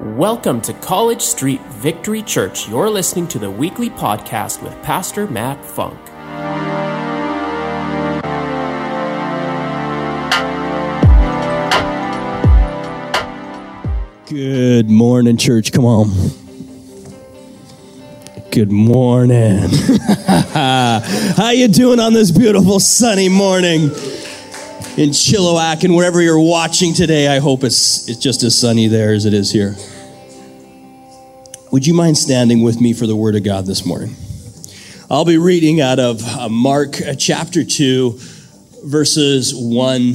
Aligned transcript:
Welcome 0.00 0.60
to 0.60 0.72
College 0.74 1.20
Street 1.20 1.60
Victory 1.70 2.22
Church. 2.22 2.68
You're 2.68 2.88
listening 2.88 3.26
to 3.28 3.40
the 3.40 3.50
weekly 3.50 3.90
podcast 3.90 4.62
with 4.62 4.80
Pastor 4.80 5.26
Matt 5.26 5.64
Funk. 5.64 5.98
Good 14.28 14.88
morning, 14.88 15.36
church. 15.36 15.72
Come 15.72 15.84
on. 15.84 16.12
Good 18.52 18.70
morning. 18.70 19.68
How 20.54 21.50
you 21.50 21.66
doing 21.66 21.98
on 21.98 22.12
this 22.12 22.30
beautiful 22.30 22.78
sunny 22.78 23.28
morning 23.28 23.90
in 24.98 25.10
Chilliwack 25.10 25.84
and 25.84 25.94
wherever 25.94 26.20
you're 26.20 26.40
watching 26.40 26.92
today? 26.92 27.28
I 27.28 27.38
hope 27.38 27.62
it's 27.62 28.08
it's 28.08 28.18
just 28.18 28.42
as 28.42 28.58
sunny 28.58 28.88
there 28.88 29.12
as 29.12 29.26
it 29.26 29.32
is 29.32 29.52
here. 29.52 29.76
Would 31.70 31.86
you 31.86 31.94
mind 31.94 32.18
standing 32.18 32.62
with 32.62 32.80
me 32.80 32.92
for 32.92 33.06
the 33.06 33.14
word 33.14 33.36
of 33.36 33.44
God 33.44 33.64
this 33.64 33.86
morning? 33.86 34.16
I'll 35.08 35.24
be 35.24 35.38
reading 35.38 35.80
out 35.80 36.00
of 36.00 36.20
uh, 36.24 36.48
Mark 36.48 37.00
uh, 37.00 37.14
chapter 37.14 37.62
2 37.64 38.18
verses 38.84 39.54
1 39.54 40.14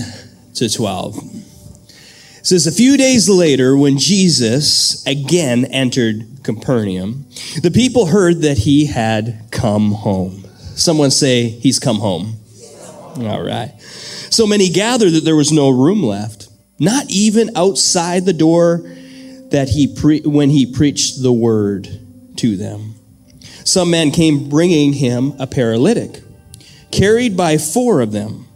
to 0.55 0.70
12. 0.70 1.18
It 1.18 2.45
says, 2.45 2.68
A 2.68 2.71
few 2.71 2.98
days 2.98 3.29
later, 3.29 3.77
when 3.77 3.98
Jesus 3.98 5.05
again 5.07 5.63
entered 5.65 6.26
Capernaum, 6.43 7.26
the 7.62 7.71
people 7.71 8.07
heard 8.07 8.41
that 8.41 8.57
he 8.59 8.88
had 8.88 9.45
come 9.49 9.93
home. 9.93 10.45
Someone 10.76 11.12
say, 11.12 11.48
He's 11.48 11.79
come 11.79 11.99
home. 11.99 12.35
All 13.20 13.43
right. 13.43 13.71
So 14.33 14.47
many 14.47 14.69
gathered 14.69 15.11
that 15.11 15.25
there 15.25 15.35
was 15.35 15.51
no 15.51 15.69
room 15.69 16.01
left, 16.01 16.47
not 16.79 17.05
even 17.07 17.55
outside 17.55 18.25
the 18.25 18.33
door 18.33 18.81
that 19.51 19.69
he 19.69 19.85
pre- 19.85 20.21
when 20.21 20.49
he 20.49 20.65
preached 20.65 21.21
the 21.21 21.31
word 21.31 21.87
to 22.37 22.57
them. 22.57 22.95
Some 23.63 23.91
men 23.91 24.09
came 24.09 24.49
bringing 24.49 24.93
him 24.93 25.35
a 25.37 25.45
paralytic, 25.45 26.23
carried 26.91 27.37
by 27.37 27.59
four 27.59 28.01
of 28.01 28.12
them. 28.12 28.48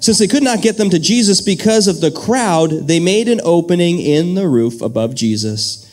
Since 0.00 0.18
they 0.18 0.26
could 0.26 0.42
not 0.42 0.62
get 0.62 0.78
them 0.78 0.90
to 0.90 0.98
Jesus 0.98 1.40
because 1.40 1.86
of 1.86 2.00
the 2.00 2.10
crowd, 2.10 2.88
they 2.88 2.98
made 2.98 3.28
an 3.28 3.40
opening 3.44 4.00
in 4.00 4.34
the 4.34 4.48
roof 4.48 4.82
above 4.82 5.14
Jesus. 5.14 5.88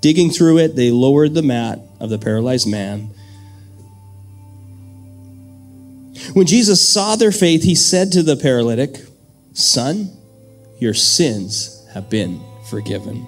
Digging 0.00 0.30
through 0.30 0.58
it, 0.58 0.74
they 0.74 0.90
lowered 0.90 1.34
the 1.34 1.42
mat 1.42 1.78
of 2.00 2.10
the 2.10 2.18
paralyzed 2.18 2.68
man. 2.68 3.10
When 6.32 6.46
Jesus 6.46 6.86
saw 6.86 7.16
their 7.16 7.32
faith, 7.32 7.62
he 7.62 7.74
said 7.74 8.12
to 8.12 8.22
the 8.22 8.36
paralytic, 8.36 8.96
Son, 9.54 10.10
your 10.78 10.94
sins 10.94 11.86
have 11.92 12.08
been 12.08 12.40
forgiven. 12.68 13.26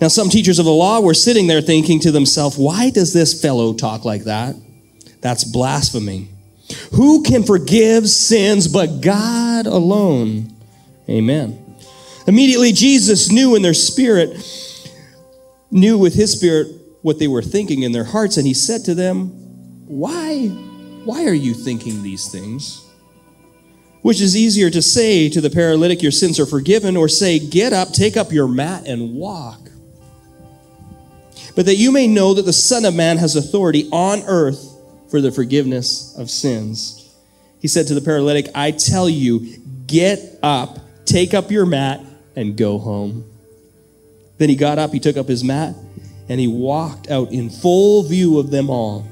Now, 0.00 0.08
some 0.08 0.30
teachers 0.30 0.58
of 0.58 0.64
the 0.64 0.72
law 0.72 1.00
were 1.00 1.14
sitting 1.14 1.46
there 1.46 1.60
thinking 1.60 2.00
to 2.00 2.10
themselves, 2.10 2.56
Why 2.56 2.90
does 2.90 3.12
this 3.12 3.40
fellow 3.40 3.74
talk 3.74 4.04
like 4.04 4.24
that? 4.24 4.56
That's 5.20 5.44
blasphemy. 5.44 6.28
Who 6.94 7.22
can 7.22 7.42
forgive 7.42 8.08
sins 8.08 8.68
but 8.68 9.00
God 9.00 9.66
alone? 9.66 10.54
Amen. 11.08 11.58
Immediately, 12.26 12.72
Jesus 12.72 13.30
knew 13.30 13.56
in 13.56 13.62
their 13.62 13.74
spirit, 13.74 14.38
knew 15.70 15.98
with 15.98 16.14
his 16.14 16.32
spirit 16.32 16.68
what 17.02 17.18
they 17.18 17.28
were 17.28 17.42
thinking 17.42 17.82
in 17.82 17.92
their 17.92 18.04
hearts, 18.04 18.36
and 18.36 18.46
he 18.46 18.54
said 18.54 18.84
to 18.84 18.94
them, 18.94 19.28
Why, 19.86 20.48
why 21.04 21.24
are 21.26 21.34
you 21.34 21.54
thinking 21.54 22.02
these 22.02 22.30
things? 22.30 22.86
Which 24.02 24.20
is 24.20 24.36
easier 24.36 24.70
to 24.70 24.80
say 24.80 25.28
to 25.28 25.40
the 25.40 25.50
paralytic, 25.50 26.02
Your 26.02 26.12
sins 26.12 26.40
are 26.40 26.46
forgiven, 26.46 26.96
or 26.96 27.08
say, 27.08 27.38
Get 27.38 27.72
up, 27.72 27.92
take 27.92 28.16
up 28.16 28.32
your 28.32 28.48
mat, 28.48 28.86
and 28.86 29.14
walk 29.14 29.60
but 31.54 31.66
that 31.66 31.76
you 31.76 31.92
may 31.92 32.06
know 32.06 32.34
that 32.34 32.46
the 32.46 32.52
Son 32.52 32.84
of 32.84 32.94
Man 32.94 33.18
has 33.18 33.36
authority 33.36 33.88
on 33.92 34.22
earth 34.26 34.78
for 35.10 35.20
the 35.20 35.32
forgiveness 35.32 36.16
of 36.16 36.30
sins. 36.30 37.14
He 37.60 37.68
said 37.68 37.86
to 37.88 37.94
the 37.94 38.00
paralytic, 38.00 38.46
I 38.54 38.70
tell 38.70 39.08
you, 39.08 39.58
get 39.86 40.38
up, 40.42 40.78
take 41.04 41.34
up 41.34 41.50
your 41.50 41.66
mat, 41.66 42.00
and 42.36 42.56
go 42.56 42.78
home. 42.78 43.30
Then 44.38 44.48
he 44.48 44.56
got 44.56 44.78
up, 44.78 44.92
he 44.92 45.00
took 45.00 45.16
up 45.16 45.28
his 45.28 45.44
mat, 45.44 45.74
and 46.28 46.40
he 46.40 46.48
walked 46.48 47.10
out 47.10 47.32
in 47.32 47.50
full 47.50 48.04
view 48.04 48.38
of 48.38 48.50
them 48.50 48.70
all. 48.70 49.06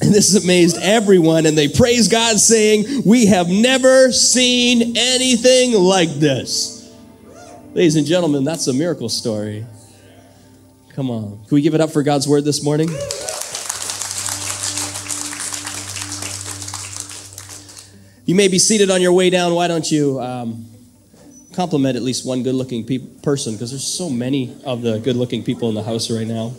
And 0.00 0.12
this 0.12 0.34
amazed 0.42 0.76
everyone, 0.82 1.46
and 1.46 1.56
they 1.56 1.68
praised 1.68 2.10
God, 2.10 2.38
saying, 2.38 3.02
We 3.04 3.26
have 3.26 3.48
never 3.48 4.12
seen 4.12 4.96
anything 4.96 5.72
like 5.72 6.10
this. 6.14 6.92
Ladies 7.74 7.96
and 7.96 8.06
gentlemen, 8.06 8.44
that's 8.44 8.66
a 8.66 8.72
miracle 8.72 9.08
story. 9.08 9.64
Come 10.90 11.10
on. 11.10 11.44
Can 11.46 11.54
we 11.54 11.62
give 11.62 11.74
it 11.74 11.80
up 11.80 11.90
for 11.90 12.02
God's 12.02 12.28
word 12.28 12.44
this 12.44 12.62
morning? 12.62 12.88
You 18.26 18.34
may 18.34 18.48
be 18.48 18.58
seated 18.58 18.90
on 18.90 19.02
your 19.02 19.12
way 19.12 19.28
down. 19.28 19.54
Why 19.54 19.68
don't 19.68 19.90
you 19.90 20.20
um, 20.20 20.66
compliment 21.52 21.96
at 21.96 22.02
least 22.02 22.24
one 22.26 22.42
good 22.42 22.54
looking 22.54 22.86
pe- 22.86 22.98
person? 22.98 23.54
Because 23.54 23.70
there's 23.70 23.86
so 23.86 24.08
many 24.08 24.56
of 24.64 24.82
the 24.82 24.98
good 24.98 25.16
looking 25.16 25.42
people 25.42 25.68
in 25.68 25.74
the 25.74 25.82
house 25.82 26.10
right 26.10 26.26
now. 26.26 26.54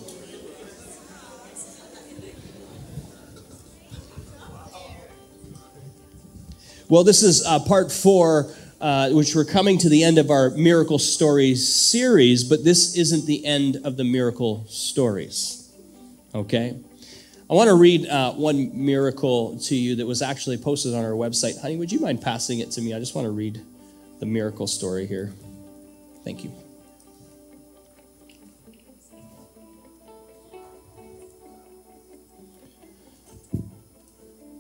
Well, 6.88 7.03
this 7.03 7.23
is 7.23 7.46
uh, 7.46 7.59
part 7.59 7.91
four 7.91 8.53
uh, 8.79 9.09
which 9.09 9.35
we're 9.35 9.46
coming 9.46 9.78
to 9.79 9.90
the 9.90 10.03
end 10.03 10.18
of 10.18 10.29
our 10.29 10.51
miracle 10.51 11.00
stories 11.00 11.68
series, 11.68 12.44
but 12.44 12.63
this 12.63 12.96
isn't 12.96 13.25
the 13.25 13.46
end 13.46 13.78
of 13.84 13.97
the 13.97 14.03
miracle 14.03 14.66
stories. 14.68 15.72
Okay? 16.34 16.78
I 17.50 17.53
want 17.53 17.69
to 17.69 17.75
read 17.75 18.07
uh, 18.07 18.34
one 18.34 18.85
miracle 18.85 19.57
to 19.59 19.75
you 19.75 19.95
that 19.95 20.06
was 20.06 20.22
actually 20.22 20.57
posted 20.57 20.94
on 20.94 21.03
our 21.03 21.12
website. 21.12 21.59
Honey, 21.59 21.78
would 21.78 21.91
you 21.91 22.00
mind 22.00 22.22
passing 22.22 22.59
it 22.59 22.72
to 22.72 22.81
me? 22.81 22.94
I 22.94 23.00
just 23.00 23.16
want 23.16 23.25
to 23.25 23.31
read 23.31 23.62
the 24.19 24.25
miracle 24.25 24.68
story 24.68 25.07
here. 25.07 25.31
Thank 26.24 26.44
you. 26.44 26.51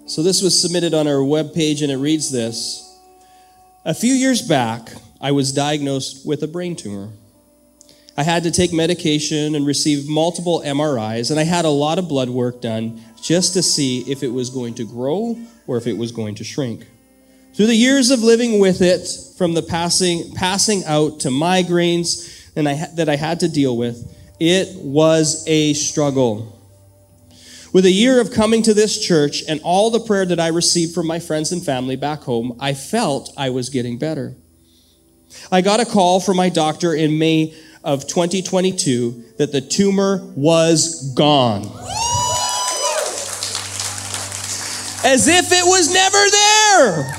So, 0.07 0.21
this 0.21 0.43
was 0.43 0.59
submitted 0.59 0.93
on 0.93 1.07
our 1.07 1.15
webpage, 1.15 1.81
and 1.81 1.91
it 1.91 1.97
reads 1.97 2.31
this. 2.31 2.95
A 3.85 3.93
few 3.93 4.13
years 4.13 4.41
back, 4.41 4.93
I 5.19 5.31
was 5.31 5.51
diagnosed 5.51 6.27
with 6.27 6.43
a 6.43 6.47
brain 6.47 6.75
tumor. 6.75 7.09
I 8.15 8.21
had 8.21 8.43
to 8.43 8.51
take 8.51 8.71
medication 8.71 9.55
and 9.55 9.65
receive 9.65 10.07
multiple 10.07 10.61
MRIs, 10.63 11.31
and 11.31 11.39
I 11.39 11.43
had 11.43 11.65
a 11.65 11.69
lot 11.69 11.97
of 11.97 12.07
blood 12.07 12.29
work 12.29 12.61
done 12.61 13.03
just 13.19 13.53
to 13.53 13.63
see 13.63 14.01
if 14.01 14.21
it 14.21 14.27
was 14.27 14.51
going 14.51 14.75
to 14.75 14.85
grow 14.85 15.39
or 15.65 15.77
if 15.77 15.87
it 15.87 15.97
was 15.97 16.11
going 16.11 16.35
to 16.35 16.43
shrink. 16.43 16.85
Through 17.55 17.67
the 17.67 17.75
years 17.75 18.11
of 18.11 18.19
living 18.19 18.59
with 18.59 18.81
it, 18.83 19.07
from 19.37 19.55
the 19.55 19.63
passing, 19.63 20.33
passing 20.35 20.85
out 20.85 21.21
to 21.21 21.29
migraines 21.29 22.51
and 22.55 22.69
I, 22.69 22.87
that 22.95 23.09
I 23.09 23.15
had 23.15 23.39
to 23.39 23.49
deal 23.49 23.75
with, 23.75 24.15
it 24.39 24.75
was 24.75 25.43
a 25.47 25.73
struggle. 25.73 26.54
With 27.75 27.85
a 27.85 27.91
year 27.91 28.21
of 28.21 28.31
coming 28.31 28.61
to 28.61 28.73
this 28.73 28.97
church 28.97 29.43
and 29.49 29.59
all 29.61 29.91
the 29.91 29.99
prayer 29.99 30.25
that 30.25 30.39
I 30.39 30.47
received 30.47 30.95
from 30.95 31.07
my 31.07 31.19
friends 31.19 31.51
and 31.51 31.61
family 31.61 31.97
back 31.97 32.21
home, 32.21 32.55
I 32.57 32.73
felt 32.73 33.33
I 33.35 33.49
was 33.49 33.67
getting 33.67 33.97
better. 33.97 34.33
I 35.51 35.59
got 35.59 35.81
a 35.81 35.85
call 35.85 36.21
from 36.21 36.37
my 36.37 36.47
doctor 36.47 36.93
in 36.93 37.19
May 37.19 37.53
of 37.83 38.07
2022 38.07 39.33
that 39.39 39.51
the 39.51 39.59
tumor 39.59 40.25
was 40.37 41.13
gone. 41.15 41.63
As 45.03 45.27
if 45.27 45.51
it 45.51 45.65
was 45.65 45.93
never 45.93 46.29
there. 46.31 47.17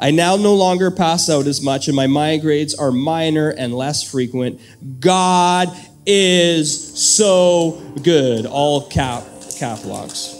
I 0.00 0.10
now 0.10 0.34
no 0.34 0.56
longer 0.56 0.90
pass 0.90 1.30
out 1.30 1.46
as 1.46 1.62
much, 1.62 1.86
and 1.86 1.94
my 1.94 2.08
migraines 2.08 2.74
are 2.76 2.90
minor 2.90 3.50
and 3.50 3.72
less 3.72 4.02
frequent. 4.02 4.60
God 4.98 5.68
is 6.06 6.98
so 6.98 7.82
good. 8.02 8.46
All 8.46 8.88
cap 8.88 9.24
cap 9.58 9.84
locks. 9.84 10.34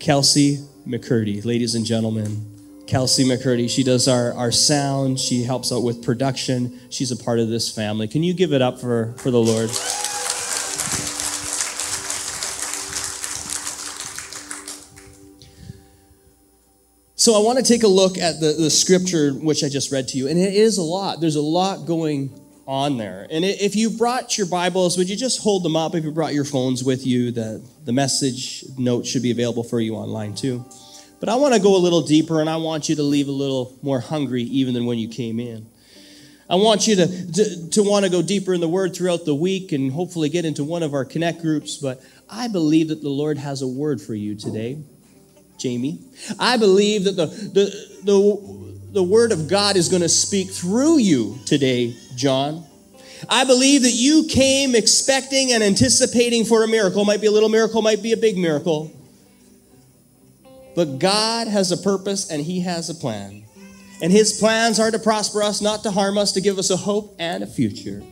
Kelsey 0.00 0.64
McCurdy, 0.86 1.44
ladies 1.44 1.74
and 1.74 1.84
gentlemen. 1.84 2.46
Kelsey 2.86 3.24
McCurdy, 3.24 3.70
she 3.70 3.84
does 3.84 4.08
our, 4.08 4.32
our 4.32 4.50
sound. 4.50 5.20
She 5.20 5.44
helps 5.44 5.70
out 5.70 5.84
with 5.84 6.02
production. 6.02 6.80
She's 6.90 7.12
a 7.12 7.16
part 7.16 7.38
of 7.38 7.48
this 7.48 7.72
family. 7.72 8.08
Can 8.08 8.22
you 8.22 8.34
give 8.34 8.52
it 8.52 8.62
up 8.62 8.80
for, 8.80 9.12
for 9.18 9.30
the 9.30 9.38
Lord? 9.38 9.70
So 17.14 17.34
I 17.34 17.44
want 17.44 17.58
to 17.58 17.64
take 17.64 17.82
a 17.82 17.88
look 17.88 18.16
at 18.16 18.40
the, 18.40 18.54
the 18.54 18.70
scripture 18.70 19.32
which 19.32 19.62
I 19.62 19.68
just 19.68 19.92
read 19.92 20.08
to 20.08 20.18
you, 20.18 20.26
and 20.26 20.38
it 20.38 20.54
is 20.54 20.78
a 20.78 20.82
lot. 20.82 21.20
There's 21.20 21.36
a 21.36 21.42
lot 21.42 21.86
going 21.86 22.32
on 22.70 22.98
there. 22.98 23.26
And 23.32 23.44
if 23.44 23.74
you 23.74 23.90
brought 23.90 24.38
your 24.38 24.46
Bibles, 24.46 24.96
would 24.96 25.10
you 25.10 25.16
just 25.16 25.42
hold 25.42 25.64
them 25.64 25.74
up? 25.74 25.96
If 25.96 26.04
you 26.04 26.12
brought 26.12 26.34
your 26.34 26.44
phones 26.44 26.84
with 26.84 27.04
you, 27.04 27.32
the, 27.32 27.60
the 27.84 27.92
message 27.92 28.64
note 28.78 29.04
should 29.04 29.24
be 29.24 29.32
available 29.32 29.64
for 29.64 29.80
you 29.80 29.96
online 29.96 30.36
too. 30.36 30.64
But 31.18 31.28
I 31.28 31.34
want 31.34 31.52
to 31.52 31.60
go 31.60 31.76
a 31.76 31.82
little 31.82 32.02
deeper 32.02 32.40
and 32.40 32.48
I 32.48 32.58
want 32.58 32.88
you 32.88 32.94
to 32.94 33.02
leave 33.02 33.26
a 33.26 33.32
little 33.32 33.76
more 33.82 33.98
hungry 33.98 34.44
even 34.44 34.72
than 34.72 34.86
when 34.86 34.98
you 34.98 35.08
came 35.08 35.40
in. 35.40 35.66
I 36.48 36.54
want 36.54 36.86
you 36.86 36.94
to, 36.94 37.32
to, 37.32 37.70
to 37.70 37.82
want 37.82 38.04
to 38.04 38.10
go 38.10 38.22
deeper 38.22 38.54
in 38.54 38.60
the 38.60 38.68
Word 38.68 38.94
throughout 38.94 39.24
the 39.24 39.34
week 39.34 39.72
and 39.72 39.90
hopefully 39.90 40.28
get 40.28 40.44
into 40.44 40.62
one 40.62 40.84
of 40.84 40.94
our 40.94 41.04
Connect 41.04 41.42
groups. 41.42 41.76
But 41.76 42.00
I 42.30 42.46
believe 42.46 42.86
that 42.88 43.02
the 43.02 43.08
Lord 43.08 43.36
has 43.36 43.62
a 43.62 43.68
word 43.68 44.00
for 44.00 44.14
you 44.14 44.36
today, 44.36 44.78
Jamie. 45.58 45.98
I 46.38 46.56
believe 46.56 47.02
that 47.02 47.16
the, 47.16 47.26
the, 47.26 47.64
the, 48.04 48.70
the 48.92 49.02
Word 49.02 49.32
of 49.32 49.48
God 49.48 49.76
is 49.76 49.88
going 49.88 50.02
to 50.02 50.08
speak 50.08 50.50
through 50.50 50.98
you 50.98 51.38
today, 51.46 51.96
John. 52.20 52.64
I 53.28 53.44
believe 53.44 53.82
that 53.82 53.92
you 53.92 54.26
came 54.28 54.74
expecting 54.74 55.52
and 55.52 55.62
anticipating 55.62 56.44
for 56.44 56.64
a 56.64 56.68
miracle. 56.68 57.04
Might 57.04 57.20
be 57.20 57.26
a 57.26 57.30
little 57.30 57.48
miracle, 57.48 57.82
might 57.82 58.02
be 58.02 58.12
a 58.12 58.16
big 58.16 58.38
miracle. 58.38 58.92
But 60.74 60.98
God 60.98 61.48
has 61.48 61.72
a 61.72 61.76
purpose 61.76 62.30
and 62.30 62.42
He 62.42 62.60
has 62.60 62.88
a 62.88 62.94
plan. 62.94 63.44
And 64.02 64.10
his 64.10 64.38
plans 64.38 64.80
are 64.80 64.90
to 64.90 64.98
prosper 64.98 65.42
us, 65.42 65.60
not 65.60 65.82
to 65.82 65.90
harm 65.90 66.16
us, 66.16 66.32
to 66.32 66.40
give 66.40 66.58
us 66.58 66.70
a 66.70 66.76
hope 66.76 67.14
and 67.18 67.42
a 67.44 67.46
future. 67.46 68.02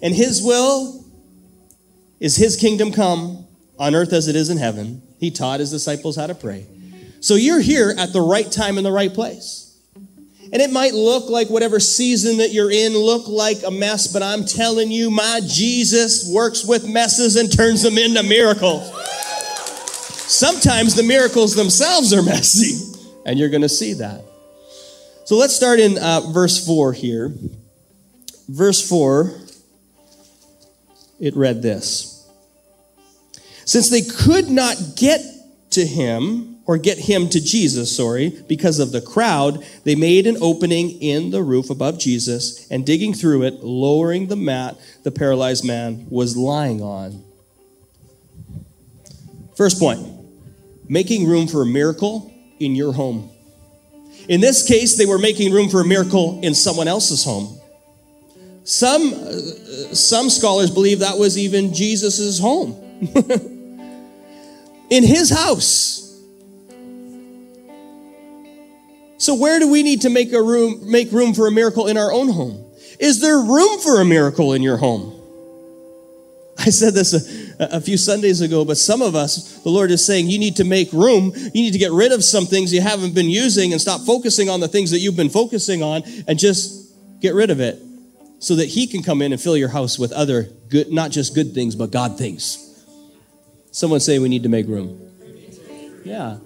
And 0.00 0.14
his 0.14 0.42
will 0.42 1.04
is 2.20 2.36
his 2.36 2.56
kingdom 2.56 2.92
come 2.92 3.46
on 3.78 3.94
earth 3.94 4.12
as 4.12 4.28
it 4.28 4.36
is 4.36 4.48
in 4.48 4.58
heaven. 4.58 5.02
He 5.18 5.30
taught 5.30 5.60
his 5.60 5.70
disciples 5.70 6.16
how 6.16 6.28
to 6.28 6.34
pray. 6.34 6.66
So 7.20 7.34
you're 7.34 7.60
here 7.60 7.94
at 7.98 8.12
the 8.12 8.20
right 8.20 8.50
time 8.50 8.78
in 8.78 8.84
the 8.84 8.92
right 8.92 9.12
place. 9.12 9.63
And 10.52 10.62
it 10.62 10.70
might 10.70 10.94
look 10.94 11.28
like 11.28 11.48
whatever 11.48 11.80
season 11.80 12.38
that 12.38 12.52
you're 12.52 12.70
in 12.70 12.92
look 12.92 13.26
like 13.28 13.62
a 13.64 13.70
mess, 13.70 14.06
but 14.06 14.22
I'm 14.22 14.44
telling 14.44 14.90
you, 14.90 15.10
my 15.10 15.40
Jesus 15.46 16.30
works 16.32 16.64
with 16.64 16.88
messes 16.88 17.36
and 17.36 17.50
turns 17.50 17.82
them 17.82 17.98
into 17.98 18.22
miracles. 18.22 18.90
Sometimes 20.26 20.94
the 20.94 21.02
miracles 21.02 21.54
themselves 21.54 22.12
are 22.12 22.22
messy, 22.22 22.94
and 23.26 23.38
you're 23.38 23.48
going 23.48 23.62
to 23.62 23.68
see 23.68 23.94
that. 23.94 24.22
So 25.24 25.36
let's 25.36 25.54
start 25.54 25.80
in 25.80 25.98
uh, 25.98 26.20
verse 26.32 26.64
4 26.66 26.92
here. 26.92 27.32
Verse 28.48 28.86
4, 28.86 29.32
it 31.20 31.34
read 31.34 31.62
this 31.62 32.28
Since 33.64 33.88
they 33.90 34.02
could 34.02 34.50
not 34.50 34.76
get 34.96 35.20
to 35.70 35.84
him, 35.84 36.53
or 36.66 36.78
get 36.78 36.98
him 36.98 37.28
to 37.28 37.40
Jesus, 37.40 37.94
sorry, 37.94 38.42
because 38.48 38.78
of 38.78 38.92
the 38.92 39.00
crowd, 39.00 39.64
they 39.84 39.94
made 39.94 40.26
an 40.26 40.38
opening 40.40 40.90
in 41.02 41.30
the 41.30 41.42
roof 41.42 41.68
above 41.68 41.98
Jesus, 41.98 42.70
and 42.70 42.86
digging 42.86 43.12
through 43.12 43.42
it, 43.42 43.62
lowering 43.62 44.28
the 44.28 44.36
mat 44.36 44.76
the 45.02 45.10
paralyzed 45.10 45.64
man 45.64 46.06
was 46.08 46.36
lying 46.36 46.80
on. 46.80 47.22
First 49.56 49.78
point 49.78 50.10
making 50.88 51.26
room 51.26 51.46
for 51.46 51.62
a 51.62 51.66
miracle 51.66 52.32
in 52.60 52.74
your 52.74 52.92
home. 52.92 53.30
In 54.28 54.40
this 54.40 54.66
case, 54.66 54.96
they 54.96 55.06
were 55.06 55.18
making 55.18 55.52
room 55.52 55.68
for 55.68 55.80
a 55.80 55.84
miracle 55.84 56.40
in 56.42 56.54
someone 56.54 56.88
else's 56.88 57.24
home. 57.24 57.58
Some, 58.64 59.12
uh, 59.12 59.32
some 59.94 60.30
scholars 60.30 60.70
believe 60.70 61.00
that 61.00 61.18
was 61.18 61.36
even 61.36 61.74
Jesus' 61.74 62.38
home. 62.38 62.72
in 64.90 65.02
his 65.02 65.30
house. 65.30 66.03
So 69.24 69.34
where 69.34 69.58
do 69.58 69.70
we 69.70 69.82
need 69.82 70.02
to 70.02 70.10
make 70.10 70.34
a 70.34 70.42
room 70.42 70.90
make 70.90 71.10
room 71.10 71.32
for 71.32 71.46
a 71.46 71.50
miracle 71.50 71.86
in 71.86 71.96
our 71.96 72.12
own 72.12 72.28
home? 72.28 72.62
Is 73.00 73.22
there 73.22 73.38
room 73.38 73.78
for 73.78 74.02
a 74.02 74.04
miracle 74.04 74.52
in 74.52 74.60
your 74.60 74.76
home? 74.76 75.18
I 76.58 76.68
said 76.68 76.92
this 76.92 77.14
a, 77.58 77.76
a, 77.78 77.80
few 77.80 77.96
Sundays 77.96 78.42
ago, 78.42 78.66
but 78.66 78.76
some 78.76 79.00
of 79.00 79.14
us, 79.14 79.62
the 79.62 79.70
Lord 79.70 79.90
is 79.90 80.04
saying, 80.04 80.28
you 80.28 80.38
need 80.38 80.56
to 80.56 80.64
make 80.64 80.92
room. 80.92 81.32
You 81.34 81.62
need 81.62 81.72
to 81.72 81.78
get 81.78 81.90
rid 81.90 82.12
of 82.12 82.22
some 82.22 82.44
things 82.44 82.70
you 82.70 82.82
haven't 82.82 83.14
been 83.14 83.30
using 83.30 83.72
and 83.72 83.80
stop 83.80 84.02
focusing 84.02 84.50
on 84.50 84.60
the 84.60 84.68
things 84.68 84.90
that 84.90 84.98
you've 84.98 85.16
been 85.16 85.30
focusing 85.30 85.82
on 85.82 86.02
and 86.28 86.38
just 86.38 86.94
get 87.20 87.32
rid 87.32 87.48
of 87.48 87.60
it 87.60 87.80
so 88.40 88.56
that 88.56 88.66
He 88.66 88.86
can 88.86 89.02
come 89.02 89.22
in 89.22 89.32
and 89.32 89.40
fill 89.40 89.56
your 89.56 89.70
house 89.70 89.98
with 89.98 90.12
other 90.12 90.50
good, 90.68 90.92
not 90.92 91.10
just 91.10 91.34
good 91.34 91.54
things, 91.54 91.74
but 91.74 91.90
God 91.90 92.18
things. 92.18 92.84
Someone 93.70 94.00
say 94.00 94.18
we 94.18 94.28
need 94.28 94.42
to 94.42 94.50
make 94.50 94.68
room. 94.68 95.00
Yeah. 96.04 96.36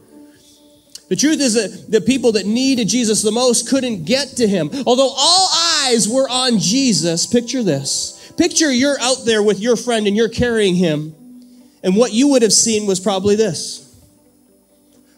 The 1.09 1.17
truth 1.17 1.41
is 1.41 1.55
that 1.55 1.91
the 1.91 2.01
people 2.01 2.33
that 2.33 2.47
needed 2.47 2.89
Jesus 2.89 3.23
the 3.23 3.33
most 3.33 3.69
couldn't 3.69 4.05
get 4.05 4.29
to 4.37 4.47
him. 4.47 4.71
Although 4.87 5.13
all 5.17 5.49
eyes 5.85 6.09
were 6.09 6.29
on 6.29 6.59
Jesus, 6.59 7.27
picture 7.27 7.63
this 7.63 8.15
Picture 8.39 8.71
you're 8.71 9.01
out 9.01 9.25
there 9.25 9.43
with 9.43 9.59
your 9.59 9.75
friend 9.75 10.07
and 10.07 10.17
you're 10.17 10.29
carrying 10.29 10.77
him, 10.77 11.13
and 11.83 11.97
what 11.97 12.13
you 12.13 12.29
would 12.29 12.43
have 12.43 12.53
seen 12.53 12.87
was 12.87 13.01
probably 13.01 13.35
this 13.35 13.85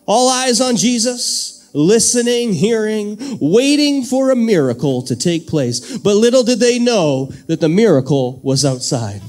all 0.06 0.28
eyes 0.28 0.60
on 0.60 0.76
Jesus, 0.76 1.70
listening, 1.72 2.52
hearing, 2.52 3.16
waiting 3.40 4.02
for 4.02 4.30
a 4.30 4.36
miracle 4.36 5.02
to 5.02 5.14
take 5.14 5.46
place. 5.46 5.98
But 5.98 6.16
little 6.16 6.42
did 6.42 6.58
they 6.58 6.80
know 6.80 7.26
that 7.46 7.60
the 7.60 7.68
miracle 7.68 8.40
was 8.42 8.64
outside 8.64 9.22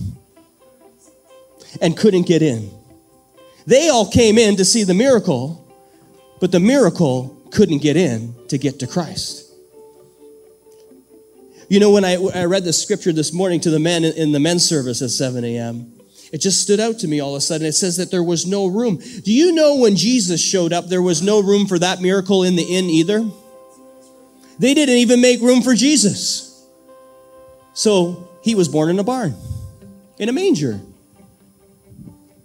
and 1.81 1.95
couldn't 1.95 2.25
get 2.25 2.41
in. 2.41 2.71
They 3.67 3.89
all 3.89 4.09
came 4.09 4.39
in 4.39 4.55
to 4.55 4.65
see 4.65 4.83
the 4.83 4.95
miracle, 4.95 5.60
but 6.41 6.51
the 6.51 6.59
miracle 6.59 7.41
couldn't 7.51 7.77
get 7.77 7.95
in 7.95 8.35
to 8.49 8.57
get 8.57 8.79
to 8.79 8.87
Christ. 8.87 9.47
You 11.69 11.79
know, 11.79 11.91
when 11.91 12.03
I, 12.03 12.15
I 12.35 12.45
read 12.45 12.65
the 12.65 12.73
scripture 12.73 13.13
this 13.13 13.31
morning 13.31 13.61
to 13.61 13.69
the 13.69 13.79
men 13.79 14.03
in 14.03 14.33
the 14.33 14.39
men's 14.41 14.65
service 14.65 15.01
at 15.01 15.11
7 15.11 15.45
a.m., 15.45 15.93
it 16.33 16.39
just 16.39 16.61
stood 16.61 16.79
out 16.79 16.99
to 16.99 17.07
me 17.07 17.19
all 17.19 17.35
of 17.35 17.37
a 17.37 17.41
sudden. 17.41 17.67
It 17.67 17.73
says 17.73 17.97
that 17.97 18.09
there 18.09 18.23
was 18.23 18.45
no 18.45 18.67
room. 18.67 18.97
Do 18.97 19.31
you 19.31 19.53
know 19.53 19.77
when 19.77 19.95
Jesus 19.95 20.41
showed 20.41 20.73
up, 20.73 20.87
there 20.87 21.01
was 21.01 21.21
no 21.21 21.41
room 21.41 21.67
for 21.67 21.77
that 21.79 22.01
miracle 22.01 22.43
in 22.43 22.55
the 22.55 22.63
inn 22.63 22.85
either? 22.85 23.29
They 24.59 24.73
didn't 24.73 24.95
even 24.95 25.21
make 25.21 25.41
room 25.41 25.61
for 25.61 25.75
Jesus. 25.75 26.65
So 27.73 28.29
he 28.41 28.55
was 28.55 28.67
born 28.67 28.89
in 28.89 28.99
a 28.99 29.03
barn, 29.03 29.35
in 30.17 30.29
a 30.29 30.33
manger. 30.33 30.79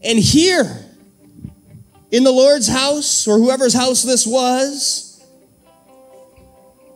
And 0.03 0.19
here, 0.19 0.86
in 2.11 2.25
the 2.25 2.33
Lord's 2.33 2.69
house, 2.69 3.27
or 3.27 3.39
whoever's 3.39 3.75
house 3.75 4.03
this 4.03 4.27
was, 4.27 5.25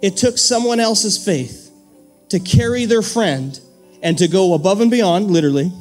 it 0.02 0.16
took 0.16 0.38
someone 0.38 0.80
else's 0.80 1.22
faith 1.22 1.70
to 2.30 2.38
carry 2.38 2.84
their 2.84 3.02
friend 3.02 3.58
and 4.02 4.16
to 4.18 4.28
go 4.28 4.54
above 4.54 4.80
and 4.80 4.90
beyond, 4.90 5.30
literally, 5.30 5.72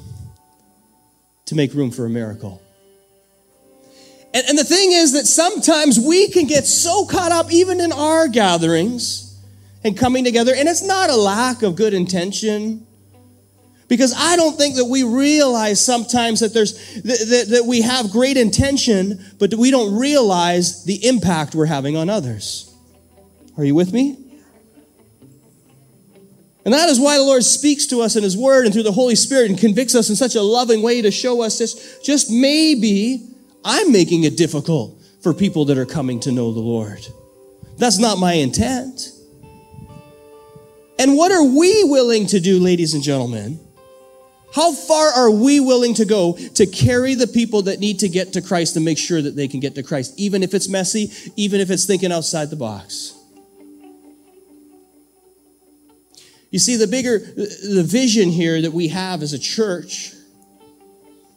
to 1.45 1.55
make 1.55 1.73
room 1.73 1.91
for 1.91 2.05
a 2.05 2.09
miracle. 2.09 2.61
And, 4.33 4.45
and, 4.49 4.57
the 4.57 4.63
thing 4.63 4.91
is 4.91 5.13
that 5.13 5.25
sometimes 5.25 5.99
we 5.99 6.27
can 6.29 6.45
get 6.45 6.67
so 6.67 7.05
caught 7.05 7.31
up, 7.31 7.51
even 7.51 7.81
in 7.81 7.91
our 7.91 8.27
gatherings 8.27 9.37
and 9.83 9.97
coming 9.97 10.23
together, 10.23 10.53
and 10.53 10.69
it's 10.69 10.83
not 10.83 11.09
a 11.09 11.15
lack 11.15 11.63
of 11.63 11.75
good 11.75 11.93
intention. 11.93 12.85
Because 13.89 14.13
I 14.15 14.35
don't 14.35 14.55
think 14.55 14.75
that 14.75 14.85
we 14.85 15.03
realize 15.03 15.83
sometimes 15.83 16.39
that 16.39 16.53
there's 16.53 16.73
that, 17.01 17.25
that, 17.29 17.47
that 17.49 17.65
we 17.65 17.81
have 17.81 18.11
great 18.11 18.37
intention, 18.37 19.19
but 19.39 19.53
we 19.55 19.71
don't 19.71 19.97
realize 19.97 20.85
the 20.85 21.05
impact 21.05 21.55
we're 21.55 21.65
having 21.65 21.97
on 21.97 22.09
others. 22.09 22.73
Are 23.57 23.65
you 23.65 23.75
with 23.75 23.91
me? 23.91 24.17
And 26.65 26.73
that 26.73 26.87
is 26.87 26.99
why 26.99 27.17
the 27.17 27.23
Lord 27.23 27.43
speaks 27.43 27.87
to 27.87 28.01
us 28.01 28.15
in 28.15 28.21
His 28.21 28.37
Word 28.37 28.65
and 28.65 28.73
through 28.73 28.83
the 28.83 28.91
Holy 28.91 29.15
Spirit 29.15 29.49
and 29.49 29.59
convicts 29.59 29.95
us 29.95 30.09
in 30.09 30.15
such 30.15 30.35
a 30.35 30.41
loving 30.41 30.83
way 30.83 31.01
to 31.01 31.09
show 31.09 31.41
us 31.41 31.57
this. 31.57 31.99
Just 32.03 32.29
maybe 32.29 33.27
I'm 33.65 33.91
making 33.91 34.23
it 34.23 34.37
difficult 34.37 35.01
for 35.23 35.33
people 35.33 35.65
that 35.65 35.79
are 35.79 35.85
coming 35.85 36.19
to 36.21 36.31
know 36.31 36.53
the 36.53 36.59
Lord. 36.59 37.05
That's 37.77 37.97
not 37.97 38.19
my 38.19 38.33
intent. 38.33 39.09
And 40.99 41.17
what 41.17 41.31
are 41.31 41.43
we 41.43 41.85
willing 41.85 42.27
to 42.27 42.39
do, 42.39 42.59
ladies 42.59 42.93
and 42.93 43.01
gentlemen? 43.01 43.59
How 44.53 44.73
far 44.73 45.09
are 45.09 45.29
we 45.29 45.59
willing 45.59 45.93
to 45.95 46.05
go 46.05 46.35
to 46.55 46.65
carry 46.65 47.13
the 47.13 47.27
people 47.27 47.63
that 47.63 47.79
need 47.79 47.99
to 47.99 48.09
get 48.09 48.33
to 48.33 48.41
Christ 48.41 48.75
and 48.75 48.83
make 48.83 48.97
sure 48.97 49.21
that 49.21 49.35
they 49.35 49.47
can 49.47 49.59
get 49.59 49.75
to 49.75 49.83
Christ, 49.83 50.13
even 50.17 50.41
if 50.41 50.53
it's 50.53 50.67
messy, 50.67 51.11
even 51.35 51.61
if 51.61 51.69
it's 51.69 51.85
thinking 51.85 52.11
outside 52.11 52.49
the 52.49 52.55
box? 52.55 53.15
You 56.51 56.57
see, 56.57 56.77
the 56.77 56.87
bigger, 56.87 57.19
the 57.19 57.83
vision 57.85 58.29
here 58.29 58.59
that 58.61 58.73
we 58.73 58.87
have 58.87 59.21
as 59.21 59.33
a 59.33 59.39
church 59.39 60.13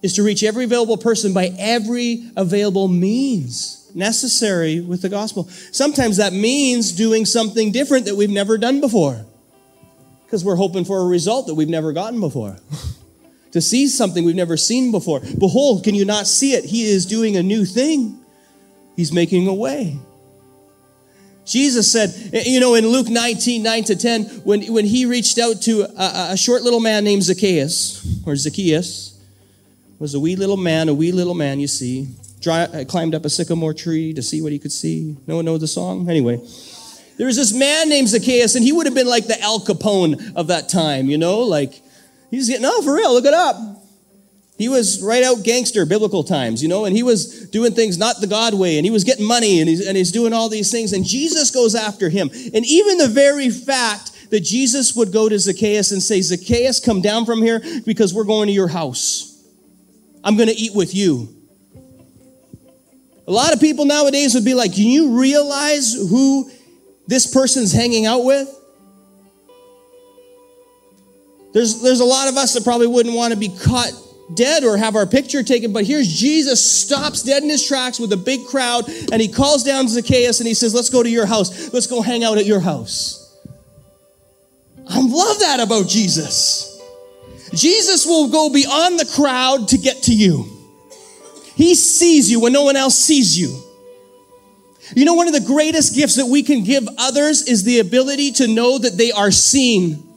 is 0.01 0.15
to 0.15 0.23
reach 0.23 0.43
every 0.43 0.65
available 0.65 0.97
person 0.97 1.35
by 1.35 1.55
every 1.59 2.31
available 2.35 2.89
means 2.89 3.91
necessary 3.95 4.81
with 4.81 5.03
the 5.03 5.11
gospel. 5.11 5.49
Sometimes 5.71 6.17
that 6.17 6.33
means 6.33 6.93
doing 6.93 7.27
something 7.27 7.73
different 7.73 8.07
that 8.07 8.17
we've 8.17 8.31
never 8.31 8.57
done 8.57 8.81
before 8.81 9.27
because 10.25 10.45
we're 10.45 10.57
hoping 10.57 10.87
for 10.87 10.99
a 10.99 11.05
result 11.05 11.47
that 11.47 11.55
we've 11.55 11.69
never 11.69 11.93
gotten 11.93 12.19
before. 12.19 12.57
to 13.53 13.61
see 13.61 13.87
something 13.87 14.25
we've 14.25 14.35
never 14.35 14.57
seen 14.57 14.91
before. 14.91 15.21
Behold, 15.39 15.85
can 15.85 15.95
you 15.95 16.05
not 16.05 16.27
see 16.27 16.55
it? 16.55 16.65
He 16.65 16.85
is 16.85 17.07
doing 17.07 17.37
a 17.37 17.43
new 17.43 17.65
thing, 17.65 18.19
He's 18.97 19.13
making 19.13 19.47
a 19.49 19.55
way. 19.55 19.99
Jesus 21.45 21.91
said, 21.91 22.15
you 22.47 22.61
know, 22.61 22.75
in 22.75 22.87
Luke 22.87 23.09
19, 23.09 23.63
9 23.63 23.85
to 23.85 23.97
10, 23.97 24.25
when, 24.45 24.63
when 24.73 24.85
he 24.85 25.07
reached 25.07 25.39
out 25.39 25.61
to 25.63 25.83
a, 25.99 26.33
a 26.33 26.37
short 26.37 26.63
little 26.63 26.79
man 26.79 27.05
named 27.05 27.23
Zacchaeus, 27.25 28.23
or 28.27 28.37
Zacchaeus, 28.37 29.21
was 29.99 30.15
a 30.15 30.21
wee 30.21 30.37
little 30.37 30.57
man, 30.57 30.89
a 30.89 30.95
wee 30.95 31.11
little 31.11 31.35
man, 31.35 31.59
you 31.59 31.67
see, 31.67 32.09
dry, 32.41 32.63
uh, 32.63 32.85
climbed 32.85 33.15
up 33.15 33.25
a 33.25 33.31
sycamore 33.31 33.75
tree 33.75 34.13
to 34.13 34.23
see 34.23 34.41
what 34.41 34.53
he 34.53 34.59
could 34.59 34.73
see. 34.73 35.17
No 35.27 35.37
one 35.37 35.45
knows 35.45 35.61
the 35.61 35.69
song? 35.69 36.09
Anyway. 36.09 36.41
There 37.19 37.27
was 37.27 37.37
this 37.37 37.53
man 37.53 37.89
named 37.89 38.09
Zacchaeus, 38.09 38.55
and 38.55 38.65
he 38.65 38.73
would 38.73 38.87
have 38.87 38.95
been 38.95 39.07
like 39.07 39.27
the 39.27 39.41
Al 39.41 39.61
Capone 39.61 40.35
of 40.35 40.47
that 40.47 40.69
time, 40.69 41.07
you 41.07 41.19
know, 41.19 41.41
like 41.41 41.82
he's 42.33 42.49
getting, 42.49 42.63
no, 42.63 42.83
for 42.83 42.95
real, 42.95 43.13
look 43.13 43.25
it 43.25 43.35
up. 43.35 43.57
He 44.59 44.69
was 44.69 45.03
right 45.03 45.23
out 45.23 45.43
gangster, 45.43 45.87
biblical 45.87 46.25
times, 46.25 46.63
you 46.63 46.69
know, 46.69 46.85
and 46.85 46.95
he 46.95 47.03
was 47.03 47.49
doing 47.51 47.73
things 47.73 47.99
not 47.99 48.21
the 48.21 48.27
God 48.27 48.55
way, 48.55 48.77
and 48.77 48.85
he 48.85 48.91
was 48.91 49.05
getting 49.05 49.27
money, 49.27 49.61
and 49.61 49.69
he's, 49.69 49.87
and 49.87 49.97
he's 49.97 50.13
doing 50.13 50.33
all 50.33 50.49
these 50.49 50.71
things, 50.71 50.93
and 50.93 51.05
Jesus 51.05 51.51
goes 51.51 51.75
after 51.75 52.09
him. 52.09 52.31
And 52.33 52.65
even 52.67 52.99
the 52.99 53.09
very 53.09 53.51
fact 53.51 54.31
that 54.31 54.41
Jesus 54.41 54.95
would 54.95 55.13
go 55.13 55.29
to 55.29 55.39
Zacchaeus 55.39 55.93
and 55.93 56.03
say, 56.03 56.21
Zacchaeus, 56.21 56.81
come 56.81 57.01
down 57.01 57.27
from 57.27 57.43
here 57.43 57.61
because 57.85 58.15
we're 58.15 58.25
going 58.25 58.47
to 58.47 58.53
your 58.53 58.69
house. 58.69 59.45
I'm 60.25 60.37
going 60.37 60.49
to 60.49 60.55
eat 60.55 60.75
with 60.75 60.95
you. 60.95 61.29
A 63.27 63.31
lot 63.31 63.53
of 63.53 63.61
people 63.61 63.85
nowadays 63.85 64.35
would 64.35 64.45
be 64.45 64.55
like, 64.55 64.75
Can 64.75 64.85
you 64.85 65.19
realize 65.19 65.95
who 65.95 66.51
this 67.07 67.33
person's 67.33 67.73
hanging 67.73 68.07
out 68.07 68.25
with? 68.25 68.49
There's, 71.53 71.83
there's 71.83 72.01
a 72.01 72.05
lot 72.05 72.29
of 72.29 72.37
us 72.37 72.55
that 72.55 72.65
probably 72.65 72.87
wouldn't 72.87 73.15
want 73.15 73.33
to 73.33 73.39
be 73.39 73.49
caught 73.49 73.93
dead 74.35 74.65
or 74.65 74.77
have 74.77 74.97
our 74.97 75.07
picture 75.07 75.43
taken, 75.43 75.73
but 75.73 75.85
here's 75.85 76.09
Jesus 76.09 76.63
stops 76.65 77.23
dead 77.23 77.43
in 77.43 77.51
his 77.51 77.67
tracks 77.67 78.01
with 78.01 78.13
a 78.13 78.17
big 78.17 78.47
crowd 78.47 78.89
and 79.13 79.21
he 79.21 79.29
calls 79.29 79.63
down 79.63 79.89
Zacchaeus 79.89 80.41
and 80.41 80.47
he 80.47 80.55
says, 80.55 80.75
Let's 80.75 80.91
go 80.91 81.03
to 81.03 81.11
your 81.11 81.27
house. 81.27 81.73
Let's 81.73 81.87
go 81.87 82.01
hang 82.01 82.25
out 82.25 82.39
at 82.39 82.47
your 82.47 82.61
house. 82.61 83.19
I 84.89 85.01
love 85.01 85.39
that 85.41 85.61
about 85.61 85.89
Jesus. 85.89 86.81
Jesus 87.55 88.07
will 88.07 88.31
go 88.31 88.51
beyond 88.51 88.99
the 88.99 89.11
crowd 89.15 89.69
to 89.69 89.79
get 89.79 90.05
to 90.05 90.15
you. 90.15 90.47
He 91.55 91.75
sees 91.75 92.31
you 92.31 92.41
when 92.41 92.53
no 92.53 92.65
one 92.65 92.77
else 92.77 92.97
sees 92.97 93.39
you. 93.39 93.63
You 94.95 95.05
know, 95.05 95.15
one 95.15 95.27
of 95.27 95.35
the 95.35 95.41
greatest 95.41 95.95
gifts 95.95 96.17
that 96.17 96.27
we 96.27 96.43
can 96.43 96.65
give 96.65 96.87
others 96.99 97.43
is 97.43 97.65
the 97.65 97.79
ability 97.79 98.33
to 98.33 98.49
know 98.49 98.79
that 98.79 98.97
they 98.97 99.13
are 99.13 99.31
seen. 99.31 100.12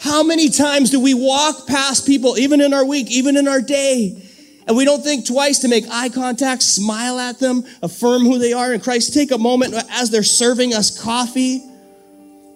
How 0.00 0.22
many 0.22 0.48
times 0.48 0.90
do 0.90 1.00
we 1.00 1.14
walk 1.14 1.66
past 1.66 2.06
people, 2.06 2.38
even 2.38 2.60
in 2.60 2.72
our 2.72 2.84
week, 2.84 3.10
even 3.10 3.36
in 3.36 3.48
our 3.48 3.60
day, 3.60 4.22
and 4.66 4.76
we 4.76 4.84
don't 4.84 5.02
think 5.02 5.26
twice 5.26 5.60
to 5.60 5.68
make 5.68 5.84
eye 5.90 6.10
contact, 6.10 6.62
smile 6.62 7.18
at 7.18 7.38
them, 7.38 7.64
affirm 7.82 8.22
who 8.22 8.38
they 8.38 8.52
are 8.52 8.72
in 8.74 8.80
Christ, 8.80 9.14
take 9.14 9.30
a 9.30 9.38
moment 9.38 9.74
as 9.90 10.10
they're 10.10 10.22
serving 10.22 10.74
us 10.74 11.02
coffee, 11.02 11.62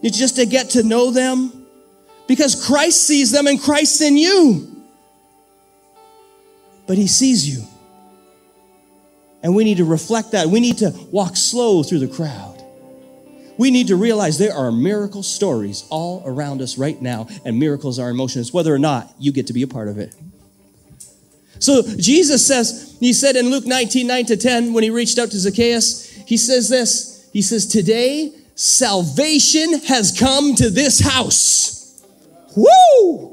just 0.02 0.36
to 0.36 0.46
get 0.46 0.70
to 0.70 0.82
know 0.82 1.10
them? 1.10 1.66
Because 2.26 2.66
Christ 2.66 3.06
sees 3.06 3.30
them 3.30 3.46
and 3.46 3.60
Christ's 3.60 4.02
in 4.02 4.16
you. 4.16 4.84
But 6.86 6.98
He 6.98 7.06
sees 7.06 7.48
you. 7.48 7.64
And 9.42 9.54
we 9.56 9.64
need 9.64 9.78
to 9.78 9.84
reflect 9.84 10.32
that. 10.32 10.48
We 10.48 10.60
need 10.60 10.78
to 10.78 10.94
walk 11.10 11.36
slow 11.36 11.82
through 11.82 12.00
the 12.00 12.08
crowd. 12.08 12.51
We 13.58 13.70
need 13.70 13.88
to 13.88 13.96
realize 13.96 14.38
there 14.38 14.54
are 14.54 14.72
miracle 14.72 15.22
stories 15.22 15.84
all 15.90 16.22
around 16.24 16.62
us 16.62 16.78
right 16.78 17.00
now, 17.00 17.28
and 17.44 17.58
miracles 17.58 17.98
are 17.98 18.10
in 18.10 18.16
motion. 18.16 18.44
whether 18.52 18.74
or 18.74 18.78
not 18.78 19.12
you 19.18 19.32
get 19.32 19.46
to 19.48 19.52
be 19.52 19.62
a 19.62 19.66
part 19.66 19.88
of 19.88 19.98
it. 19.98 20.14
So 21.58 21.82
Jesus 21.96 22.44
says, 22.46 22.96
He 22.98 23.12
said 23.12 23.36
in 23.36 23.50
Luke 23.50 23.66
19, 23.66 24.06
9 24.06 24.26
to 24.26 24.36
10, 24.36 24.72
when 24.72 24.82
he 24.82 24.90
reached 24.90 25.18
out 25.18 25.30
to 25.30 25.38
Zacchaeus, 25.38 26.10
He 26.26 26.36
says 26.36 26.68
this 26.68 27.28
He 27.32 27.42
says, 27.42 27.66
Today 27.66 28.32
salvation 28.54 29.78
has 29.84 30.16
come 30.18 30.54
to 30.56 30.70
this 30.70 31.00
house. 31.00 32.02
Woo! 32.56 33.31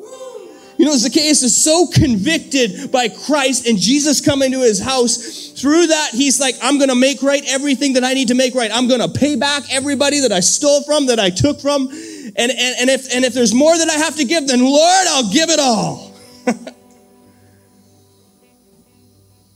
You 0.79 0.85
know, 0.85 0.95
Zacchaeus 0.95 1.43
is 1.43 1.61
so 1.61 1.87
convicted 1.87 2.89
by 2.89 3.09
Christ 3.09 3.67
and 3.67 3.77
Jesus 3.77 4.21
coming 4.21 4.53
to 4.53 4.61
his 4.61 4.79
house. 4.79 5.49
Through 5.49 5.87
that, 5.87 6.11
he's 6.13 6.39
like, 6.39 6.55
I'm 6.61 6.77
going 6.77 6.87
to 6.87 6.95
make 6.95 7.21
right 7.21 7.43
everything 7.47 7.91
that 7.93 8.05
I 8.05 8.13
need 8.13 8.29
to 8.29 8.33
make 8.33 8.55
right. 8.55 8.71
I'm 8.73 8.87
going 8.87 9.01
to 9.01 9.09
pay 9.09 9.35
back 9.35 9.63
everybody 9.69 10.21
that 10.21 10.31
I 10.31 10.39
stole 10.39 10.81
from, 10.83 11.07
that 11.07 11.19
I 11.19 11.31
took 11.31 11.59
from. 11.59 11.89
And, 11.89 12.37
and, 12.37 12.75
and, 12.79 12.89
if, 12.89 13.13
and 13.13 13.25
if 13.25 13.33
there's 13.33 13.53
more 13.53 13.77
that 13.77 13.89
I 13.89 13.95
have 13.95 14.15
to 14.15 14.23
give, 14.23 14.47
then 14.47 14.61
Lord, 14.61 15.07
I'll 15.09 15.29
give 15.29 15.49
it 15.49 15.59
all. 15.59 16.15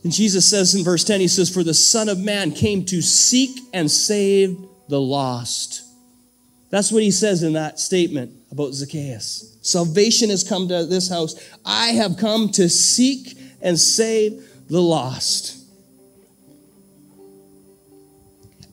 and 0.04 0.12
Jesus 0.12 0.46
says 0.50 0.76
in 0.76 0.84
verse 0.84 1.06
10, 1.06 1.22
he 1.22 1.30
says, 1.30 1.50
For 1.50 1.64
the 1.64 1.74
Son 1.74 2.10
of 2.10 2.20
Man 2.20 2.52
came 2.52 2.84
to 2.88 3.02
seek 3.02 3.62
and 3.72 3.90
save 3.90 4.58
the 4.90 5.00
lost. 5.00 5.84
That's 6.70 6.92
what 6.92 7.02
he 7.02 7.12
says 7.12 7.44
in 7.44 7.54
that 7.54 7.80
statement 7.80 8.43
about 8.54 8.72
Zacchaeus. 8.74 9.58
Salvation 9.64 10.30
has 10.30 10.44
come 10.44 10.68
to 10.68 10.86
this 10.86 11.10
house. 11.10 11.36
I 11.66 11.88
have 11.88 12.18
come 12.18 12.50
to 12.50 12.70
seek 12.70 13.36
and 13.62 13.80
save 13.80 14.48
the 14.70 14.80
lost. 14.80 15.58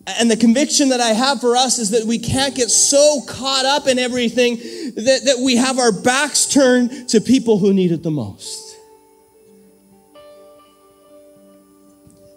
And 0.06 0.30
the 0.30 0.36
conviction 0.36 0.90
that 0.90 1.00
I 1.00 1.10
have 1.10 1.40
for 1.40 1.56
us 1.56 1.78
is 1.78 1.90
that 1.90 2.04
we 2.04 2.18
can't 2.18 2.54
get 2.54 2.68
so 2.68 3.22
caught 3.26 3.64
up 3.64 3.86
in 3.86 3.98
everything 3.98 4.56
that, 4.56 5.22
that 5.24 5.38
we 5.42 5.56
have 5.56 5.78
our 5.78 5.92
backs 5.92 6.44
turned 6.44 7.08
to 7.08 7.20
people 7.22 7.58
who 7.58 7.72
need 7.72 7.90
it 7.90 8.02
the 8.02 8.10
most. 8.10 8.76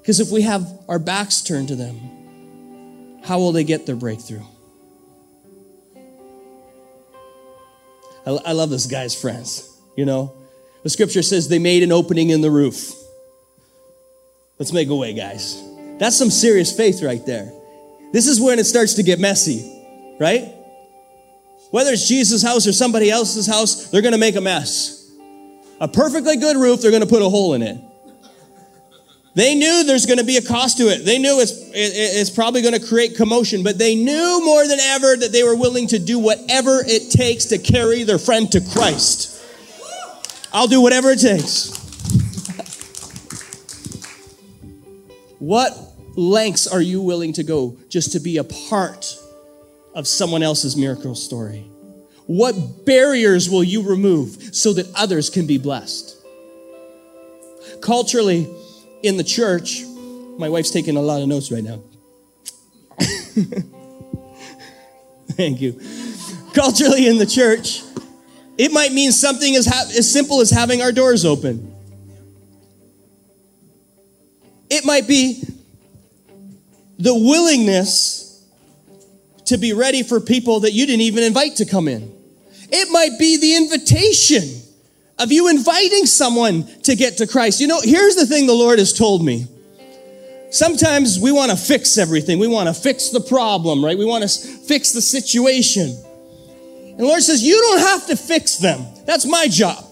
Because 0.02 0.22
if 0.22 0.32
we 0.32 0.44
have 0.44 0.66
our 0.88 1.00
backs 1.00 1.42
turned 1.42 1.70
to 1.70 1.76
them, 1.76 3.20
how 3.24 3.40
will 3.40 3.52
they 3.52 3.66
get 3.66 3.86
their 3.86 3.98
breakthrough? 3.98 4.44
I, 8.26 8.32
I 8.32 8.52
love 8.54 8.70
this 8.70 8.86
guy's 8.86 9.20
friends. 9.20 9.70
You 9.96 10.06
know, 10.06 10.36
the 10.84 10.90
scripture 10.90 11.22
says 11.22 11.48
they 11.48 11.60
made 11.60 11.84
an 11.84 11.92
opening 11.92 12.30
in 12.30 12.42
the 12.42 12.52
roof. 12.52 12.94
Let's 14.60 14.74
make 14.74 14.90
a 14.90 14.96
way, 14.96 15.14
guys. 15.14 15.62
That's 16.00 16.18
some 16.18 16.30
serious 16.30 16.76
faith 16.76 17.02
right 17.04 17.26
there. 17.26 17.52
This 18.12 18.28
is 18.28 18.40
when 18.40 18.60
it 18.60 18.66
starts 18.66 18.96
to 18.96 19.04
get 19.04 19.20
messy, 19.20 20.16
right? 20.20 20.54
Whether 21.72 21.94
it's 21.94 22.08
Jesus' 22.08 22.44
house 22.44 22.68
or 22.68 22.74
somebody 22.74 23.10
else's 23.10 23.48
house, 23.48 23.88
they're 23.88 24.02
to 24.14 24.20
make 24.20 24.36
a 24.36 24.42
mess. 24.42 25.12
A 25.80 25.88
perfectly 25.88 26.38
good 26.38 26.56
roof, 26.56 26.82
they're 26.82 26.92
to 27.02 27.08
put 27.08 27.22
a 27.22 27.30
hole 27.30 27.56
in 27.56 27.64
it. 27.64 27.82
They 29.36 29.56
knew 29.56 29.84
there's 29.84 30.06
going 30.06 30.20
to 30.20 30.24
be 30.24 30.38
a 30.38 30.42
cost 30.42 30.78
to 30.78 30.90
it. 30.90 31.06
They 31.06 31.18
knew 31.18 31.40
it's, 31.40 31.54
it's 31.74 32.30
probably 32.30 32.62
going 32.62 32.80
to 32.80 32.88
create 32.88 33.18
commotion, 33.18 33.64
but 33.64 33.80
they 33.80 33.96
knew 33.96 34.42
more 34.46 34.68
than 34.68 34.80
ever 34.80 35.16
that 35.18 35.32
they 35.32 35.44
were 35.44 35.56
willing 35.56 35.88
to 35.88 35.98
do 35.98 36.20
whatever 36.20 36.84
it 36.86 37.10
takes 37.10 37.46
to 37.46 37.58
carry 37.58 38.04
their 38.04 38.20
friend 38.20 38.52
to 38.52 38.62
Christ. 38.62 39.44
I'll 40.54 40.68
do 40.68 40.82
whatever 40.82 41.10
it 41.10 41.20
takes. 41.20 41.80
what 45.40 45.76
lengths 46.16 46.68
are 46.68 46.82
you 46.82 47.02
willing 47.02 47.34
to 47.34 47.44
go 47.44 47.76
just 47.90 48.12
to 48.12 48.20
be 48.20 48.38
a 48.38 48.44
part 48.44 49.18
of 49.96 50.08
someone 50.08 50.44
else's 50.44 50.78
miracle 50.78 51.16
story? 51.16 51.66
What 52.28 52.86
barriers 52.86 53.50
will 53.50 53.64
you 53.64 53.82
remove 53.82 54.56
so 54.56 54.74
that 54.74 54.94
others 54.96 55.32
can 55.32 55.48
be 55.48 55.58
blessed? 55.58 56.18
Culturally, 57.82 58.48
in 59.04 59.18
the 59.18 59.24
church, 59.24 59.84
my 60.38 60.50
wife's 60.50 60.72
taking 60.72 60.96
a 60.96 61.02
lot 61.02 61.22
of 61.22 61.28
notes 61.28 61.52
right 61.52 61.64
now. 61.64 61.82
Thank 65.34 65.62
you. 65.62 65.80
Culturally, 66.54 67.08
in 67.08 67.18
the 67.18 67.26
church, 67.26 67.84
it 68.58 68.72
might 68.72 68.94
mean 68.94 69.12
something 69.12 69.56
as, 69.56 69.66
ha- 69.66 69.90
as 69.98 70.12
simple 70.12 70.40
as 70.42 70.50
having 70.50 70.82
our 70.82 70.92
doors 70.92 71.26
open. 71.26 71.76
It 74.70 74.86
might 74.86 75.08
be 75.08 75.44
the 76.98 77.14
willingness 77.14 78.48
to 79.46 79.58
be 79.58 79.74
ready 79.74 80.04
for 80.04 80.20
people 80.20 80.62
that 80.62 80.72
you 80.72 80.86
didn't 80.86 81.02
even 81.02 81.24
invite 81.24 81.58
to 81.58 81.66
come 81.66 81.88
in. 81.88 82.16
It 82.70 82.90
might 82.92 83.20
be 83.20 83.38
the 83.38 83.56
invitation 83.56 84.63
of 85.20 85.32
you 85.32 85.50
inviting 85.50 86.06
someone 86.06 86.66
to 86.84 86.96
get 86.96 87.18
to 87.18 87.28
Christ. 87.28 87.62
You 87.62 87.68
know, 87.68 87.80
here's 87.82 88.16
the 88.16 88.26
thing 88.26 88.48
the 88.48 88.54
Lord 88.54 88.80
has 88.80 88.94
told 88.94 89.24
me. 89.24 89.48
Sometimes 90.52 91.20
we 91.20 91.32
want 91.32 91.52
to 91.52 91.58
fix 91.58 91.98
everything. 91.98 92.40
We 92.40 92.48
want 92.48 92.68
to 92.68 92.80
fix 92.80 93.10
the 93.10 93.22
problem, 93.22 93.84
right? 93.84 93.98
We 93.98 94.06
want 94.06 94.28
to 94.28 94.30
fix 94.30 94.92
the 94.92 95.02
situation. 95.02 95.90
And 95.90 97.00
the 97.00 97.06
Lord 97.06 97.24
says, 97.24 97.42
You 97.42 97.60
don't 97.60 97.80
have 97.80 98.08
to 98.08 98.16
fix 98.16 98.58
them. 98.58 98.86
That's 99.06 99.26
my 99.26 99.48
job. 99.48 99.84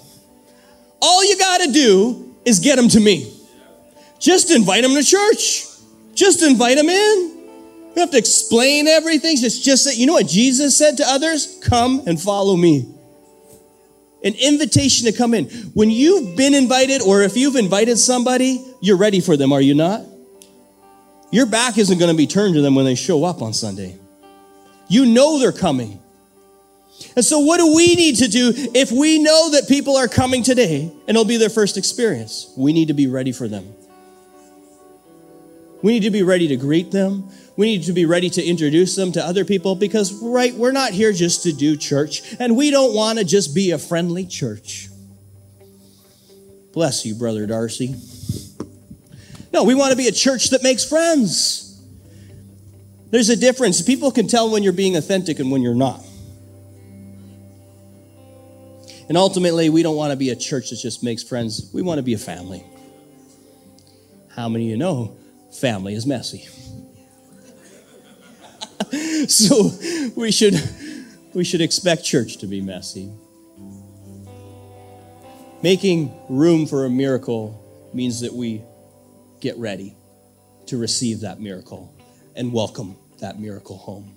All 1.01 1.25
you 1.25 1.37
got 1.37 1.61
to 1.61 1.71
do 1.71 2.35
is 2.45 2.59
get 2.59 2.75
them 2.75 2.89
to 2.89 2.99
me. 2.99 3.35
Just 4.19 4.51
invite 4.51 4.83
them 4.83 4.93
to 4.93 5.03
church. 5.03 5.65
Just 6.13 6.43
invite 6.43 6.77
them 6.77 6.89
in. 6.89 7.29
You 7.29 7.95
don't 7.95 7.97
have 8.03 8.11
to 8.11 8.17
explain 8.17 8.87
everything. 8.87 9.37
Just, 9.37 9.63
just 9.63 9.83
say, 9.83 9.95
you 9.95 10.05
know 10.05 10.13
what 10.13 10.27
Jesus 10.27 10.77
said 10.77 10.97
to 10.97 11.03
others? 11.07 11.59
Come 11.63 12.03
and 12.05 12.21
follow 12.21 12.55
me 12.55 12.87
an 14.23 14.33
invitation 14.35 15.05
to 15.07 15.11
come 15.11 15.33
in. 15.33 15.45
When 15.73 15.89
you've 15.89 16.35
been 16.35 16.53
invited, 16.53 17.01
or 17.01 17.21
if 17.21 17.35
you've 17.35 17.55
invited 17.55 17.97
somebody, 17.97 18.63
you're 18.81 18.97
ready 18.97 19.19
for 19.19 19.35
them, 19.35 19.51
are 19.51 19.61
you 19.61 19.73
not? 19.73 20.05
Your 21.31 21.45
back 21.45 21.77
isn't 21.77 21.97
going 21.97 22.11
to 22.11 22.17
be 22.17 22.27
turned 22.27 22.55
to 22.55 22.61
them 22.61 22.75
when 22.75 22.85
they 22.85 22.95
show 22.95 23.23
up 23.23 23.41
on 23.41 23.53
Sunday. 23.53 23.97
You 24.89 25.05
know 25.05 25.39
they're 25.39 25.53
coming. 25.53 25.99
And 27.15 27.25
so, 27.25 27.39
what 27.39 27.57
do 27.57 27.73
we 27.73 27.95
need 27.95 28.17
to 28.17 28.27
do 28.27 28.51
if 28.75 28.91
we 28.91 29.17
know 29.17 29.51
that 29.51 29.67
people 29.67 29.95
are 29.95 30.07
coming 30.07 30.43
today 30.43 30.83
and 30.83 31.09
it'll 31.09 31.25
be 31.25 31.37
their 31.37 31.49
first 31.49 31.77
experience? 31.77 32.53
We 32.57 32.73
need 32.73 32.89
to 32.89 32.93
be 32.93 33.07
ready 33.07 33.31
for 33.31 33.47
them. 33.47 33.73
We 35.81 35.93
need 35.93 36.03
to 36.03 36.11
be 36.11 36.23
ready 36.23 36.47
to 36.49 36.57
greet 36.57 36.91
them. 36.91 37.29
We 37.57 37.65
need 37.77 37.83
to 37.85 37.93
be 37.93 38.05
ready 38.05 38.29
to 38.31 38.43
introduce 38.43 38.95
them 38.95 39.11
to 39.13 39.25
other 39.25 39.45
people 39.45 39.75
because, 39.75 40.13
right, 40.21 40.53
we're 40.53 40.71
not 40.71 40.91
here 40.91 41.11
just 41.11 41.43
to 41.43 41.51
do 41.51 41.75
church, 41.75 42.21
and 42.39 42.55
we 42.55 42.71
don't 42.71 42.93
want 42.95 43.19
to 43.19 43.25
just 43.25 43.53
be 43.53 43.71
a 43.71 43.77
friendly 43.77 44.25
church. 44.25 44.87
Bless 46.71 47.05
you, 47.05 47.15
Brother 47.15 47.45
Darcy. 47.45 47.95
No, 49.53 49.63
we 49.63 49.75
want 49.75 49.91
to 49.91 49.97
be 49.97 50.07
a 50.07 50.11
church 50.11 50.51
that 50.51 50.63
makes 50.63 50.87
friends. 50.87 51.81
There's 53.09 53.29
a 53.29 53.35
difference. 53.35 53.81
People 53.81 54.11
can 54.11 54.27
tell 54.27 54.49
when 54.49 54.63
you're 54.63 54.71
being 54.71 54.95
authentic 54.95 55.39
and 55.39 55.51
when 55.51 55.61
you're 55.61 55.75
not. 55.75 56.01
And 59.09 59.17
ultimately, 59.17 59.69
we 59.69 59.83
don't 59.83 59.97
want 59.97 60.11
to 60.11 60.15
be 60.15 60.29
a 60.29 60.35
church 60.37 60.69
that 60.69 60.77
just 60.77 61.03
makes 61.03 61.21
friends. 61.21 61.69
We 61.73 61.81
want 61.81 61.97
to 61.97 62.03
be 62.03 62.13
a 62.13 62.17
family. 62.17 62.63
How 64.29 64.47
many 64.47 64.67
of 64.67 64.69
you 64.69 64.77
know 64.77 65.17
family 65.51 65.93
is 65.93 66.05
messy? 66.05 66.47
so 69.27 69.71
we 70.15 70.31
should 70.31 70.55
we 71.33 71.43
should 71.43 71.61
expect 71.61 72.03
church 72.03 72.37
to 72.37 72.47
be 72.47 72.61
messy. 72.61 73.11
Making 75.63 76.11
room 76.27 76.65
for 76.65 76.85
a 76.85 76.89
miracle 76.89 77.89
means 77.93 78.21
that 78.21 78.33
we 78.33 78.63
get 79.39 79.57
ready 79.57 79.95
to 80.67 80.77
receive 80.77 81.21
that 81.21 81.39
miracle 81.39 81.93
and 82.35 82.51
welcome 82.51 82.95
that 83.19 83.39
miracle 83.39 83.77
home. 83.77 84.15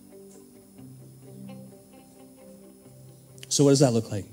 So, 3.48 3.64
what 3.64 3.70
does 3.70 3.80
that 3.80 3.92
look 3.92 4.10
like? 4.10 4.24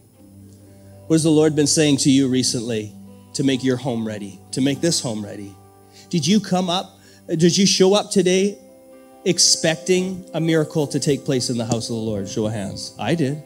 What 1.07 1.15
has 1.15 1.23
the 1.23 1.29
Lord 1.29 1.55
been 1.55 1.67
saying 1.67 1.97
to 1.97 2.09
you 2.09 2.27
recently 2.27 2.95
to 3.33 3.43
make 3.43 3.63
your 3.63 3.77
home 3.77 4.07
ready, 4.07 4.39
to 4.51 4.61
make 4.61 4.81
this 4.81 5.01
home 5.01 5.23
ready? 5.23 5.53
Did 6.11 6.27
you 6.27 6.41
come 6.41 6.69
up, 6.69 6.99
did 7.27 7.57
you 7.57 7.65
show 7.65 7.93
up 7.93 8.11
today 8.11 8.59
expecting 9.23 10.29
a 10.33 10.41
miracle 10.41 10.85
to 10.87 10.99
take 10.99 11.23
place 11.23 11.49
in 11.49 11.57
the 11.57 11.65
house 11.65 11.89
of 11.89 11.95
the 11.95 12.01
Lord? 12.01 12.27
Show 12.27 12.47
of 12.47 12.51
hands. 12.51 12.93
I 12.99 13.15
did. 13.15 13.41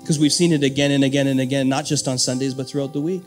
Because 0.00 0.18
we've 0.18 0.32
seen 0.32 0.52
it 0.52 0.64
again 0.64 0.90
and 0.90 1.04
again 1.04 1.28
and 1.28 1.38
again, 1.38 1.68
not 1.68 1.84
just 1.84 2.08
on 2.08 2.18
Sundays, 2.18 2.52
but 2.52 2.68
throughout 2.68 2.92
the 2.92 3.00
week. 3.00 3.22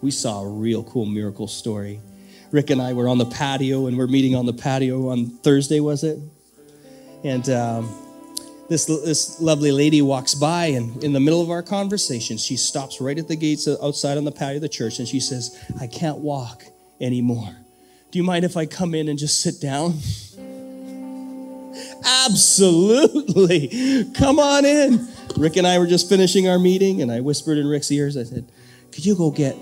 We 0.00 0.10
saw 0.10 0.40
a 0.40 0.48
real 0.48 0.82
cool 0.84 1.04
miracle 1.04 1.46
story. 1.46 2.00
Rick 2.50 2.70
and 2.70 2.80
I 2.80 2.94
were 2.94 3.08
on 3.08 3.18
the 3.18 3.26
patio, 3.26 3.88
and 3.88 3.98
we're 3.98 4.06
meeting 4.06 4.34
on 4.34 4.46
the 4.46 4.54
patio 4.54 5.10
on 5.10 5.26
Thursday, 5.26 5.80
was 5.80 6.02
it? 6.02 6.18
And 7.24 7.46
um, 7.50 7.94
this, 8.70 8.86
this 8.86 9.38
lovely 9.38 9.70
lady 9.70 10.00
walks 10.00 10.34
by, 10.34 10.66
and 10.66 11.04
in 11.04 11.12
the 11.12 11.20
middle 11.20 11.42
of 11.42 11.50
our 11.50 11.62
conversation, 11.62 12.38
she 12.38 12.56
stops 12.56 13.02
right 13.02 13.18
at 13.18 13.28
the 13.28 13.36
gates 13.36 13.68
outside 13.68 14.16
on 14.16 14.24
the 14.24 14.32
patio 14.32 14.56
of 14.56 14.62
the 14.62 14.68
church, 14.70 14.98
and 14.98 15.06
she 15.06 15.20
says, 15.20 15.62
I 15.78 15.86
can't 15.86 16.16
walk 16.20 16.64
anymore. 17.00 17.56
Do 18.10 18.18
you 18.18 18.24
mind 18.24 18.44
if 18.44 18.56
I 18.56 18.66
come 18.66 18.94
in 18.94 19.08
and 19.08 19.18
just 19.18 19.40
sit 19.40 19.60
down? 19.60 19.98
Absolutely. 22.04 24.10
Come 24.14 24.38
on 24.38 24.64
in. 24.64 25.08
Rick 25.36 25.56
and 25.56 25.66
I 25.66 25.78
were 25.78 25.86
just 25.86 26.08
finishing 26.08 26.48
our 26.48 26.58
meeting, 26.58 27.02
and 27.02 27.12
I 27.12 27.20
whispered 27.20 27.58
in 27.58 27.66
Rick's 27.66 27.90
ears, 27.90 28.16
I 28.16 28.24
said, 28.24 28.50
Could 28.92 29.06
you 29.06 29.14
go 29.14 29.30
get, 29.30 29.56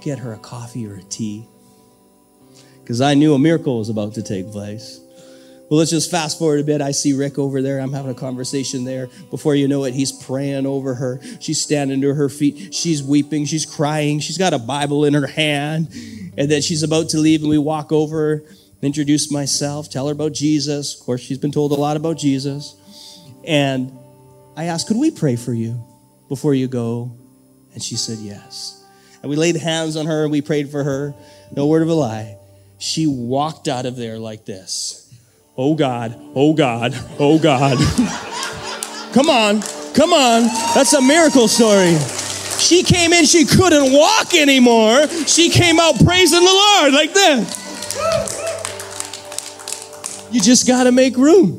get 0.00 0.18
her 0.18 0.32
a 0.32 0.38
coffee 0.38 0.86
or 0.86 0.96
a 0.96 1.02
tea? 1.02 1.46
Because 2.82 3.00
I 3.00 3.14
knew 3.14 3.34
a 3.34 3.38
miracle 3.38 3.78
was 3.78 3.88
about 3.88 4.14
to 4.14 4.22
take 4.22 4.50
place. 4.50 5.00
Well, 5.70 5.78
let's 5.78 5.90
just 5.90 6.10
fast 6.10 6.38
forward 6.38 6.60
a 6.60 6.64
bit. 6.64 6.82
I 6.82 6.90
see 6.90 7.14
Rick 7.14 7.38
over 7.38 7.62
there. 7.62 7.78
I'm 7.78 7.92
having 7.92 8.10
a 8.10 8.14
conversation 8.14 8.84
there. 8.84 9.08
Before 9.30 9.54
you 9.54 9.68
know 9.68 9.84
it, 9.84 9.94
he's 9.94 10.12
praying 10.12 10.66
over 10.66 10.94
her. 10.94 11.20
She's 11.40 11.62
standing 11.62 12.02
to 12.02 12.12
her 12.12 12.28
feet. 12.28 12.74
She's 12.74 13.02
weeping. 13.02 13.46
She's 13.46 13.64
crying. 13.64 14.20
She's 14.20 14.36
got 14.36 14.52
a 14.52 14.58
Bible 14.58 15.06
in 15.06 15.14
her 15.14 15.28
hand. 15.28 15.88
And 16.36 16.50
then 16.50 16.62
she's 16.62 16.82
about 16.82 17.10
to 17.10 17.18
leave, 17.18 17.40
and 17.40 17.50
we 17.50 17.58
walk 17.58 17.92
over, 17.92 18.42
introduce 18.80 19.30
myself, 19.30 19.90
tell 19.90 20.06
her 20.06 20.12
about 20.12 20.32
Jesus. 20.32 20.98
Of 20.98 21.04
course, 21.04 21.20
she's 21.20 21.38
been 21.38 21.52
told 21.52 21.72
a 21.72 21.76
lot 21.76 21.96
about 21.96 22.18
Jesus. 22.18 22.76
And 23.44 23.96
I 24.56 24.64
asked, 24.64 24.88
Could 24.88 24.96
we 24.96 25.10
pray 25.10 25.36
for 25.36 25.52
you 25.52 25.82
before 26.28 26.54
you 26.54 26.68
go? 26.68 27.16
And 27.74 27.82
she 27.82 27.96
said, 27.96 28.18
Yes. 28.18 28.84
And 29.22 29.30
we 29.30 29.36
laid 29.36 29.56
hands 29.56 29.96
on 29.96 30.06
her 30.06 30.24
and 30.24 30.32
we 30.32 30.42
prayed 30.42 30.70
for 30.70 30.82
her. 30.82 31.14
No 31.54 31.66
word 31.66 31.82
of 31.82 31.88
a 31.88 31.94
lie. 31.94 32.38
She 32.78 33.06
walked 33.06 33.68
out 33.68 33.86
of 33.86 33.96
there 33.96 34.18
like 34.18 34.44
this. 34.44 34.98
Oh 35.56 35.74
God, 35.74 36.18
oh 36.34 36.54
God, 36.54 36.92
oh 37.18 37.38
God. 37.38 37.78
come 39.12 39.28
on, 39.28 39.62
come 39.94 40.12
on. 40.12 40.42
That's 40.74 40.92
a 40.94 41.02
miracle 41.02 41.46
story. 41.46 41.96
She 42.62 42.84
came 42.84 43.12
in, 43.12 43.24
she 43.24 43.44
couldn't 43.44 43.92
walk 43.92 44.34
anymore. 44.34 45.08
She 45.26 45.50
came 45.50 45.80
out 45.80 46.02
praising 46.04 46.44
the 46.44 46.46
Lord 46.46 46.94
like 46.94 47.12
this. 47.12 47.58
You 50.30 50.40
just 50.40 50.66
got 50.66 50.84
to 50.84 50.92
make 50.92 51.16
room. 51.16 51.58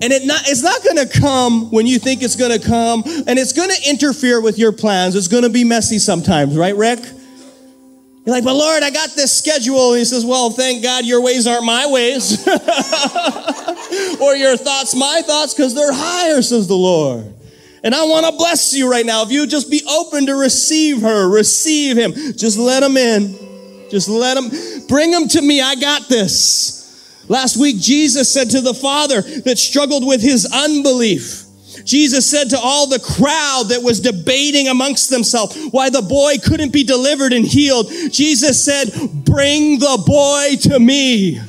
And 0.00 0.12
it 0.12 0.24
not, 0.24 0.42
it's 0.46 0.62
not 0.62 0.84
going 0.84 0.96
to 0.96 1.18
come 1.20 1.72
when 1.72 1.88
you 1.88 1.98
think 1.98 2.22
it's 2.22 2.36
going 2.36 2.56
to 2.58 2.64
come, 2.64 3.02
and 3.04 3.36
it's 3.36 3.52
going 3.52 3.68
to 3.68 3.90
interfere 3.90 4.40
with 4.40 4.56
your 4.56 4.70
plans. 4.70 5.16
It's 5.16 5.26
going 5.26 5.42
to 5.42 5.50
be 5.50 5.64
messy 5.64 5.98
sometimes, 5.98 6.56
right, 6.56 6.76
Rick? 6.76 7.00
You're 7.00 8.34
like, 8.36 8.44
but 8.44 8.54
Lord, 8.54 8.84
I 8.84 8.90
got 8.90 9.10
this 9.16 9.36
schedule. 9.36 9.92
And 9.92 9.98
he 9.98 10.04
says, 10.04 10.24
Well, 10.24 10.50
thank 10.50 10.84
God 10.84 11.04
your 11.04 11.20
ways 11.20 11.48
aren't 11.48 11.64
my 11.64 11.86
ways. 11.86 12.46
or 14.20 14.36
your 14.36 14.56
thoughts 14.56 14.94
my 14.94 15.22
thoughts, 15.26 15.52
because 15.54 15.74
they're 15.74 15.92
higher, 15.92 16.42
says 16.42 16.68
the 16.68 16.76
Lord. 16.76 17.34
And 17.82 17.94
I 17.94 18.04
want 18.04 18.26
to 18.26 18.32
bless 18.32 18.74
you 18.74 18.90
right 18.90 19.06
now. 19.06 19.22
If 19.22 19.30
you 19.30 19.46
just 19.46 19.70
be 19.70 19.82
open 19.88 20.26
to 20.26 20.34
receive 20.34 21.02
her, 21.02 21.28
receive 21.28 21.96
him, 21.96 22.12
just 22.36 22.58
let 22.58 22.82
him 22.82 22.96
in. 22.96 23.48
Just 23.90 24.08
let 24.08 24.36
him, 24.36 24.50
bring 24.86 25.12
him 25.12 25.28
to 25.28 25.40
me. 25.40 25.60
I 25.60 25.74
got 25.74 26.08
this. 26.08 27.24
Last 27.28 27.56
week, 27.56 27.78
Jesus 27.78 28.32
said 28.32 28.50
to 28.50 28.60
the 28.60 28.74
father 28.74 29.22
that 29.22 29.58
struggled 29.58 30.06
with 30.06 30.22
his 30.22 30.46
unbelief, 30.52 31.44
Jesus 31.84 32.28
said 32.28 32.50
to 32.50 32.58
all 32.58 32.86
the 32.86 32.98
crowd 32.98 33.68
that 33.68 33.82
was 33.82 34.00
debating 34.00 34.68
amongst 34.68 35.10
themselves 35.10 35.56
why 35.70 35.90
the 35.90 36.02
boy 36.02 36.34
couldn't 36.44 36.72
be 36.72 36.84
delivered 36.84 37.32
and 37.32 37.46
healed, 37.46 37.90
Jesus 38.10 38.62
said, 38.62 38.90
Bring 39.24 39.78
the 39.78 40.02
boy 40.06 40.56
to 40.68 40.78
me. 40.80 41.40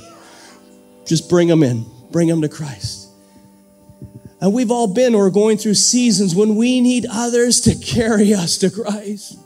Just 1.06 1.30
bring 1.30 1.48
him 1.48 1.64
in, 1.64 1.86
bring 2.12 2.28
him 2.28 2.42
to 2.42 2.50
Christ. 2.50 2.99
And 4.42 4.54
we've 4.54 4.72
all 4.72 4.88
been 4.88 5.16
or 5.16 5.28
are 5.28 5.32
going 5.32 5.58
through 5.58 5.74
seasons 5.74 6.34
when 6.34 6.56
we 6.56 6.80
need 6.80 7.06
others 7.12 7.62
to 7.62 7.76
carry 7.76 8.34
us 8.34 8.58
to 8.60 8.70
Christ. 8.70 9.38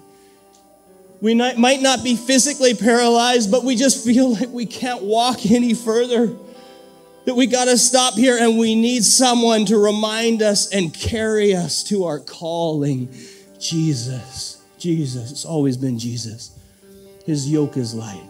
We 1.19 1.33
might 1.33 1.81
not 1.81 2.03
be 2.03 2.15
physically 2.15 2.73
paralyzed, 2.73 3.49
but 3.49 3.63
we 3.63 3.75
just 3.75 4.05
feel 4.05 4.33
like 4.33 4.49
we 4.49 4.65
can't 4.65 5.03
walk 5.03 5.49
any 5.49 5.73
further 5.73 6.35
that 7.25 7.35
we 7.35 7.47
got 7.47 7.65
to 7.65 7.77
stop 7.77 8.15
here 8.15 8.37
and 8.37 8.59
we 8.59 8.75
need 8.75 9.03
someone 9.03 9.65
to 9.65 9.77
remind 9.77 10.41
us 10.41 10.71
and 10.71 10.93
carry 10.93 11.55
us 11.55 11.83
to 11.83 12.03
our 12.03 12.19
calling. 12.19 13.07
Jesus, 13.59 14.61
Jesus. 14.77 15.31
It's 15.31 15.45
always 15.45 15.77
been 15.77 15.97
Jesus. 15.97 16.57
His 17.25 17.49
yoke 17.49 17.77
is 17.77 17.95
light. 17.95 18.29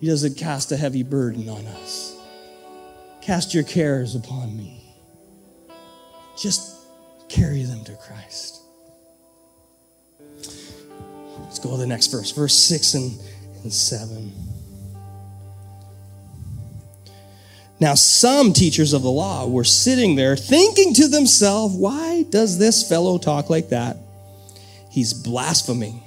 He 0.00 0.06
doesn't 0.06 0.36
cast 0.36 0.72
a 0.72 0.76
heavy 0.76 1.02
burden 1.02 1.48
on 1.48 1.64
us. 1.66 2.14
Cast 3.22 3.54
your 3.54 3.64
cares 3.64 4.14
upon 4.14 4.54
me. 4.54 4.75
Just 6.36 6.76
carry 7.28 7.62
them 7.62 7.84
to 7.84 7.92
Christ. 7.96 8.60
Let's 11.40 11.58
go 11.58 11.70
to 11.70 11.76
the 11.76 11.86
next 11.86 12.08
verse, 12.08 12.30
verse 12.32 12.54
6 12.54 12.94
and, 12.94 13.20
and 13.62 13.72
7. 13.72 14.32
Now, 17.78 17.94
some 17.94 18.52
teachers 18.52 18.92
of 18.92 19.02
the 19.02 19.10
law 19.10 19.46
were 19.46 19.64
sitting 19.64 20.16
there 20.16 20.36
thinking 20.36 20.94
to 20.94 21.08
themselves, 21.08 21.74
why 21.74 22.24
does 22.30 22.58
this 22.58 22.88
fellow 22.88 23.18
talk 23.18 23.50
like 23.50 23.68
that? 23.68 23.98
He's 24.90 25.12
blaspheming. 25.12 26.02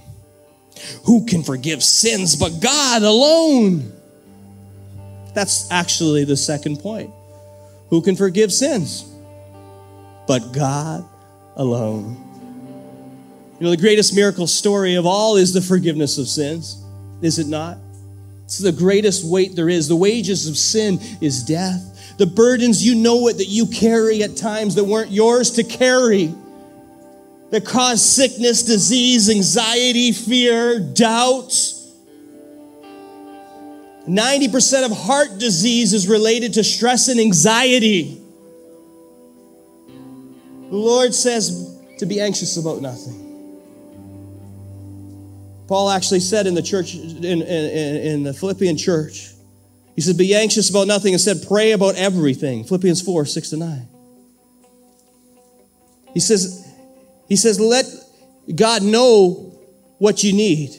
Who 1.05 1.25
can 1.25 1.43
forgive 1.43 1.83
sins 1.83 2.35
but 2.35 2.59
God 2.61 3.03
alone? 3.03 3.91
That's 5.33 5.69
actually 5.71 6.23
the 6.25 6.37
second 6.37 6.79
point. 6.79 7.11
Who 7.89 8.01
can 8.01 8.15
forgive 8.15 8.51
sins? 8.51 9.08
But 10.29 10.51
God 10.51 11.03
alone. 11.55 12.15
You 13.57 13.63
know, 13.63 13.71
the 13.71 13.77
greatest 13.77 14.13
miracle 14.13 14.45
story 14.45 14.93
of 14.93 15.07
all 15.07 15.37
is 15.37 15.53
the 15.53 15.61
forgiveness 15.61 16.19
of 16.19 16.27
sins, 16.27 16.85
is 17.23 17.39
it 17.39 17.47
not? 17.47 17.79
It's 18.43 18.59
the 18.59 18.71
greatest 18.71 19.25
weight 19.25 19.55
there 19.55 19.69
is. 19.69 19.87
The 19.87 19.95
wages 19.95 20.47
of 20.47 20.55
sin 20.55 20.99
is 21.19 21.43
death. 21.43 22.15
The 22.19 22.27
burdens, 22.27 22.85
you 22.85 22.93
know 22.93 23.27
it, 23.29 23.37
that 23.37 23.47
you 23.47 23.65
carry 23.65 24.21
at 24.21 24.37
times 24.37 24.75
that 24.75 24.83
weren't 24.83 25.09
yours 25.09 25.49
to 25.53 25.63
carry, 25.63 26.31
that 27.49 27.65
cause 27.65 27.99
sickness, 27.99 28.61
disease, 28.61 29.31
anxiety, 29.31 30.11
fear, 30.11 30.79
doubt. 30.79 31.49
90% 34.07 34.85
of 34.85 34.91
heart 34.91 35.39
disease 35.39 35.91
is 35.93 36.07
related 36.07 36.53
to 36.53 36.63
stress 36.63 37.07
and 37.07 37.19
anxiety. 37.19 38.21
The 40.69 40.75
Lord 40.75 41.13
says 41.13 41.77
to 41.97 42.05
be 42.05 42.21
anxious 42.21 42.57
about 42.57 42.81
nothing 42.81 43.29
Paul 45.69 45.91
actually 45.91 46.21
said 46.21 46.47
in 46.47 46.55
the 46.55 46.63
church, 46.63 46.95
in, 46.95 47.23
in, 47.23 47.41
in 47.43 48.23
the 48.23 48.33
Philippian 48.33 48.75
church, 48.75 49.33
he 49.95 50.01
said, 50.01 50.17
Be 50.17 50.33
anxious 50.33 50.67
about 50.71 50.87
nothing. 50.87 51.13
Instead, 51.13 51.43
pray 51.47 51.73
about 51.73 51.93
everything. 51.93 52.63
Philippians 52.63 53.03
4, 53.03 53.23
6 53.27 53.49
to 53.51 53.57
9. 53.57 53.87
He 56.11 56.19
says, 56.19 56.67
he 57.27 57.35
says, 57.35 57.59
let 57.59 57.85
God 58.55 58.81
know 58.81 59.59
what 59.99 60.23
you 60.23 60.33
need. 60.33 60.71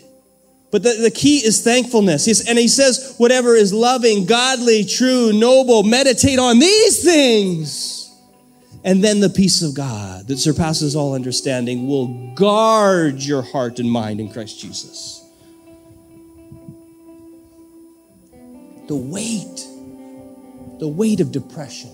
But 0.73 0.83
the, 0.83 0.95
the 1.01 1.11
key 1.13 1.37
is 1.37 1.63
thankfulness. 1.63 2.25
He's, 2.25 2.49
and 2.49 2.59
he 2.59 2.67
says, 2.67 3.15
whatever 3.17 3.55
is 3.55 3.73
loving, 3.73 4.27
godly, 4.27 4.85
true, 4.85 5.33
noble, 5.33 5.85
meditate 5.85 6.41
on 6.41 6.59
these 6.59 7.05
things. 7.05 8.10
And 8.83 9.05
then 9.05 9.21
the 9.21 9.29
peace 9.29 9.63
of 9.63 9.75
God 9.75 10.29
that 10.29 10.39
surpasses 10.39 10.97
all 10.97 11.15
understanding 11.15 11.87
will 11.87 12.35
guard 12.35 13.21
your 13.21 13.43
heart 13.43 13.79
and 13.79 13.91
mind 13.91 14.21
in 14.21 14.33
Christ 14.33 14.59
Jesus. 14.59 15.23
The 18.87 18.97
weight, 18.97 19.67
the 20.79 20.89
weight 20.89 21.21
of 21.21 21.31
depression, 21.31 21.91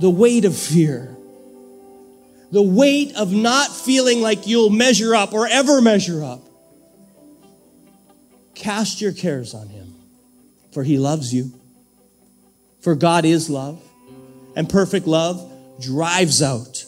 the 0.00 0.10
weight 0.10 0.44
of 0.44 0.56
fear, 0.56 1.14
the 2.50 2.62
weight 2.62 3.14
of 3.14 3.32
not 3.32 3.70
feeling 3.70 4.22
like 4.22 4.46
you'll 4.46 4.70
measure 4.70 5.14
up 5.14 5.34
or 5.34 5.46
ever 5.46 5.82
measure 5.82 6.24
up. 6.24 6.40
Cast 8.54 9.00
your 9.00 9.12
cares 9.12 9.52
on 9.54 9.68
Him, 9.68 9.94
for 10.72 10.82
He 10.82 10.98
loves 10.98 11.34
you. 11.34 11.52
For 12.80 12.94
God 12.94 13.24
is 13.24 13.50
love, 13.50 13.82
and 14.58 14.68
perfect 14.68 15.06
love 15.06 15.52
drives 15.80 16.42
out 16.42 16.84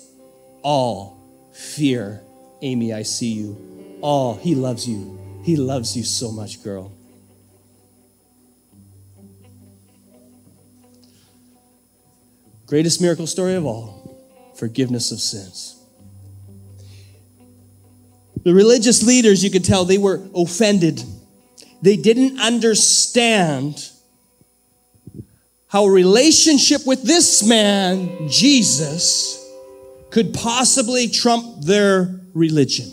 all 0.63 1.49
fear. 1.55 2.21
Amy, 2.63 2.93
I 2.93 3.05
see 3.05 3.33
you. 3.33 3.97
All, 4.01 4.35
He 4.35 4.57
loves 4.57 4.89
you. 4.89 5.41
He 5.45 5.55
loves 5.55 5.97
you 5.97 6.03
so 6.03 6.33
much, 6.33 6.65
girl. 6.65 6.93
Greatest 12.67 13.01
miracle 13.01 13.29
story 13.29 13.55
of 13.55 13.65
all 13.65 14.21
forgiveness 14.57 15.13
of 15.13 15.21
sins. 15.21 15.81
The 18.43 18.53
religious 18.53 19.05
leaders, 19.05 19.45
you 19.45 19.51
could 19.51 19.65
tell, 19.65 19.85
they 19.85 19.99
were 19.99 20.29
offended. 20.35 21.05
They 21.83 21.97
didn't 21.97 22.41
understand 22.41 23.90
how 25.71 25.87
relationship 25.87 26.85
with 26.85 27.01
this 27.05 27.47
man, 27.47 28.29
Jesus, 28.29 29.39
could 30.11 30.35
possibly 30.35 31.07
trump 31.07 31.65
their 31.65 32.21
religion. 32.35 32.91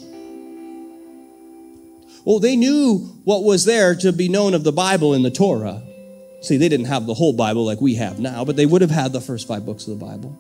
Well, 2.24 2.38
they 2.38 2.56
knew 2.56 3.00
what 3.24 3.44
was 3.44 3.66
there 3.66 3.96
to 3.96 4.14
be 4.14 4.30
known 4.30 4.54
of 4.54 4.64
the 4.64 4.72
Bible 4.72 5.16
in 5.16 5.24
the 5.24 5.32
Torah. 5.32 5.82
See, 6.42 6.58
they 6.58 6.70
didn't 6.70 6.86
have 6.86 7.08
the 7.08 7.16
whole 7.16 7.34
Bible 7.34 7.66
like 7.66 7.82
we 7.82 7.96
have 7.96 8.20
now, 8.20 8.46
but 8.46 8.56
they 8.56 8.68
would 8.68 8.84
have 8.84 8.92
had 8.92 9.12
the 9.12 9.22
first 9.22 9.48
five 9.48 9.66
books 9.66 9.88
of 9.88 9.98
the 9.98 10.06
Bible. 10.06 10.38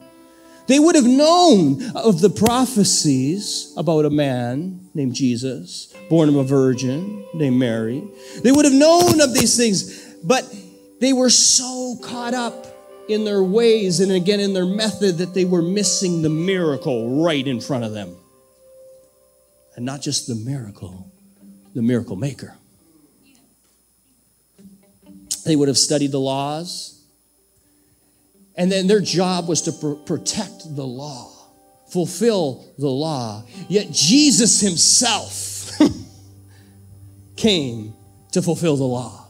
They 0.68 0.78
would 0.78 0.94
have 0.94 1.08
known 1.08 1.82
of 1.96 2.22
the 2.22 2.30
prophecies 2.30 3.74
about 3.78 4.06
a 4.06 4.12
man 4.12 4.90
named 4.94 5.16
Jesus, 5.16 5.92
born 6.08 6.30
of 6.30 6.36
a 6.36 6.44
virgin 6.44 7.26
named 7.34 7.58
Mary. 7.58 8.04
They 8.44 8.52
would 8.52 8.66
have 8.66 8.76
known 8.76 9.22
of 9.22 9.34
these 9.34 9.58
things, 9.58 10.14
but 10.24 10.44
they 11.00 11.14
were 11.14 11.30
so 11.30 11.98
caught 12.02 12.34
up 12.34 12.66
in 13.08 13.24
their 13.24 13.44
ways 13.44 14.00
and 14.00 14.12
again 14.12 14.40
in 14.40 14.54
their 14.54 14.66
method 14.66 15.18
that 15.20 15.34
they 15.34 15.46
were 15.46 15.62
missing 15.62 16.22
the 16.22 16.30
miracle 16.30 17.24
right 17.24 17.46
in 17.46 17.62
front 17.62 17.84
of 17.84 17.94
them. 17.94 18.16
And 19.76 19.86
not 19.86 20.02
just 20.02 20.28
the 20.28 20.36
miracle, 20.36 21.10
the 21.74 21.82
miracle 21.82 22.16
maker. 22.16 22.56
They 25.46 25.56
would 25.56 25.68
have 25.68 25.78
studied 25.78 26.12
the 26.12 26.20
laws, 26.20 27.02
and 28.58 28.72
then 28.72 28.88
their 28.88 29.00
job 29.00 29.48
was 29.48 29.62
to 29.62 29.72
pr- 29.72 29.94
protect 30.04 30.76
the 30.76 30.86
law, 30.86 31.32
fulfill 31.90 32.66
the 32.78 32.90
law. 32.90 33.44
Yet 33.70 33.92
Jesus 33.92 34.60
himself 34.60 35.80
came 37.38 37.94
to 38.34 38.42
fulfill 38.42 38.76
the 38.76 38.84
law. 38.84 39.27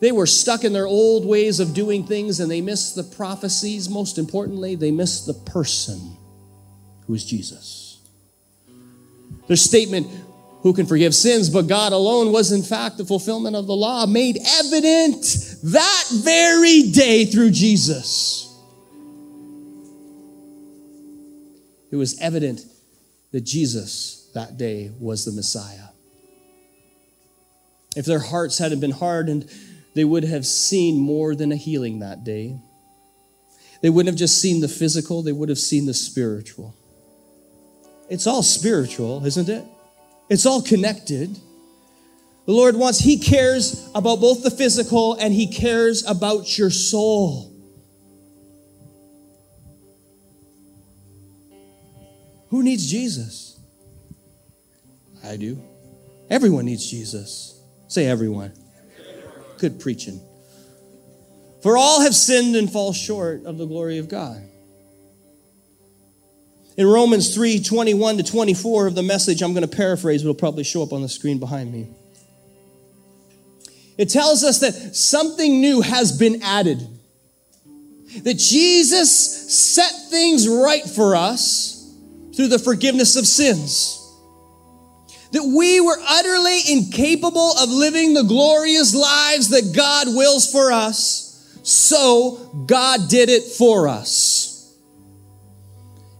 They 0.00 0.12
were 0.12 0.26
stuck 0.26 0.64
in 0.64 0.72
their 0.72 0.86
old 0.86 1.26
ways 1.26 1.60
of 1.60 1.74
doing 1.74 2.06
things 2.06 2.40
and 2.40 2.50
they 2.50 2.62
missed 2.62 2.96
the 2.96 3.02
prophecies. 3.02 3.88
Most 3.88 4.16
importantly, 4.16 4.74
they 4.74 4.90
missed 4.90 5.26
the 5.26 5.34
person 5.34 6.16
who 7.06 7.14
is 7.14 7.24
Jesus. 7.24 8.00
Their 9.46 9.58
statement, 9.58 10.06
who 10.62 10.72
can 10.72 10.86
forgive 10.86 11.14
sins 11.14 11.50
but 11.50 11.66
God 11.66 11.92
alone, 11.92 12.32
was 12.32 12.50
in 12.50 12.62
fact 12.62 12.96
the 12.96 13.04
fulfillment 13.04 13.56
of 13.56 13.66
the 13.66 13.76
law 13.76 14.06
made 14.06 14.38
evident 14.58 15.22
that 15.64 16.04
very 16.12 16.90
day 16.90 17.26
through 17.26 17.50
Jesus. 17.50 18.46
It 21.90 21.96
was 21.96 22.18
evident 22.20 22.64
that 23.32 23.42
Jesus 23.42 24.30
that 24.34 24.56
day 24.56 24.92
was 24.98 25.24
the 25.24 25.32
Messiah. 25.32 25.88
If 27.96 28.06
their 28.06 28.20
hearts 28.20 28.58
hadn't 28.58 28.80
been 28.80 28.92
hardened, 28.92 29.50
they 29.94 30.04
would 30.04 30.24
have 30.24 30.46
seen 30.46 30.98
more 30.98 31.34
than 31.34 31.52
a 31.52 31.56
healing 31.56 32.00
that 32.00 32.24
day. 32.24 32.60
They 33.82 33.90
wouldn't 33.90 34.12
have 34.12 34.18
just 34.18 34.40
seen 34.40 34.60
the 34.60 34.68
physical, 34.68 35.22
they 35.22 35.32
would 35.32 35.48
have 35.48 35.58
seen 35.58 35.86
the 35.86 35.94
spiritual. 35.94 36.74
It's 38.08 38.26
all 38.26 38.42
spiritual, 38.42 39.24
isn't 39.24 39.48
it? 39.48 39.64
It's 40.28 40.46
all 40.46 40.62
connected. 40.62 41.38
The 42.46 42.52
Lord 42.52 42.76
wants, 42.76 42.98
He 42.98 43.18
cares 43.18 43.88
about 43.94 44.20
both 44.20 44.42
the 44.42 44.50
physical 44.50 45.14
and 45.14 45.32
He 45.32 45.46
cares 45.46 46.04
about 46.06 46.58
your 46.58 46.70
soul. 46.70 47.52
Who 52.48 52.64
needs 52.64 52.90
Jesus? 52.90 53.60
I 55.24 55.36
do. 55.36 55.62
Everyone 56.28 56.64
needs 56.64 56.90
Jesus. 56.90 57.60
Say 57.86 58.06
everyone. 58.06 58.52
Good 59.60 59.78
preaching. 59.78 60.18
For 61.62 61.76
all 61.76 62.00
have 62.00 62.14
sinned 62.14 62.56
and 62.56 62.72
fall 62.72 62.94
short 62.94 63.44
of 63.44 63.58
the 63.58 63.66
glory 63.66 63.98
of 63.98 64.08
God. 64.08 64.42
In 66.78 66.86
Romans 66.86 67.34
3 67.34 67.62
21 67.62 68.16
to 68.16 68.22
24 68.22 68.86
of 68.86 68.94
the 68.94 69.02
message, 69.02 69.42
I'm 69.42 69.52
going 69.52 69.68
to 69.68 69.76
paraphrase, 69.76 70.22
it'll 70.22 70.32
probably 70.32 70.64
show 70.64 70.82
up 70.82 70.94
on 70.94 71.02
the 71.02 71.10
screen 71.10 71.38
behind 71.38 71.70
me. 71.70 71.88
It 73.98 74.08
tells 74.08 74.42
us 74.44 74.60
that 74.60 74.96
something 74.96 75.60
new 75.60 75.82
has 75.82 76.16
been 76.16 76.42
added. 76.42 76.78
That 78.22 78.38
Jesus 78.38 79.52
set 79.52 79.92
things 80.08 80.48
right 80.48 80.84
for 80.84 81.14
us 81.14 81.94
through 82.34 82.48
the 82.48 82.58
forgiveness 82.58 83.14
of 83.16 83.26
sins. 83.26 83.99
That 85.32 85.44
we 85.44 85.80
were 85.80 85.98
utterly 86.08 86.60
incapable 86.68 87.52
of 87.58 87.68
living 87.68 88.14
the 88.14 88.24
glorious 88.24 88.94
lives 88.94 89.50
that 89.50 89.72
God 89.74 90.08
wills 90.08 90.50
for 90.50 90.72
us, 90.72 91.58
so 91.62 92.64
God 92.66 93.08
did 93.08 93.28
it 93.28 93.44
for 93.44 93.86
us. 93.86 94.76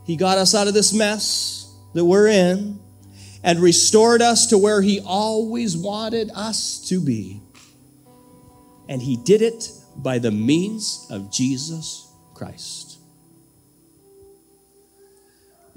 He 0.04 0.16
got 0.16 0.38
us 0.38 0.54
out 0.54 0.68
of 0.68 0.74
this 0.74 0.92
mess 0.92 1.72
that 1.94 2.04
we're 2.04 2.28
in 2.28 2.78
and 3.42 3.58
restored 3.60 4.22
us 4.22 4.48
to 4.48 4.58
where 4.58 4.82
He 4.82 5.00
always 5.00 5.76
wanted 5.76 6.30
us 6.34 6.86
to 6.88 7.00
be. 7.00 7.40
And 8.88 9.00
He 9.00 9.16
did 9.16 9.42
it 9.42 9.70
by 9.96 10.18
the 10.18 10.30
means 10.30 11.06
of 11.10 11.32
Jesus 11.32 12.08
Christ. 12.34 12.98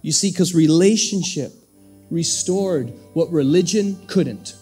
You 0.01 0.11
see, 0.11 0.31
because 0.31 0.53
relationship 0.53 1.53
restored 2.13 2.93
what 3.13 3.31
religion 3.31 3.99
couldn't. 4.07 4.55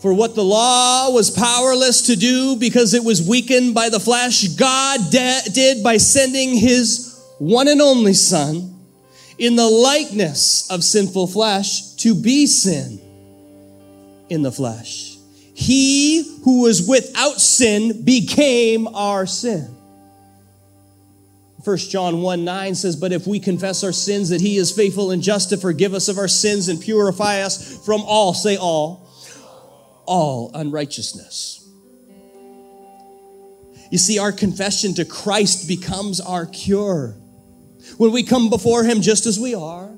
For 0.00 0.14
what 0.14 0.34
the 0.34 0.42
law 0.42 1.10
was 1.10 1.30
powerless 1.30 2.06
to 2.06 2.16
do 2.16 2.56
because 2.56 2.94
it 2.94 3.04
was 3.04 3.28
weakened 3.28 3.74
by 3.74 3.90
the 3.90 4.00
flesh, 4.00 4.48
God 4.48 4.98
de- 5.10 5.42
did 5.52 5.84
by 5.84 5.98
sending 5.98 6.56
His 6.56 7.22
one 7.38 7.68
and 7.68 7.82
only 7.82 8.14
Son, 8.14 8.78
in 9.36 9.56
the 9.56 9.68
likeness 9.68 10.70
of 10.70 10.82
sinful 10.82 11.26
flesh, 11.26 11.94
to 11.96 12.14
be 12.14 12.46
sin 12.46 13.00
in 14.30 14.42
the 14.42 14.52
flesh. 14.52 15.16
He 15.54 16.40
who 16.44 16.62
was 16.62 16.88
without 16.88 17.40
sin 17.40 18.02
became 18.04 18.88
our 18.88 19.26
sin. 19.26 19.76
1 21.64 21.76
John 21.76 22.22
1 22.22 22.44
9 22.44 22.74
says, 22.74 22.96
But 22.96 23.12
if 23.12 23.26
we 23.26 23.40
confess 23.40 23.84
our 23.84 23.92
sins, 23.92 24.28
that 24.30 24.40
he 24.40 24.56
is 24.56 24.72
faithful 24.72 25.10
and 25.10 25.22
just 25.22 25.50
to 25.50 25.56
forgive 25.56 25.94
us 25.94 26.08
of 26.08 26.18
our 26.18 26.28
sins 26.28 26.68
and 26.68 26.80
purify 26.80 27.40
us 27.40 27.84
from 27.84 28.02
all, 28.02 28.34
say 28.34 28.56
all, 28.56 29.08
all 30.06 30.50
unrighteousness. 30.54 31.68
You 33.90 33.98
see, 33.98 34.18
our 34.18 34.32
confession 34.32 34.94
to 34.94 35.04
Christ 35.04 35.66
becomes 35.66 36.20
our 36.20 36.46
cure 36.46 37.16
when 37.96 38.12
we 38.12 38.22
come 38.22 38.50
before 38.50 38.84
Him 38.84 39.00
just 39.00 39.26
as 39.26 39.38
we 39.38 39.54
are, 39.54 39.90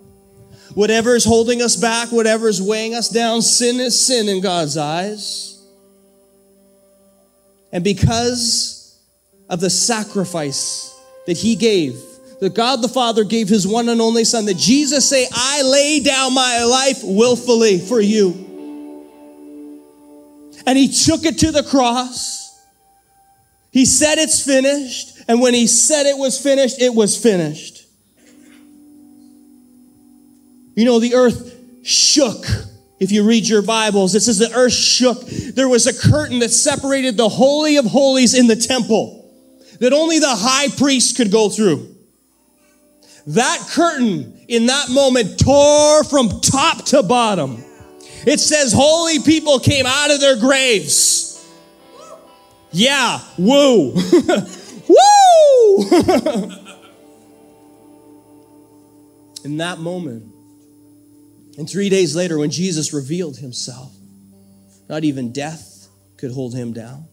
Whatever 0.75 1.14
is 1.14 1.25
holding 1.25 1.61
us 1.61 1.77
back, 1.77 2.11
whatever 2.11 2.48
is 2.48 2.62
weighing 2.62 2.94
us 2.94 3.09
down, 3.11 3.42
sin 3.42 3.79
is 3.79 4.07
sin 4.07 4.29
in 4.29 4.40
God's 4.40 4.77
eyes. 4.77 5.62
And 7.72 7.85
because 7.85 8.98
of 9.51 9.61
the 9.61 9.68
sacrifice 9.68 10.88
that 11.27 11.37
He 11.37 11.57
gave, 11.57 12.01
that 12.41 12.55
God 12.55 12.83
the 12.83 12.89
Father 12.89 13.25
gave 13.25 13.49
His 13.49 13.67
one 13.67 13.89
and 13.89 14.01
only 14.01 14.25
Son, 14.25 14.45
that 14.47 14.57
Jesus 14.57 15.09
say, 15.09 15.27
I 15.33 15.63
lay 15.63 16.01
down 16.01 16.35
my 16.35 16.65
life 16.65 17.01
willfully 17.03 17.79
for 17.79 18.01
you. 18.01 18.49
And 20.67 20.79
He 20.79 20.89
took 20.89 21.25
it 21.25 21.39
to 21.39 21.53
the 21.53 21.63
cross. 21.63 22.61
He 23.71 23.85
said 23.85 24.19
it's 24.19 24.45
finished. 24.45 25.19
And 25.29 25.41
when 25.41 25.55
He 25.55 25.67
said 25.67 26.07
it 26.07 26.19
was 26.19 26.41
finished, 26.41 26.81
it 26.81 26.95
was 26.95 27.17
finished. 27.17 27.85
You 30.75 30.85
know, 30.85 30.99
the 30.99 31.15
earth 31.15 31.59
shook. 31.83 32.45
If 32.99 33.11
you 33.11 33.25
read 33.25 33.49
your 33.49 33.63
Bibles, 33.63 34.15
it 34.15 34.21
says 34.21 34.39
the 34.39 34.53
earth 34.53 34.73
shook. 34.73 35.27
There 35.27 35.69
was 35.69 35.87
a 35.87 35.93
curtain 35.93 36.39
that 36.39 36.51
separated 36.51 37.17
the 37.17 37.29
Holy 37.29 37.77
of 37.77 37.85
Holies 37.85 38.35
in 38.35 38.47
the 38.47 38.57
temple 38.57 39.22
that 39.83 39.92
only 39.92 40.18
the 40.21 40.29
high 40.29 40.68
priest 40.68 41.16
could 41.16 41.33
go 41.33 41.49
through. 41.49 41.92
That 43.27 43.59
curtain 43.73 44.40
in 44.47 44.66
that 44.66 44.90
moment 44.90 45.40
tore 45.40 46.05
from 46.05 46.40
top 46.40 46.85
to 46.87 47.03
bottom. 47.03 47.64
It 48.25 48.38
says 48.38 48.73
holy 48.73 49.18
people 49.18 49.59
came 49.59 49.85
out 49.85 50.12
of 50.12 50.21
their 50.21 50.37
graves. 50.37 51.45
Yeah, 52.71 53.18
woo. 53.37 53.95
woo! 54.88 55.79
in 59.45 59.57
that 59.57 59.81
moment, 59.81 60.33
and 61.59 61.68
three 61.68 61.88
days 61.88 62.14
later, 62.14 62.38
when 62.38 62.51
Jesus 62.51 62.92
revealed 62.92 63.38
himself, 63.38 63.92
not 64.88 65.03
even 65.03 65.33
death 65.33 65.88
could 66.18 66.31
hold 66.31 66.55
him 66.55 66.73
down. 66.73 67.09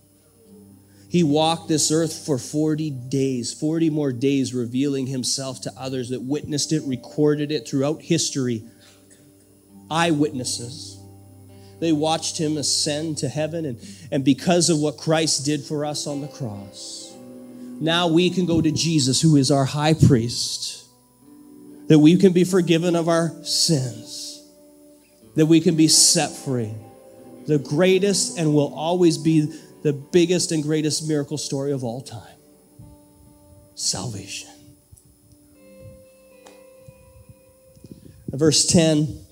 He 1.09 1.23
walked 1.23 1.67
this 1.67 1.91
earth 1.91 2.25
for 2.25 2.37
40 2.37 2.91
days, 2.91 3.51
40 3.53 3.89
more 3.89 4.11
days, 4.11 4.53
revealing 4.53 5.07
himself 5.07 5.61
to 5.61 5.73
others 5.75 6.09
that 6.09 6.21
witnessed 6.21 6.71
it, 6.71 6.83
recorded 6.85 7.51
it 7.51 7.67
throughout 7.67 8.01
history. 8.01 8.63
Eyewitnesses. 9.89 10.99
They 11.79 11.91
watched 11.91 12.37
him 12.37 12.57
ascend 12.57 13.17
to 13.19 13.29
heaven, 13.29 13.65
and, 13.65 13.79
and 14.11 14.23
because 14.23 14.69
of 14.69 14.79
what 14.79 14.97
Christ 14.97 15.45
did 15.45 15.63
for 15.63 15.85
us 15.85 16.05
on 16.05 16.21
the 16.21 16.27
cross, 16.27 17.11
now 17.79 18.07
we 18.07 18.29
can 18.29 18.45
go 18.45 18.61
to 18.61 18.71
Jesus, 18.71 19.21
who 19.21 19.35
is 19.35 19.49
our 19.49 19.65
high 19.65 19.93
priest, 19.93 20.85
that 21.87 21.97
we 21.97 22.17
can 22.17 22.33
be 22.33 22.43
forgiven 22.43 22.95
of 22.95 23.07
our 23.07 23.29
sins 23.43 24.19
that 25.39 25.45
we 25.45 25.61
can 25.61 25.75
be 25.75 25.87
set 25.87 26.31
free. 26.31 26.73
The 27.47 27.59
greatest 27.59 28.37
and 28.37 28.53
will 28.53 28.73
always 28.73 29.17
be 29.17 29.53
the 29.81 29.93
biggest 29.93 30.51
and 30.51 30.63
greatest 30.63 31.07
miracle 31.07 31.37
story 31.37 31.71
of 31.71 31.83
all 31.83 32.01
time 32.01 32.35
salvation. 33.75 34.49
Verse 38.29 38.65
10. 38.65 39.25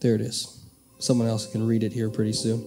There 0.00 0.14
it 0.14 0.20
is. 0.22 0.62
Someone 0.98 1.28
else 1.28 1.46
can 1.50 1.66
read 1.66 1.82
it 1.82 1.92
here 1.92 2.10
pretty 2.10 2.32
soon 2.32 2.66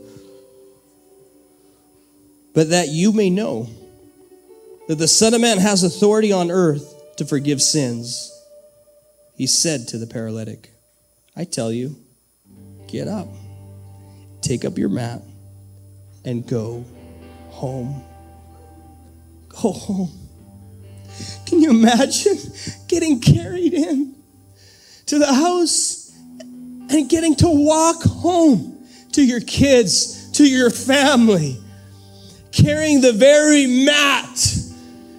but 2.53 2.69
that 2.69 2.89
you 2.89 3.11
may 3.11 3.29
know 3.29 3.69
that 4.87 4.95
the 4.95 5.07
Son 5.07 5.33
of 5.33 5.41
Man 5.41 5.57
has 5.57 5.83
authority 5.83 6.31
on 6.31 6.51
earth 6.51 7.15
to 7.17 7.25
forgive 7.25 7.61
sins. 7.61 8.29
He 9.35 9.47
said 9.47 9.87
to 9.89 9.97
the 9.97 10.07
paralytic, 10.07 10.71
I 11.35 11.45
tell 11.45 11.71
you, 11.71 11.95
get 12.87 13.07
up, 13.07 13.27
take 14.41 14.65
up 14.65 14.77
your 14.77 14.89
mat, 14.89 15.21
and 16.25 16.45
go 16.47 16.85
home. 17.49 18.03
Go 19.49 19.71
home. 19.71 20.11
Can 21.45 21.61
you 21.61 21.69
imagine 21.69 22.37
getting 22.87 23.19
carried 23.19 23.73
in 23.73 24.15
to 25.07 25.19
the 25.19 25.31
house 25.33 26.11
and 26.39 27.09
getting 27.09 27.35
to 27.35 27.47
walk 27.47 28.03
home 28.03 28.85
to 29.13 29.23
your 29.23 29.41
kids, 29.41 30.31
to 30.33 30.47
your 30.47 30.69
family? 30.69 31.59
carrying 32.53 33.01
the 33.01 33.11
very 33.11 33.65
mat 33.65 34.62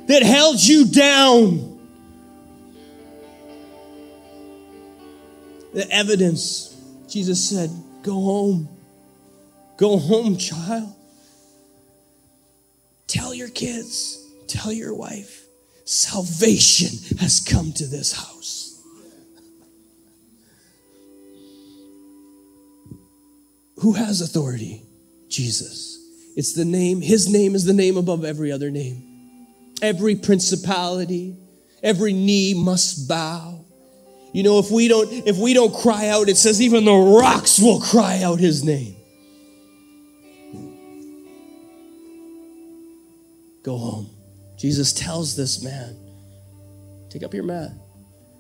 that 0.06 0.22
held 0.22 0.62
you 0.62 0.86
down. 0.86 1.70
The 5.72 5.90
evidence, 5.90 6.80
Jesus 7.08 7.48
said, 7.48 7.70
Go 8.02 8.12
home. 8.12 8.68
Go 9.76 9.98
home, 9.98 10.36
child. 10.36 10.94
Tell 13.06 13.34
your 13.34 13.48
kids, 13.48 14.24
tell 14.46 14.72
your 14.72 14.94
wife, 14.94 15.46
salvation 15.84 17.16
has 17.18 17.40
come 17.40 17.72
to 17.72 17.86
this 17.86 18.12
house. 18.12 18.82
Who 23.78 23.92
has 23.92 24.20
authority? 24.20 24.82
Jesus. 25.28 25.98
It's 26.36 26.54
the 26.54 26.64
name, 26.64 27.00
his 27.00 27.28
name 27.28 27.54
is 27.54 27.64
the 27.64 27.72
name 27.72 27.96
above 27.96 28.24
every 28.24 28.50
other 28.50 28.70
name. 28.70 29.13
Every 29.84 30.16
principality, 30.16 31.36
every 31.82 32.14
knee 32.14 32.54
must 32.54 33.06
bow. 33.06 33.66
You 34.32 34.42
know, 34.42 34.58
if 34.58 34.70
we 34.70 34.88
don't, 34.88 35.12
if 35.12 35.36
we 35.36 35.52
don't 35.52 35.74
cry 35.74 36.08
out, 36.08 36.30
it 36.30 36.38
says 36.38 36.62
even 36.62 36.86
the 36.86 36.94
rocks 36.94 37.58
will 37.60 37.80
cry 37.80 38.22
out 38.22 38.40
his 38.40 38.64
name. 38.64 38.96
Go 43.62 43.76
home. 43.76 44.08
Jesus 44.56 44.94
tells 44.94 45.36
this 45.36 45.62
man, 45.62 45.94
take 47.10 47.22
up 47.22 47.34
your 47.34 47.44
mat. 47.44 47.70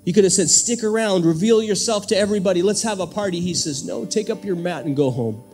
He 0.06 0.14
could 0.14 0.24
have 0.24 0.32
said, 0.32 0.48
stick 0.48 0.82
around, 0.82 1.26
reveal 1.26 1.62
yourself 1.62 2.06
to 2.06 2.16
everybody, 2.16 2.62
let's 2.62 2.82
have 2.84 3.00
a 3.00 3.06
party. 3.06 3.40
He 3.40 3.52
says, 3.52 3.84
no, 3.84 4.06
take 4.06 4.30
up 4.30 4.46
your 4.46 4.56
mat 4.56 4.86
and 4.86 4.96
go 4.96 5.10
home. 5.10 5.44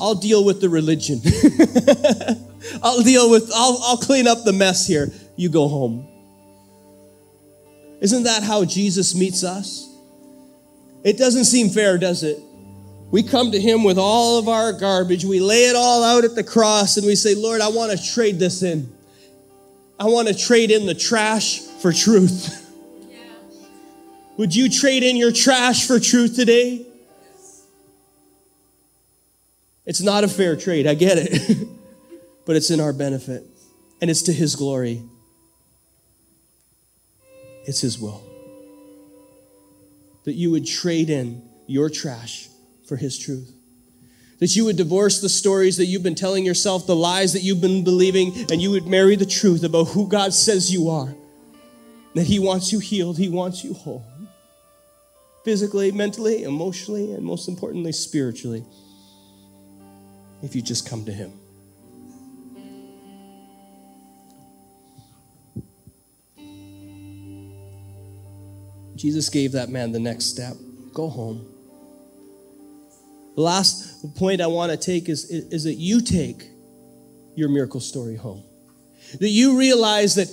I'll 0.00 0.14
deal 0.14 0.44
with 0.44 0.60
the 0.60 0.68
religion. 0.68 1.20
I'll 2.82 3.02
deal 3.02 3.30
with, 3.30 3.50
I'll, 3.54 3.78
I'll 3.82 3.96
clean 3.96 4.26
up 4.26 4.44
the 4.44 4.52
mess 4.52 4.86
here. 4.86 5.10
You 5.36 5.48
go 5.48 5.68
home. 5.68 6.06
Isn't 8.00 8.24
that 8.24 8.42
how 8.42 8.64
Jesus 8.64 9.14
meets 9.14 9.42
us? 9.42 9.88
It 11.04 11.16
doesn't 11.16 11.44
seem 11.44 11.70
fair, 11.70 11.98
does 11.98 12.22
it? 12.22 12.38
We 13.10 13.22
come 13.22 13.52
to 13.52 13.60
Him 13.60 13.84
with 13.84 13.98
all 13.98 14.38
of 14.38 14.48
our 14.48 14.72
garbage. 14.72 15.24
We 15.24 15.40
lay 15.40 15.64
it 15.64 15.76
all 15.76 16.04
out 16.04 16.24
at 16.24 16.34
the 16.34 16.44
cross 16.44 16.96
and 16.96 17.06
we 17.06 17.14
say, 17.14 17.34
Lord, 17.34 17.60
I 17.60 17.68
want 17.68 17.96
to 17.96 18.12
trade 18.12 18.38
this 18.38 18.62
in. 18.62 18.92
I 19.98 20.04
want 20.04 20.28
to 20.28 20.34
trade 20.34 20.70
in 20.70 20.86
the 20.86 20.94
trash 20.94 21.60
for 21.60 21.92
truth. 21.92 22.64
Yeah. 23.10 23.20
Would 24.36 24.54
you 24.54 24.68
trade 24.68 25.02
in 25.02 25.16
your 25.16 25.32
trash 25.32 25.86
for 25.86 25.98
truth 25.98 26.36
today? 26.36 26.87
It's 29.88 30.02
not 30.02 30.22
a 30.22 30.28
fair 30.28 30.54
trade, 30.54 30.86
I 30.86 30.92
get 30.92 31.16
it. 31.16 31.66
but 32.44 32.56
it's 32.56 32.70
in 32.70 32.78
our 32.78 32.92
benefit, 32.92 33.42
and 34.02 34.10
it's 34.10 34.22
to 34.22 34.32
His 34.34 34.54
glory. 34.54 35.02
It's 37.64 37.80
His 37.80 37.98
will. 37.98 38.22
That 40.24 40.34
you 40.34 40.50
would 40.50 40.66
trade 40.66 41.08
in 41.08 41.42
your 41.66 41.88
trash 41.88 42.48
for 42.86 42.96
His 42.96 43.18
truth. 43.18 43.50
That 44.40 44.54
you 44.54 44.66
would 44.66 44.76
divorce 44.76 45.22
the 45.22 45.28
stories 45.30 45.78
that 45.78 45.86
you've 45.86 46.02
been 46.02 46.14
telling 46.14 46.44
yourself, 46.44 46.86
the 46.86 46.94
lies 46.94 47.32
that 47.32 47.42
you've 47.42 47.62
been 47.62 47.82
believing, 47.82 48.34
and 48.50 48.60
you 48.60 48.70
would 48.72 48.86
marry 48.86 49.16
the 49.16 49.26
truth 49.26 49.64
about 49.64 49.88
who 49.88 50.06
God 50.06 50.34
says 50.34 50.70
you 50.70 50.90
are. 50.90 51.14
That 52.14 52.26
He 52.26 52.38
wants 52.38 52.72
you 52.72 52.78
healed, 52.78 53.16
He 53.16 53.30
wants 53.30 53.64
you 53.64 53.72
whole. 53.72 54.04
Physically, 55.46 55.90
mentally, 55.92 56.42
emotionally, 56.42 57.12
and 57.12 57.24
most 57.24 57.48
importantly, 57.48 57.92
spiritually 57.92 58.66
if 60.42 60.54
you 60.54 60.62
just 60.62 60.88
come 60.88 61.04
to 61.04 61.12
Him. 61.12 61.32
Jesus 68.98 69.30
gave 69.30 69.52
that 69.52 69.68
man 69.68 69.92
the 69.92 70.00
next 70.00 70.26
step 70.26 70.56
go 70.92 71.08
home. 71.08 71.46
The 73.36 73.42
last 73.42 74.16
point 74.16 74.40
I 74.40 74.48
want 74.48 74.72
to 74.72 74.76
take 74.76 75.08
is, 75.08 75.30
is 75.30 75.62
that 75.62 75.74
you 75.74 76.00
take 76.00 76.42
your 77.36 77.48
miracle 77.48 77.78
story 77.78 78.16
home. 78.16 78.42
That 79.20 79.28
you 79.28 79.56
realize 79.56 80.16
that 80.16 80.28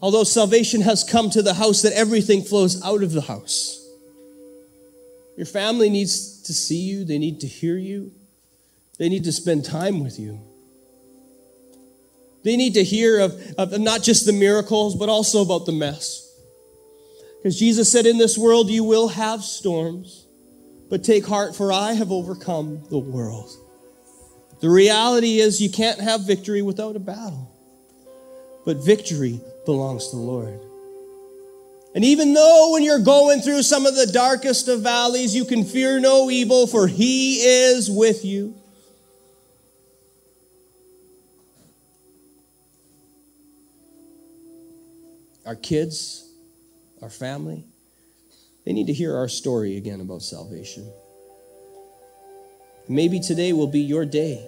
although 0.00 0.24
salvation 0.24 0.80
has 0.80 1.04
come 1.04 1.28
to 1.30 1.42
the 1.42 1.52
house, 1.52 1.82
that 1.82 1.92
everything 1.92 2.42
flows 2.42 2.82
out 2.82 3.02
of 3.02 3.12
the 3.12 3.20
house. 3.20 3.86
Your 5.36 5.44
family 5.44 5.90
needs 5.90 6.42
to 6.44 6.54
see 6.54 6.78
you, 6.78 7.04
they 7.04 7.18
need 7.18 7.40
to 7.40 7.46
hear 7.46 7.76
you, 7.76 8.12
they 8.98 9.08
need 9.08 9.24
to 9.24 9.32
spend 9.32 9.64
time 9.64 10.02
with 10.02 10.18
you. 10.18 10.40
They 12.44 12.56
need 12.56 12.74
to 12.74 12.84
hear 12.84 13.18
of, 13.18 13.40
of 13.58 13.78
not 13.80 14.02
just 14.02 14.24
the 14.24 14.32
miracles, 14.32 14.94
but 14.94 15.08
also 15.08 15.42
about 15.42 15.66
the 15.66 15.72
mess. 15.72 16.22
Because 17.38 17.58
Jesus 17.58 17.90
said, 17.90 18.06
In 18.06 18.18
this 18.18 18.38
world 18.38 18.70
you 18.70 18.84
will 18.84 19.08
have 19.08 19.42
storms, 19.42 20.26
but 20.88 21.02
take 21.02 21.26
heart, 21.26 21.56
for 21.56 21.72
I 21.72 21.92
have 21.92 22.12
overcome 22.12 22.84
the 22.88 22.98
world. 22.98 23.50
The 24.60 24.70
reality 24.70 25.40
is, 25.40 25.60
you 25.60 25.70
can't 25.70 26.00
have 26.00 26.26
victory 26.26 26.62
without 26.62 26.96
a 26.96 27.00
battle. 27.00 27.52
But 28.64 28.78
victory 28.78 29.40
belongs 29.64 30.08
to 30.10 30.16
the 30.16 30.22
Lord. 30.22 30.60
And 31.94 32.04
even 32.04 32.32
though 32.32 32.72
when 32.72 32.82
you're 32.82 32.98
going 32.98 33.40
through 33.40 33.62
some 33.62 33.86
of 33.86 33.96
the 33.96 34.06
darkest 34.06 34.68
of 34.68 34.82
valleys, 34.82 35.34
you 35.34 35.44
can 35.44 35.64
fear 35.64 35.98
no 35.98 36.30
evil, 36.30 36.66
for 36.66 36.86
He 36.86 37.36
is 37.36 37.90
with 37.90 38.24
you. 38.24 38.54
Our 45.46 45.54
kids, 45.54 46.28
our 47.00 47.08
family, 47.08 47.64
they 48.64 48.72
need 48.72 48.88
to 48.88 48.92
hear 48.92 49.16
our 49.16 49.28
story 49.28 49.76
again 49.76 50.00
about 50.00 50.22
salvation. 50.22 50.92
Maybe 52.88 53.20
today 53.20 53.52
will 53.52 53.68
be 53.68 53.80
your 53.80 54.04
day, 54.04 54.44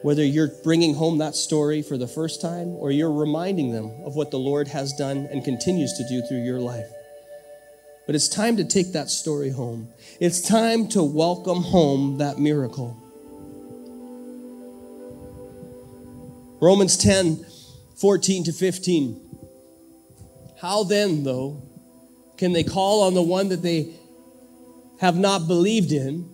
whether 0.00 0.24
you're 0.24 0.48
bringing 0.64 0.94
home 0.94 1.18
that 1.18 1.34
story 1.34 1.82
for 1.82 1.98
the 1.98 2.06
first 2.06 2.40
time 2.40 2.68
or 2.68 2.90
you're 2.90 3.12
reminding 3.12 3.72
them 3.72 3.92
of 4.02 4.16
what 4.16 4.30
the 4.30 4.38
Lord 4.38 4.68
has 4.68 4.94
done 4.94 5.28
and 5.30 5.44
continues 5.44 5.92
to 5.98 6.08
do 6.08 6.26
through 6.26 6.42
your 6.42 6.58
life. 6.58 6.88
But 8.06 8.14
it's 8.14 8.28
time 8.28 8.56
to 8.56 8.64
take 8.64 8.92
that 8.92 9.10
story 9.10 9.50
home. 9.50 9.88
It's 10.20 10.40
time 10.40 10.88
to 10.88 11.02
welcome 11.02 11.62
home 11.62 12.16
that 12.16 12.38
miracle. 12.38 12.96
Romans 16.62 16.96
10 16.96 17.44
14 17.96 18.44
to 18.44 18.52
15. 18.52 19.29
How 20.60 20.84
then, 20.84 21.24
though, 21.24 21.62
can 22.36 22.52
they 22.52 22.64
call 22.64 23.02
on 23.02 23.14
the 23.14 23.22
one 23.22 23.48
that 23.48 23.62
they 23.62 23.94
have 25.00 25.16
not 25.16 25.48
believed 25.48 25.90
in? 25.90 26.28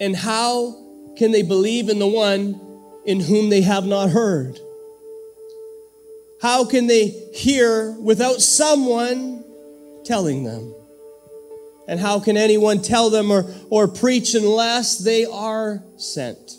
And 0.00 0.16
how 0.16 1.12
can 1.16 1.30
they 1.30 1.42
believe 1.42 1.90
in 1.90 1.98
the 1.98 2.06
one 2.06 2.60
in 3.04 3.20
whom 3.20 3.50
they 3.50 3.60
have 3.60 3.84
not 3.84 4.08
heard? 4.08 4.58
How 6.40 6.64
can 6.64 6.86
they 6.86 7.08
hear 7.34 7.92
without 7.92 8.40
someone 8.40 9.44
telling 10.04 10.44
them? 10.44 10.74
And 11.86 12.00
how 12.00 12.20
can 12.20 12.38
anyone 12.38 12.80
tell 12.80 13.10
them 13.10 13.30
or, 13.30 13.44
or 13.68 13.86
preach 13.86 14.34
unless 14.34 14.98
they 14.98 15.26
are 15.26 15.84
sent? 15.96 16.56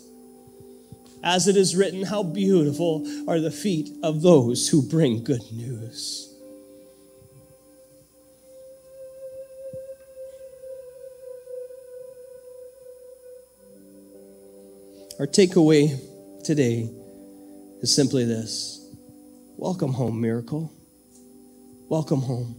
As 1.24 1.48
it 1.48 1.56
is 1.56 1.74
written, 1.74 2.04
how 2.04 2.22
beautiful 2.22 3.04
are 3.26 3.40
the 3.40 3.50
feet 3.50 3.90
of 4.04 4.22
those 4.22 4.68
who 4.68 4.80
bring 4.88 5.24
good 5.24 5.42
news. 5.52 6.25
Our 15.18 15.26
takeaway 15.26 15.98
today 16.44 16.90
is 17.80 17.94
simply 17.94 18.26
this 18.26 18.86
Welcome 19.56 19.94
home, 19.94 20.20
miracle. 20.20 20.70
Welcome 21.88 22.20
home. 22.20 22.54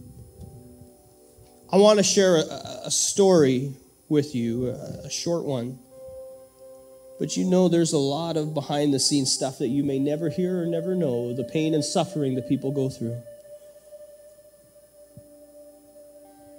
I 1.72 1.76
want 1.76 2.00
to 2.00 2.02
share 2.02 2.34
a, 2.38 2.80
a 2.86 2.90
story 2.90 3.74
with 4.08 4.34
you, 4.34 4.70
a, 4.70 5.06
a 5.06 5.10
short 5.10 5.44
one. 5.44 5.78
But 7.20 7.36
you 7.36 7.44
know, 7.44 7.68
there's 7.68 7.92
a 7.92 7.98
lot 7.98 8.36
of 8.36 8.54
behind 8.54 8.92
the 8.92 8.98
scenes 8.98 9.30
stuff 9.30 9.58
that 9.58 9.68
you 9.68 9.84
may 9.84 10.00
never 10.00 10.28
hear 10.28 10.60
or 10.60 10.66
never 10.66 10.96
know 10.96 11.32
the 11.34 11.44
pain 11.44 11.74
and 11.74 11.84
suffering 11.84 12.34
that 12.34 12.48
people 12.48 12.72
go 12.72 12.90
through. 12.90 13.22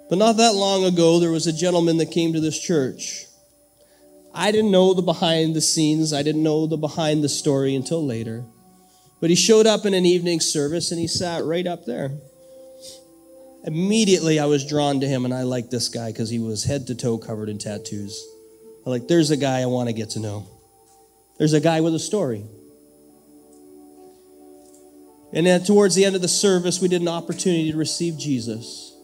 But 0.08 0.16
not 0.16 0.38
that 0.38 0.54
long 0.54 0.82
ago, 0.84 1.20
there 1.20 1.30
was 1.30 1.46
a 1.46 1.52
gentleman 1.52 1.98
that 1.98 2.10
came 2.10 2.32
to 2.32 2.40
this 2.40 2.58
church. 2.58 3.26
I 4.32 4.52
didn't 4.52 4.70
know 4.70 4.94
the 4.94 5.02
behind 5.02 5.54
the 5.54 5.60
scenes, 5.60 6.12
I 6.12 6.22
didn't 6.22 6.42
know 6.42 6.66
the 6.66 6.76
behind 6.76 7.24
the 7.24 7.28
story 7.28 7.74
until 7.74 8.04
later. 8.04 8.44
But 9.20 9.30
he 9.30 9.36
showed 9.36 9.66
up 9.66 9.84
in 9.84 9.92
an 9.92 10.06
evening 10.06 10.40
service 10.40 10.92
and 10.92 11.00
he 11.00 11.06
sat 11.06 11.44
right 11.44 11.66
up 11.66 11.84
there. 11.84 12.12
Immediately, 13.64 14.38
I 14.38 14.46
was 14.46 14.66
drawn 14.66 15.00
to 15.00 15.06
him, 15.06 15.26
and 15.26 15.34
I 15.34 15.42
liked 15.42 15.70
this 15.70 15.88
guy 15.88 16.10
because 16.10 16.30
he 16.30 16.38
was 16.38 16.64
head 16.64 16.86
to 16.86 16.94
toe 16.94 17.18
covered 17.18 17.50
in 17.50 17.58
tattoos. 17.58 18.26
I 18.86 18.90
like, 18.90 19.06
there's 19.06 19.30
a 19.30 19.36
guy 19.36 19.60
I 19.60 19.66
want 19.66 19.90
to 19.90 19.92
get 19.92 20.10
to 20.10 20.20
know. 20.20 20.48
There's 21.36 21.52
a 21.52 21.60
guy 21.60 21.82
with 21.82 21.94
a 21.94 21.98
story. 21.98 22.46
And 25.32 25.46
then 25.46 25.62
towards 25.62 25.94
the 25.94 26.06
end 26.06 26.16
of 26.16 26.22
the 26.22 26.28
service, 26.28 26.80
we 26.80 26.88
did 26.88 27.02
an 27.02 27.08
opportunity 27.08 27.70
to 27.70 27.76
receive 27.76 28.18
Jesus, 28.18 28.96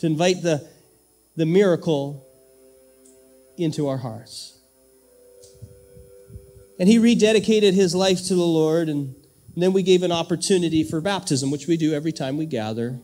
to 0.00 0.06
invite 0.06 0.42
the, 0.42 0.68
the 1.36 1.46
miracle 1.46 2.26
into 3.60 3.88
our 3.88 3.98
hearts. 3.98 4.58
And 6.78 6.88
he 6.88 6.98
rededicated 6.98 7.74
his 7.74 7.94
life 7.94 8.26
to 8.28 8.34
the 8.34 8.42
Lord, 8.42 8.88
and, 8.88 9.14
then 9.56 9.72
we 9.72 9.82
gave 9.82 10.02
an 10.02 10.12
opportunity 10.12 10.84
for 10.84 11.00
baptism, 11.00 11.50
which 11.50 11.66
we 11.66 11.76
do 11.76 11.92
every 11.92 12.12
time 12.12 12.36
we 12.36 12.46
gather. 12.46 12.98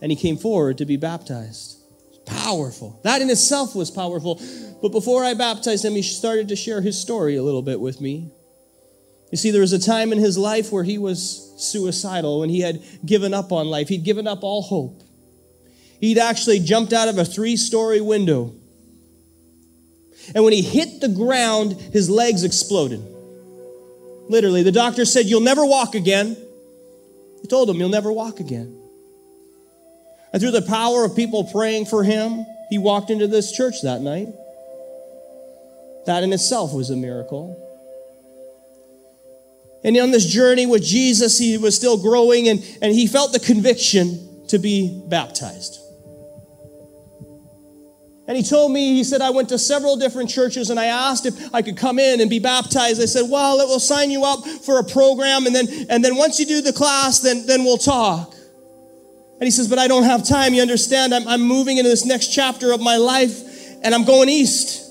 And 0.00 0.10
he 0.10 0.16
came 0.16 0.36
forward 0.36 0.78
to 0.78 0.86
be 0.86 0.96
baptized. 0.96 1.76
Powerful. 2.24 3.00
That 3.04 3.20
in 3.20 3.28
itself 3.28 3.74
was 3.74 3.90
powerful. 3.90 4.40
But 4.80 4.92
before 4.92 5.24
I 5.24 5.34
baptized 5.34 5.84
him, 5.84 5.94
he 5.94 6.02
started 6.02 6.48
to 6.48 6.56
share 6.56 6.80
his 6.80 6.98
story 6.98 7.36
a 7.36 7.42
little 7.42 7.60
bit 7.60 7.80
with 7.80 8.00
me. 8.00 8.30
You 9.30 9.36
see, 9.36 9.50
there 9.50 9.60
was 9.60 9.72
a 9.72 9.78
time 9.78 10.12
in 10.12 10.18
his 10.18 10.38
life 10.38 10.72
where 10.72 10.84
he 10.84 10.96
was 10.96 11.54
suicidal, 11.58 12.40
when 12.40 12.48
he 12.48 12.60
had 12.60 12.82
given 13.04 13.34
up 13.34 13.52
on 13.52 13.66
life. 13.66 13.88
He'd 13.88 14.04
given 14.04 14.26
up 14.26 14.42
all 14.42 14.62
hope. 14.62 15.02
He'd 16.00 16.18
actually 16.18 16.60
jumped 16.60 16.92
out 16.92 17.08
of 17.08 17.18
a 17.18 17.24
three 17.24 17.56
story 17.56 18.00
window 18.00 18.54
and 20.34 20.44
when 20.44 20.52
he 20.52 20.62
hit 20.62 21.00
the 21.00 21.08
ground, 21.08 21.72
his 21.92 22.08
legs 22.08 22.44
exploded. 22.44 23.00
Literally, 24.28 24.62
the 24.62 24.72
doctor 24.72 25.04
said, 25.04 25.26
You'll 25.26 25.40
never 25.40 25.64
walk 25.64 25.94
again. 25.94 26.36
He 27.42 27.48
told 27.48 27.68
him, 27.68 27.76
You'll 27.76 27.88
never 27.88 28.12
walk 28.12 28.38
again. 28.38 28.80
And 30.32 30.40
through 30.40 30.52
the 30.52 30.62
power 30.62 31.04
of 31.04 31.16
people 31.16 31.44
praying 31.44 31.86
for 31.86 32.04
him, 32.04 32.46
he 32.68 32.78
walked 32.78 33.10
into 33.10 33.26
this 33.26 33.50
church 33.50 33.82
that 33.82 34.00
night. 34.00 34.28
That 36.06 36.22
in 36.22 36.32
itself 36.32 36.72
was 36.72 36.90
a 36.90 36.96
miracle. 36.96 37.66
And 39.82 39.96
on 39.96 40.12
this 40.12 40.26
journey 40.26 40.66
with 40.66 40.84
Jesus, 40.84 41.38
he 41.38 41.58
was 41.58 41.74
still 41.74 42.00
growing 42.00 42.48
and, 42.48 42.64
and 42.80 42.94
he 42.94 43.06
felt 43.06 43.32
the 43.32 43.40
conviction 43.40 44.46
to 44.48 44.58
be 44.58 45.02
baptized. 45.08 45.79
And 48.30 48.36
he 48.36 48.44
told 48.44 48.70
me, 48.70 48.94
he 48.94 49.02
said, 49.02 49.22
I 49.22 49.30
went 49.30 49.48
to 49.48 49.58
several 49.58 49.96
different 49.96 50.30
churches 50.30 50.70
and 50.70 50.78
I 50.78 50.84
asked 50.84 51.26
if 51.26 51.52
I 51.52 51.62
could 51.62 51.76
come 51.76 51.98
in 51.98 52.20
and 52.20 52.30
be 52.30 52.38
baptized. 52.38 53.02
I 53.02 53.06
said, 53.06 53.28
well, 53.28 53.58
it 53.58 53.66
will 53.66 53.80
sign 53.80 54.08
you 54.08 54.22
up 54.22 54.46
for 54.46 54.78
a 54.78 54.84
program. 54.84 55.46
And 55.46 55.52
then, 55.56 55.66
and 55.88 56.04
then 56.04 56.14
once 56.14 56.38
you 56.38 56.46
do 56.46 56.60
the 56.62 56.72
class, 56.72 57.18
then, 57.18 57.44
then 57.46 57.64
we'll 57.64 57.76
talk. 57.76 58.32
And 58.32 59.42
he 59.42 59.50
says, 59.50 59.66
but 59.66 59.80
I 59.80 59.88
don't 59.88 60.04
have 60.04 60.24
time. 60.24 60.54
You 60.54 60.62
understand? 60.62 61.12
I'm, 61.12 61.26
I'm 61.26 61.40
moving 61.40 61.78
into 61.78 61.90
this 61.90 62.04
next 62.04 62.28
chapter 62.28 62.70
of 62.70 62.80
my 62.80 62.98
life 62.98 63.42
and 63.82 63.92
I'm 63.92 64.04
going 64.04 64.28
east. 64.28 64.88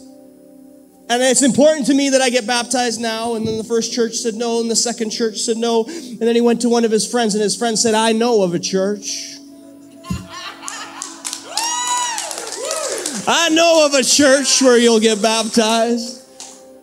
And 1.07 1.23
it's 1.23 1.41
important 1.41 1.85
to 1.85 1.93
me 1.93 2.09
that 2.09 2.19
I 2.19 2.29
get 2.29 2.45
baptized 2.45 2.99
now. 2.99 3.35
And 3.35 3.47
then 3.47 3.57
the 3.57 3.63
first 3.63 3.93
church 3.93 4.15
said 4.15 4.33
no, 4.33 4.59
and 4.59 4.69
the 4.69 4.75
second 4.75 5.11
church 5.11 5.37
said 5.37 5.55
no. 5.55 5.85
And 5.85 6.19
then 6.19 6.35
he 6.35 6.41
went 6.41 6.59
to 6.63 6.69
one 6.69 6.83
of 6.83 6.91
his 6.91 7.09
friends, 7.09 7.35
and 7.35 7.41
his 7.41 7.55
friend 7.55 7.79
said, 7.79 7.93
I 7.93 8.11
know 8.11 8.43
of 8.43 8.53
a 8.53 8.59
church. 8.59 9.38
I 13.31 13.49
know 13.49 13.85
of 13.85 13.93
a 13.93 14.03
church 14.03 14.59
where 14.59 14.75
you'll 14.75 14.99
get 14.99 15.21
baptized. 15.21 16.25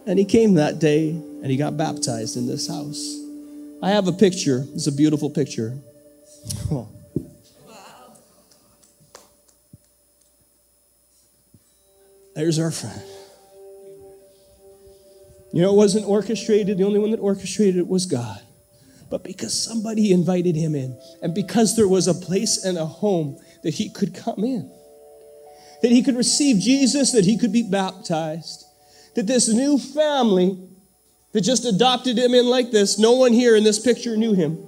And 0.07 0.17
he 0.17 0.25
came 0.25 0.55
that 0.55 0.79
day 0.79 1.11
and 1.11 1.47
he 1.47 1.57
got 1.57 1.77
baptized 1.77 2.37
in 2.37 2.47
this 2.47 2.69
house. 2.69 3.19
I 3.83 3.91
have 3.91 4.07
a 4.07 4.13
picture. 4.13 4.65
It's 4.73 4.87
a 4.87 4.93
beautiful 4.93 5.29
picture. 5.29 5.77
Oh. 6.71 6.89
There's 12.37 12.61
our 12.61 12.71
friend. 12.71 13.03
You 15.53 15.63
know, 15.63 15.73
it 15.73 15.77
wasn't 15.77 16.07
orchestrated. 16.07 16.79
The 16.79 16.85
only 16.85 17.01
one 17.01 17.11
that 17.11 17.19
orchestrated 17.19 17.79
it 17.79 17.89
was 17.89 18.07
God. 18.07 18.41
But 19.11 19.25
because 19.25 19.53
somebody 19.53 20.13
invited 20.13 20.55
him 20.55 20.77
in, 20.77 20.97
and 21.23 21.35
because 21.35 21.75
there 21.75 21.89
was 21.89 22.07
a 22.07 22.15
place 22.15 22.65
and 22.65 22.79
a 22.79 22.87
home 22.87 23.41
that 23.65 23.75
he 23.75 23.89
could 23.89 24.15
come 24.15 24.45
in, 24.45 24.71
that 25.87 25.93
he 25.93 26.03
could 26.03 26.17
receive 26.17 26.59
Jesus, 26.59 27.13
that 27.13 27.25
he 27.25 27.39
could 27.39 27.53
be 27.53 27.63
baptized, 27.63 28.65
that 29.15 29.29
this 29.29 29.47
new 29.47 29.79
family 29.79 30.59
that 31.31 31.43
just 31.43 31.65
adopted 31.65 32.19
him 32.19 32.35
in 32.35 32.47
like 32.47 32.73
this, 32.73 32.99
no 32.99 33.13
one 33.13 33.33
here 33.33 33.55
in 33.55 33.63
this 33.63 33.79
picture 33.79 34.17
knew 34.17 34.35
him. 34.35 34.67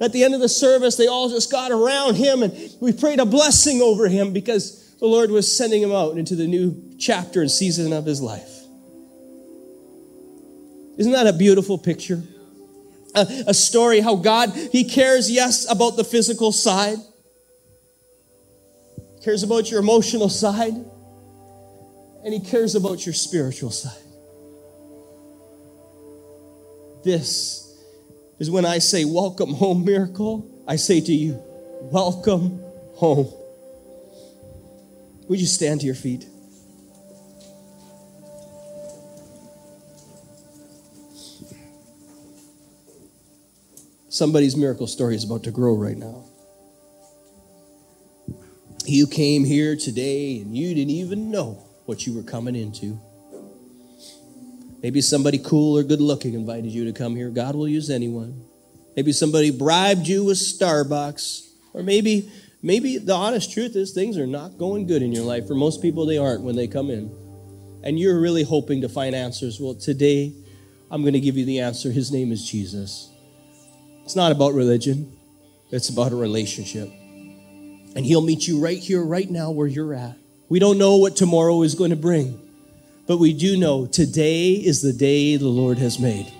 At 0.00 0.12
the 0.12 0.24
end 0.24 0.32
of 0.32 0.40
the 0.40 0.48
service, 0.48 0.96
they 0.96 1.08
all 1.08 1.28
just 1.28 1.52
got 1.52 1.72
around 1.72 2.14
him 2.14 2.42
and 2.42 2.74
we 2.80 2.90
prayed 2.94 3.20
a 3.20 3.26
blessing 3.26 3.82
over 3.82 4.08
him 4.08 4.32
because 4.32 4.94
the 4.94 5.04
Lord 5.04 5.30
was 5.30 5.54
sending 5.54 5.82
him 5.82 5.92
out 5.92 6.16
into 6.16 6.34
the 6.34 6.46
new 6.46 6.96
chapter 6.98 7.42
and 7.42 7.50
season 7.50 7.92
of 7.92 8.06
his 8.06 8.22
life. 8.22 8.62
Isn't 10.96 11.12
that 11.12 11.26
a 11.26 11.34
beautiful 11.34 11.76
picture? 11.76 12.22
A, 13.14 13.26
a 13.48 13.54
story 13.54 14.00
how 14.00 14.16
God, 14.16 14.54
He 14.72 14.84
cares, 14.84 15.30
yes, 15.30 15.70
about 15.70 15.98
the 15.98 16.04
physical 16.04 16.50
side, 16.50 16.96
cares 19.24 19.42
about 19.42 19.70
your 19.70 19.80
emotional 19.80 20.28
side, 20.28 20.74
and 22.24 22.34
He 22.34 22.40
cares 22.40 22.74
about 22.74 23.06
your 23.06 23.14
spiritual 23.14 23.70
side. 23.70 24.02
This 27.02 27.74
is 28.38 28.50
when 28.50 28.66
I 28.66 28.78
say, 28.78 29.06
Welcome 29.06 29.54
home, 29.54 29.84
miracle. 29.84 30.64
I 30.68 30.76
say 30.76 31.00
to 31.00 31.12
you, 31.12 31.42
Welcome 31.80 32.60
home. 32.96 33.32
Would 35.28 35.40
you 35.40 35.46
stand 35.46 35.80
to 35.80 35.86
your 35.86 35.94
feet? 35.94 36.26
Somebody's 44.10 44.54
miracle 44.54 44.86
story 44.86 45.16
is 45.16 45.24
about 45.24 45.42
to 45.44 45.50
grow 45.50 45.74
right 45.74 45.96
now. 45.96 46.24
You 48.86 49.06
came 49.06 49.44
here 49.44 49.76
today 49.76 50.40
and 50.40 50.54
you 50.56 50.74
didn't 50.74 50.90
even 50.90 51.30
know 51.30 51.64
what 51.86 52.06
you 52.06 52.14
were 52.14 52.22
coming 52.22 52.54
into. 52.54 53.00
Maybe 54.82 55.00
somebody 55.00 55.38
cool 55.38 55.78
or 55.78 55.82
good 55.82 56.02
looking 56.02 56.34
invited 56.34 56.70
you 56.70 56.84
to 56.84 56.92
come 56.92 57.16
here. 57.16 57.30
God 57.30 57.54
will 57.54 57.66
use 57.66 57.88
anyone. 57.88 58.44
Maybe 58.94 59.12
somebody 59.12 59.50
bribed 59.50 60.06
you 60.06 60.24
with 60.24 60.36
Starbucks. 60.36 61.48
Or 61.72 61.82
maybe, 61.82 62.30
maybe 62.62 62.98
the 62.98 63.14
honest 63.14 63.50
truth 63.50 63.74
is 63.74 63.92
things 63.92 64.18
are 64.18 64.26
not 64.26 64.58
going 64.58 64.86
good 64.86 65.00
in 65.00 65.12
your 65.12 65.24
life. 65.24 65.46
For 65.46 65.54
most 65.54 65.80
people, 65.80 66.04
they 66.04 66.18
aren't 66.18 66.42
when 66.42 66.54
they 66.54 66.68
come 66.68 66.90
in. 66.90 67.10
And 67.82 67.98
you're 67.98 68.20
really 68.20 68.42
hoping 68.42 68.82
to 68.82 68.88
find 68.90 69.14
answers. 69.14 69.58
Well, 69.58 69.74
today, 69.74 70.34
I'm 70.90 71.00
going 71.00 71.14
to 71.14 71.20
give 71.20 71.38
you 71.38 71.46
the 71.46 71.60
answer. 71.60 71.90
His 71.90 72.12
name 72.12 72.30
is 72.32 72.46
Jesus. 72.46 73.10
It's 74.04 74.14
not 74.14 74.30
about 74.30 74.52
religion, 74.52 75.16
it's 75.70 75.88
about 75.88 76.12
a 76.12 76.16
relationship. 76.16 76.90
And 77.94 78.04
He'll 78.04 78.22
meet 78.22 78.46
you 78.46 78.60
right 78.60 78.78
here, 78.78 79.02
right 79.02 79.30
now, 79.30 79.50
where 79.50 79.66
you're 79.66 79.94
at. 79.94 80.16
We 80.48 80.58
don't 80.58 80.78
know 80.78 80.96
what 80.96 81.16
tomorrow 81.16 81.62
is 81.62 81.74
going 81.74 81.90
to 81.90 81.96
bring, 81.96 82.40
but 83.06 83.18
we 83.18 83.32
do 83.32 83.56
know 83.56 83.86
today 83.86 84.52
is 84.52 84.82
the 84.82 84.92
day 84.92 85.36
the 85.36 85.48
Lord 85.48 85.78
has 85.78 85.98
made. 85.98 86.32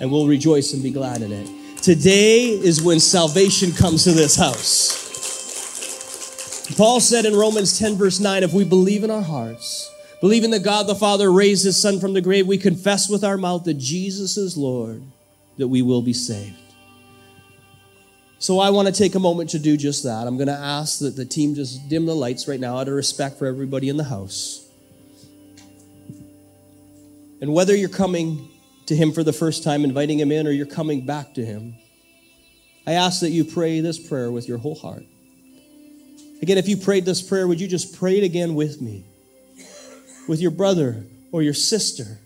And 0.00 0.10
we'll 0.10 0.26
rejoice 0.26 0.72
and 0.72 0.82
be 0.82 0.90
glad 0.90 1.22
in 1.22 1.32
it. 1.32 1.48
Today 1.82 2.48
is 2.48 2.82
when 2.82 3.00
salvation 3.00 3.72
comes 3.72 4.04
to 4.04 4.12
this 4.12 4.36
house. 4.36 5.00
Paul 6.76 7.00
said 7.00 7.24
in 7.24 7.34
Romans 7.34 7.78
10, 7.78 7.96
verse 7.96 8.20
9, 8.20 8.42
if 8.42 8.52
we 8.52 8.64
believe 8.64 9.04
in 9.04 9.10
our 9.10 9.22
hearts, 9.22 9.90
believing 10.20 10.50
that 10.52 10.62
God 10.62 10.86
the 10.86 10.94
Father 10.94 11.32
raised 11.32 11.64
his 11.64 11.80
Son 11.80 11.98
from 12.00 12.12
the 12.14 12.20
grave, 12.20 12.46
we 12.46 12.56
confess 12.56 13.08
with 13.08 13.24
our 13.24 13.36
mouth 13.36 13.64
that 13.64 13.74
Jesus 13.74 14.36
is 14.36 14.56
Lord 14.56 15.02
that 15.58 15.68
we 15.68 15.82
will 15.82 16.02
be 16.02 16.12
saved. 16.12 16.56
So 18.42 18.58
I 18.58 18.70
want 18.70 18.88
to 18.88 18.92
take 18.92 19.14
a 19.14 19.20
moment 19.20 19.50
to 19.50 19.60
do 19.60 19.76
just 19.76 20.02
that. 20.02 20.26
I'm 20.26 20.36
going 20.36 20.48
to 20.48 20.52
ask 20.52 20.98
that 20.98 21.14
the 21.14 21.24
team 21.24 21.54
just 21.54 21.88
dim 21.88 22.06
the 22.06 22.14
lights 22.16 22.48
right 22.48 22.58
now 22.58 22.76
out 22.76 22.88
of 22.88 22.94
respect 22.94 23.38
for 23.38 23.46
everybody 23.46 23.88
in 23.88 23.96
the 23.96 24.02
house. 24.02 24.68
And 27.40 27.54
whether 27.54 27.76
you're 27.76 27.88
coming 27.88 28.48
to 28.86 28.96
Him 28.96 29.12
for 29.12 29.22
the 29.22 29.32
first 29.32 29.62
time, 29.62 29.84
inviting 29.84 30.18
Him 30.18 30.32
in, 30.32 30.48
or 30.48 30.50
you're 30.50 30.66
coming 30.66 31.06
back 31.06 31.34
to 31.34 31.44
Him, 31.44 31.76
I 32.84 32.94
ask 32.94 33.20
that 33.20 33.30
you 33.30 33.44
pray 33.44 33.78
this 33.78 34.08
prayer 34.08 34.32
with 34.32 34.48
your 34.48 34.58
whole 34.58 34.74
heart. 34.74 35.04
Again, 36.42 36.58
if 36.58 36.66
you 36.66 36.76
prayed 36.76 37.04
this 37.04 37.22
prayer, 37.22 37.46
would 37.46 37.60
you 37.60 37.68
just 37.68 37.96
pray 37.96 38.18
it 38.18 38.24
again 38.24 38.56
with 38.56 38.82
me? 38.82 39.04
With 40.26 40.40
your 40.40 40.50
brother 40.50 41.04
or 41.30 41.42
your 41.42 41.54
sister 41.54 42.18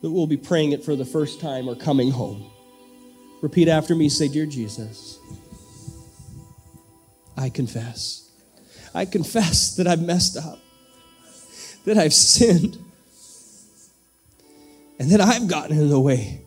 that 0.00 0.10
will 0.10 0.26
be 0.26 0.38
praying 0.38 0.72
it 0.72 0.82
for 0.82 0.96
the 0.96 1.04
first 1.04 1.38
time 1.38 1.68
or 1.68 1.76
coming 1.76 2.12
home. 2.12 2.51
Repeat 3.42 3.68
after 3.68 3.94
me 3.94 4.08
say, 4.08 4.28
Dear 4.28 4.46
Jesus, 4.46 5.18
I 7.36 7.50
confess. 7.50 8.30
I 8.94 9.04
confess 9.04 9.76
that 9.76 9.86
I've 9.86 10.00
messed 10.00 10.36
up, 10.36 10.60
that 11.84 11.98
I've 11.98 12.14
sinned, 12.14 12.78
and 14.98 15.10
that 15.10 15.20
I've 15.20 15.48
gotten 15.48 15.76
in 15.76 15.90
the 15.90 16.00
way. 16.00 16.40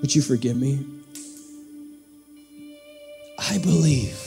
Would 0.00 0.14
you 0.14 0.22
forgive 0.22 0.56
me? 0.56 0.86
I 3.38 3.58
believe. 3.58 4.18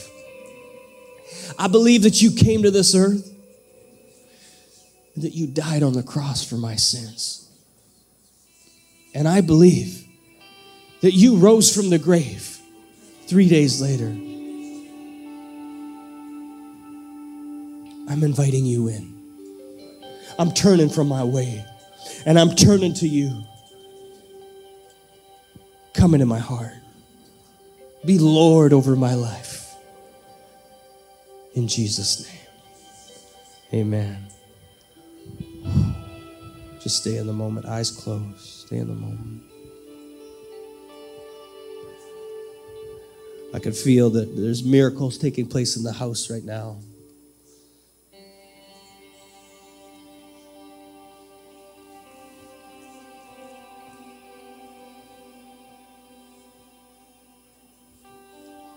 I 1.58 1.68
believe 1.68 2.02
that 2.02 2.20
you 2.20 2.30
came 2.30 2.62
to 2.64 2.70
this 2.70 2.94
earth 2.94 3.30
that 5.16 5.32
you 5.32 5.46
died 5.46 5.82
on 5.82 5.94
the 5.94 6.02
cross 6.02 6.44
for 6.44 6.56
my 6.56 6.76
sins. 6.76 7.48
And 9.14 9.26
I 9.26 9.40
believe 9.40 10.03
that 11.04 11.12
you 11.12 11.36
rose 11.36 11.76
from 11.76 11.90
the 11.90 11.98
grave 11.98 12.58
three 13.26 13.46
days 13.46 13.78
later. 13.82 14.06
I'm 18.08 18.22
inviting 18.22 18.64
you 18.64 18.88
in. 18.88 19.14
I'm 20.38 20.50
turning 20.50 20.88
from 20.88 21.08
my 21.08 21.22
way 21.22 21.62
and 22.24 22.38
I'm 22.38 22.54
turning 22.56 22.94
to 22.94 23.06
you. 23.06 23.44
Come 25.92 26.14
into 26.14 26.24
my 26.24 26.38
heart. 26.38 26.72
Be 28.06 28.18
Lord 28.18 28.72
over 28.72 28.96
my 28.96 29.12
life. 29.12 29.74
In 31.52 31.68
Jesus' 31.68 32.26
name. 33.70 33.82
Amen. 33.82 34.26
Just 36.80 37.02
stay 37.02 37.18
in 37.18 37.26
the 37.26 37.34
moment, 37.34 37.66
eyes 37.66 37.90
closed. 37.90 38.38
Stay 38.38 38.78
in 38.78 38.88
the 38.88 38.94
moment. 38.94 39.42
I 43.54 43.60
can 43.60 43.72
feel 43.72 44.10
that 44.10 44.34
there's 44.34 44.64
miracles 44.64 45.16
taking 45.16 45.46
place 45.46 45.76
in 45.76 45.84
the 45.84 45.92
house 45.92 46.28
right 46.28 46.42
now. 46.42 46.76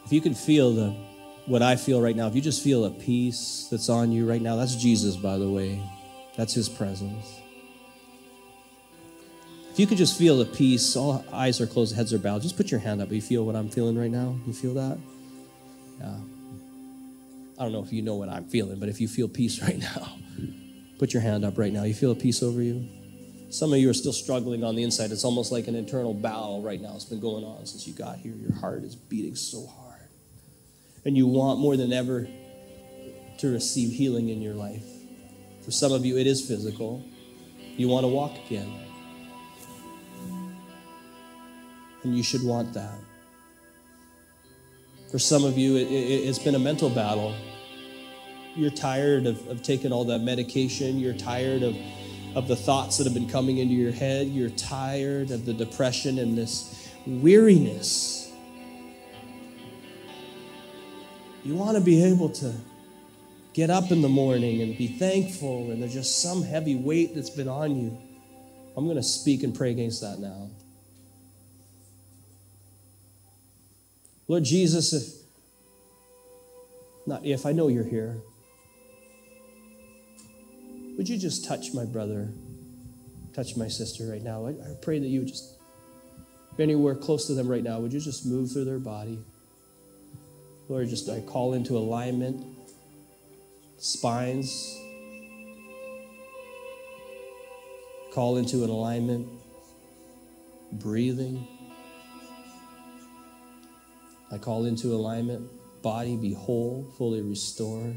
If 0.05 0.13
you 0.13 0.21
can 0.21 0.35
feel 0.35 0.73
the 0.75 0.95
what 1.47 1.63
I 1.63 1.75
feel 1.75 1.99
right 1.99 2.15
now, 2.15 2.27
if 2.27 2.35
you 2.35 2.41
just 2.41 2.63
feel 2.63 2.85
a 2.85 2.91
peace 2.91 3.67
that's 3.71 3.89
on 3.89 4.11
you 4.11 4.29
right 4.29 4.41
now, 4.41 4.57
that's 4.57 4.75
Jesus, 4.75 5.15
by 5.15 5.39
the 5.39 5.49
way. 5.49 5.81
That's 6.35 6.53
his 6.53 6.69
presence. 6.69 7.25
If 9.77 9.81
you 9.81 9.85
could 9.85 9.99
just 9.99 10.17
feel 10.17 10.39
the 10.39 10.45
peace, 10.45 10.95
all 10.95 11.23
eyes 11.31 11.61
are 11.61 11.67
closed, 11.67 11.95
heads 11.95 12.11
are 12.11 12.17
bowed, 12.17 12.41
just 12.41 12.57
put 12.57 12.71
your 12.71 12.79
hand 12.79 12.99
up. 12.99 13.11
You 13.11 13.21
feel 13.21 13.45
what 13.45 13.55
I'm 13.55 13.69
feeling 13.69 13.95
right 13.95 14.09
now? 14.09 14.35
You 14.47 14.51
feel 14.51 14.73
that? 14.73 14.97
Yeah. 15.99 16.15
I 17.59 17.61
don't 17.61 17.71
know 17.73 17.83
if 17.83 17.93
you 17.93 18.01
know 18.01 18.15
what 18.15 18.27
I'm 18.27 18.45
feeling, 18.45 18.79
but 18.79 18.89
if 18.89 18.99
you 18.99 19.07
feel 19.07 19.27
peace 19.27 19.61
right 19.61 19.77
now, 19.77 20.17
put 20.97 21.13
your 21.13 21.21
hand 21.21 21.45
up 21.45 21.59
right 21.59 21.71
now. 21.71 21.83
You 21.83 21.93
feel 21.93 22.09
a 22.09 22.15
peace 22.15 22.41
over 22.41 22.59
you? 22.59 22.89
Some 23.51 23.71
of 23.71 23.77
you 23.77 23.87
are 23.91 23.93
still 23.93 24.13
struggling 24.13 24.63
on 24.63 24.75
the 24.75 24.81
inside. 24.81 25.11
It's 25.11 25.23
almost 25.23 25.51
like 25.51 25.67
an 25.67 25.75
internal 25.75 26.15
battle 26.15 26.63
right 26.63 26.81
now. 26.81 26.95
It's 26.95 27.05
been 27.05 27.19
going 27.19 27.43
on 27.43 27.63
since 27.67 27.85
you 27.85 27.93
got 27.93 28.17
here. 28.17 28.33
Your 28.33 28.55
heart 28.55 28.83
is 28.83 28.95
beating 28.95 29.35
so 29.35 29.67
hard. 29.67 30.09
And 31.05 31.15
you 31.15 31.27
want 31.27 31.59
more 31.59 31.77
than 31.77 31.93
ever 31.93 32.27
to 33.37 33.47
receive 33.47 33.93
healing 33.93 34.29
in 34.29 34.41
your 34.41 34.55
life. 34.55 34.87
For 35.63 35.69
some 35.69 35.91
of 35.91 36.03
you, 36.03 36.17
it 36.17 36.25
is 36.25 36.47
physical. 36.47 37.05
You 37.75 37.89
want 37.89 38.05
to 38.05 38.07
walk 38.07 38.31
again. 38.47 38.86
And 42.07 42.17
you 42.17 42.23
should 42.23 42.43
want 42.43 42.73
that. 42.73 42.97
For 45.11 45.19
some 45.19 45.43
of 45.43 45.57
you, 45.57 45.75
it, 45.75 46.25
has 46.25 46.37
it, 46.37 46.43
been 46.43 46.55
a 46.55 46.59
mental 46.59 46.89
battle. 46.89 47.35
You're 48.55 48.71
tired 48.71 49.25
of, 49.25 49.45
of 49.47 49.61
taking 49.61 49.91
all 49.91 50.05
that 50.05 50.19
medication. 50.19 50.99
You're 50.99 51.13
tired 51.13 51.63
of, 51.63 51.75
of 52.35 52.47
the 52.47 52.55
thoughts 52.55 52.97
that 52.97 53.03
have 53.05 53.13
been 53.13 53.29
coming 53.29 53.57
into 53.59 53.73
your 53.73 53.91
head. 53.91 54.27
You're 54.27 54.49
tired 54.49 55.31
of 55.31 55.45
the 55.45 55.53
depression 55.53 56.17
and 56.17 56.37
this 56.37 56.89
weariness. 57.05 58.31
You 61.43 61.55
want 61.55 61.77
to 61.77 61.83
be 61.83 62.03
able 62.03 62.29
to 62.29 62.53
get 63.53 63.69
up 63.69 63.91
in 63.91 64.01
the 64.01 64.09
morning 64.09 64.61
and 64.61 64.77
be 64.77 64.87
thankful, 64.87 65.71
and 65.71 65.81
there's 65.81 65.93
just 65.93 66.21
some 66.21 66.43
heavy 66.43 66.75
weight 66.75 67.15
that's 67.15 67.29
been 67.29 67.47
on 67.47 67.75
you. 67.75 67.97
I'm 68.75 68.85
going 68.85 68.97
to 68.97 69.03
speak 69.03 69.43
and 69.43 69.55
pray 69.55 69.71
against 69.71 70.01
that 70.01 70.19
now. 70.19 70.49
Lord 74.27 74.43
Jesus, 74.43 74.93
if 74.93 75.03
not 77.05 77.25
if 77.25 77.45
I 77.45 77.51
know 77.53 77.67
you're 77.67 77.83
here, 77.83 78.17
would 80.97 81.07
you 81.07 81.17
just 81.17 81.45
touch 81.45 81.73
my 81.73 81.85
brother, 81.85 82.29
touch 83.33 83.55
my 83.55 83.67
sister 83.67 84.07
right 84.07 84.21
now? 84.21 84.47
I, 84.47 84.49
I 84.49 84.75
pray 84.81 84.99
that 84.99 85.07
you 85.07 85.19
would 85.19 85.29
just 85.29 85.57
anywhere 86.59 86.95
close 86.95 87.27
to 87.27 87.33
them 87.33 87.47
right 87.47 87.63
now, 87.63 87.79
would 87.79 87.93
you 87.93 87.99
just 87.99 88.25
move 88.25 88.51
through 88.51 88.65
their 88.65 88.79
body? 88.79 89.19
Lord, 90.69 90.89
just 90.89 91.09
I 91.09 91.21
call 91.21 91.53
into 91.53 91.77
alignment 91.77 92.57
spines, 93.77 94.75
call 98.11 98.37
into 98.37 98.63
an 98.63 98.69
alignment, 98.69 99.27
breathing. 100.71 101.47
I 104.31 104.37
call 104.37 104.65
into 104.65 104.93
alignment, 104.93 105.49
body 105.81 106.17
be 106.17 106.33
whole, 106.33 106.91
fully 106.97 107.21
restored. 107.21 107.95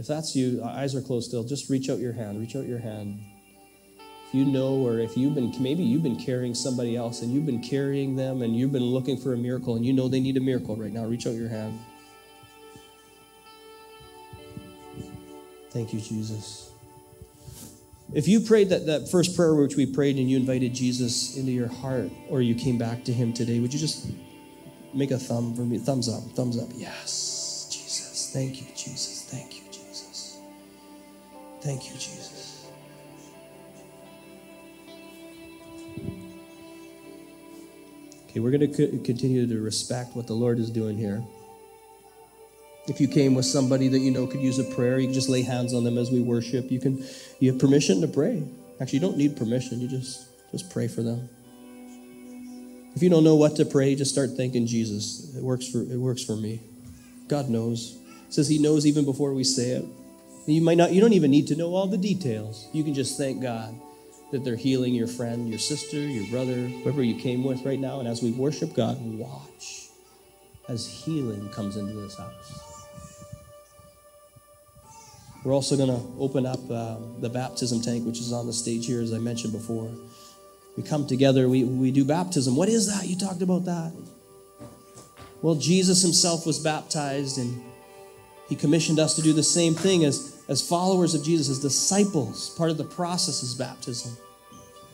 If 0.00 0.06
that's 0.06 0.34
you, 0.34 0.62
uh, 0.64 0.68
eyes 0.68 0.94
are 0.94 1.02
closed 1.02 1.28
still, 1.28 1.44
just 1.44 1.68
reach 1.68 1.90
out 1.90 1.98
your 1.98 2.14
hand. 2.14 2.40
Reach 2.40 2.56
out 2.56 2.66
your 2.66 2.78
hand. 2.78 3.20
If 4.26 4.34
you 4.34 4.44
know, 4.46 4.76
or 4.76 4.98
if 4.98 5.16
you've 5.16 5.34
been, 5.34 5.52
maybe 5.60 5.82
you've 5.82 6.02
been 6.02 6.18
carrying 6.18 6.54
somebody 6.54 6.96
else 6.96 7.20
and 7.20 7.32
you've 7.32 7.44
been 7.44 7.62
carrying 7.62 8.16
them 8.16 8.42
and 8.42 8.56
you've 8.56 8.72
been 8.72 8.84
looking 8.84 9.18
for 9.18 9.34
a 9.34 9.36
miracle 9.36 9.76
and 9.76 9.84
you 9.84 9.92
know 9.92 10.08
they 10.08 10.20
need 10.20 10.36
a 10.36 10.40
miracle 10.40 10.76
right 10.76 10.92
now, 10.92 11.04
reach 11.04 11.26
out 11.26 11.34
your 11.34 11.48
hand. 11.48 11.78
Thank 15.70 15.92
you, 15.92 16.00
Jesus. 16.00 16.69
If 18.12 18.26
you 18.26 18.40
prayed 18.40 18.70
that, 18.70 18.86
that 18.86 19.08
first 19.08 19.36
prayer 19.36 19.54
which 19.54 19.76
we 19.76 19.86
prayed 19.86 20.16
and 20.16 20.28
you 20.28 20.36
invited 20.36 20.74
Jesus 20.74 21.36
into 21.36 21.52
your 21.52 21.68
heart 21.68 22.10
or 22.28 22.42
you 22.42 22.56
came 22.56 22.76
back 22.76 23.04
to 23.04 23.12
him 23.12 23.32
today, 23.32 23.60
would 23.60 23.72
you 23.72 23.78
just 23.78 24.10
make 24.92 25.12
a 25.12 25.18
thumb 25.18 25.54
for 25.54 25.62
me? 25.62 25.78
Thumbs 25.78 26.08
up, 26.08 26.22
thumbs 26.34 26.58
up. 26.58 26.68
Yes, 26.74 27.68
Jesus. 27.70 28.30
Thank 28.32 28.60
you, 28.60 28.66
Jesus. 28.74 29.28
Thank 29.30 29.58
you, 29.58 29.62
Jesus. 29.70 30.38
Thank 31.62 31.88
you, 31.88 31.94
Jesus. 31.94 32.66
Okay, 38.28 38.40
we're 38.40 38.50
going 38.50 38.72
to 38.72 38.98
continue 39.04 39.46
to 39.46 39.60
respect 39.60 40.16
what 40.16 40.26
the 40.26 40.34
Lord 40.34 40.58
is 40.58 40.70
doing 40.70 40.96
here. 40.96 41.22
If 42.90 43.00
you 43.00 43.06
came 43.06 43.36
with 43.36 43.44
somebody 43.44 43.86
that 43.86 44.00
you 44.00 44.10
know 44.10 44.26
could 44.26 44.40
use 44.40 44.58
a 44.58 44.64
prayer, 44.64 44.98
you 44.98 45.06
can 45.06 45.14
just 45.14 45.28
lay 45.28 45.42
hands 45.42 45.72
on 45.72 45.84
them 45.84 45.96
as 45.96 46.10
we 46.10 46.20
worship. 46.20 46.72
You 46.72 46.80
can 46.80 47.06
you 47.38 47.52
have 47.52 47.60
permission 47.60 48.00
to 48.00 48.08
pray. 48.08 48.42
Actually, 48.80 48.98
you 48.98 49.06
don't 49.06 49.16
need 49.16 49.36
permission. 49.36 49.80
You 49.80 49.86
just 49.86 50.26
just 50.50 50.70
pray 50.70 50.88
for 50.88 51.00
them. 51.00 51.28
If 52.96 53.00
you 53.00 53.08
don't 53.08 53.22
know 53.22 53.36
what 53.36 53.54
to 53.56 53.64
pray, 53.64 53.94
just 53.94 54.10
start 54.10 54.30
thanking 54.36 54.66
Jesus. 54.66 55.32
It 55.36 55.42
works 55.44 55.68
for 55.68 55.82
it 55.82 55.98
works 55.98 56.24
for 56.24 56.34
me. 56.34 56.62
God 57.28 57.48
knows. 57.48 57.96
It 58.26 58.34
says 58.34 58.48
he 58.48 58.58
knows 58.58 58.84
even 58.84 59.04
before 59.04 59.34
we 59.34 59.44
say 59.44 59.70
it. 59.70 59.84
You 60.46 60.60
might 60.60 60.76
not 60.76 60.92
you 60.92 61.00
don't 61.00 61.12
even 61.12 61.30
need 61.30 61.46
to 61.46 61.54
know 61.54 61.76
all 61.76 61.86
the 61.86 61.96
details. 61.96 62.66
You 62.72 62.82
can 62.82 62.94
just 62.94 63.16
thank 63.16 63.40
God 63.40 63.72
that 64.32 64.42
they're 64.42 64.56
healing 64.56 64.94
your 64.94 65.06
friend, 65.06 65.48
your 65.48 65.60
sister, 65.60 65.96
your 65.96 66.26
brother, 66.26 66.66
whoever 66.82 67.04
you 67.04 67.20
came 67.20 67.44
with 67.44 67.64
right 67.64 67.78
now. 67.78 68.00
And 68.00 68.08
as 68.08 68.20
we 68.20 68.32
worship 68.32 68.74
God, 68.74 69.00
watch 69.00 69.90
as 70.68 70.88
healing 70.88 71.48
comes 71.50 71.76
into 71.76 71.92
this 71.92 72.18
house. 72.18 72.69
We're 75.42 75.54
also 75.54 75.76
going 75.76 75.88
to 75.88 76.02
open 76.18 76.44
up 76.44 76.60
uh, 76.70 76.96
the 77.20 77.30
baptism 77.30 77.80
tank, 77.80 78.04
which 78.04 78.18
is 78.20 78.32
on 78.32 78.46
the 78.46 78.52
stage 78.52 78.86
here, 78.86 79.00
as 79.00 79.14
I 79.14 79.18
mentioned 79.18 79.54
before. 79.54 79.90
We 80.76 80.82
come 80.82 81.06
together, 81.06 81.48
we, 81.48 81.64
we 81.64 81.90
do 81.90 82.04
baptism. 82.04 82.56
What 82.56 82.68
is 82.68 82.86
that? 82.94 83.08
You 83.08 83.16
talked 83.16 83.40
about 83.40 83.64
that. 83.64 83.92
Well, 85.40 85.54
Jesus 85.54 86.02
himself 86.02 86.46
was 86.46 86.58
baptized, 86.58 87.38
and 87.38 87.62
he 88.50 88.54
commissioned 88.54 88.98
us 88.98 89.14
to 89.14 89.22
do 89.22 89.32
the 89.32 89.42
same 89.42 89.74
thing 89.74 90.04
as, 90.04 90.42
as 90.48 90.66
followers 90.66 91.14
of 91.14 91.24
Jesus, 91.24 91.48
as 91.48 91.58
disciples. 91.58 92.50
Part 92.50 92.70
of 92.70 92.76
the 92.76 92.84
process 92.84 93.42
is 93.42 93.54
baptism. 93.54 94.16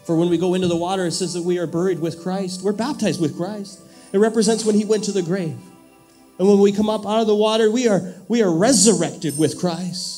For 0.05 0.15
when 0.15 0.31
we 0.31 0.39
go 0.39 0.55
into 0.55 0.69
the 0.69 0.77
water, 0.77 1.07
it 1.07 1.13
says 1.13 1.35
that 1.35 1.43
we 1.43 1.59
are 1.59 1.67
buried 1.67 1.99
with 1.99 2.23
Christ. 2.23 2.63
We're 2.63 2.73
baptized 2.73 3.21
with 3.21 3.37
Christ. 3.37 3.81
It 4.13 4.19
represents 4.19 4.65
when 4.65 4.77
he 4.77 4.85
went 4.85 5.03
to 5.05 5.13
the 5.13 5.23
grave. 5.23 5.59
And 6.39 6.47
when 6.47 6.61
we 6.61 6.71
come 6.71 6.89
up 6.89 7.05
out 7.05 7.21
of 7.21 7.27
the 7.27 7.35
water, 7.35 7.69
we 7.69 7.89
are, 7.89 8.15
we 8.29 8.43
are 8.43 8.51
resurrected 8.53 9.37
with 9.37 9.59
Christ 9.59 10.16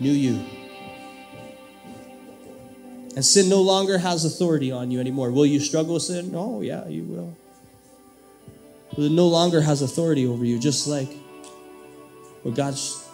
new 0.00 0.12
you. 0.12 0.42
And 3.14 3.24
sin 3.24 3.48
no 3.48 3.60
longer 3.60 3.98
has 3.98 4.24
authority 4.24 4.72
on 4.72 4.90
you 4.90 5.00
anymore. 5.00 5.30
Will 5.30 5.46
you 5.46 5.60
struggle 5.60 5.94
with 5.94 6.04
sin? 6.04 6.32
Oh, 6.34 6.62
yeah, 6.62 6.86
you 6.88 7.04
will. 7.04 7.36
But 8.90 9.04
it 9.04 9.12
no 9.12 9.26
longer 9.26 9.60
has 9.60 9.82
authority 9.82 10.26
over 10.26 10.44
you, 10.44 10.58
just 10.58 10.86
like 10.86 11.12
what 12.42 12.54
God's 12.54 13.06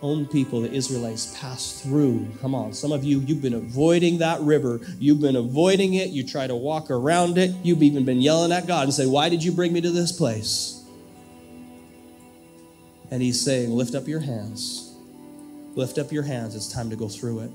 own 0.00 0.26
people, 0.26 0.60
the 0.60 0.72
Israelites, 0.72 1.36
passed 1.38 1.82
through. 1.82 2.28
Come 2.40 2.54
on, 2.54 2.72
some 2.72 2.92
of 2.92 3.04
you, 3.04 3.20
you've 3.20 3.42
been 3.42 3.54
avoiding 3.54 4.18
that 4.18 4.40
river. 4.40 4.80
You've 4.98 5.20
been 5.20 5.36
avoiding 5.36 5.94
it. 5.94 6.10
You 6.10 6.24
try 6.24 6.46
to 6.46 6.54
walk 6.54 6.90
around 6.90 7.36
it. 7.36 7.50
You've 7.62 7.82
even 7.82 8.04
been 8.04 8.20
yelling 8.20 8.52
at 8.52 8.66
God 8.66 8.84
and 8.84 8.94
say, 8.94 9.06
Why 9.06 9.28
did 9.28 9.42
you 9.42 9.50
bring 9.50 9.72
me 9.72 9.80
to 9.80 9.90
this 9.90 10.12
place? 10.12 10.84
And 13.10 13.22
He's 13.22 13.40
saying, 13.40 13.70
Lift 13.70 13.94
up 13.94 14.06
your 14.06 14.20
hands 14.20 14.87
Lift 15.78 15.96
up 15.96 16.10
your 16.10 16.24
hands. 16.24 16.56
It's 16.56 16.66
time 16.66 16.90
to 16.90 16.96
go 16.96 17.06
through 17.08 17.38
it. 17.38 17.52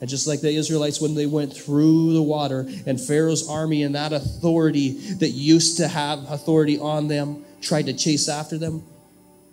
And 0.00 0.08
just 0.08 0.28
like 0.28 0.40
the 0.40 0.54
Israelites, 0.54 1.00
when 1.00 1.16
they 1.16 1.26
went 1.26 1.52
through 1.52 2.12
the 2.12 2.22
water, 2.22 2.64
and 2.86 3.00
Pharaoh's 3.00 3.48
army 3.48 3.82
and 3.82 3.96
that 3.96 4.12
authority 4.12 4.90
that 5.14 5.30
used 5.30 5.78
to 5.78 5.88
have 5.88 6.30
authority 6.30 6.78
on 6.78 7.08
them 7.08 7.44
tried 7.60 7.86
to 7.86 7.92
chase 7.92 8.28
after 8.28 8.56
them, 8.56 8.84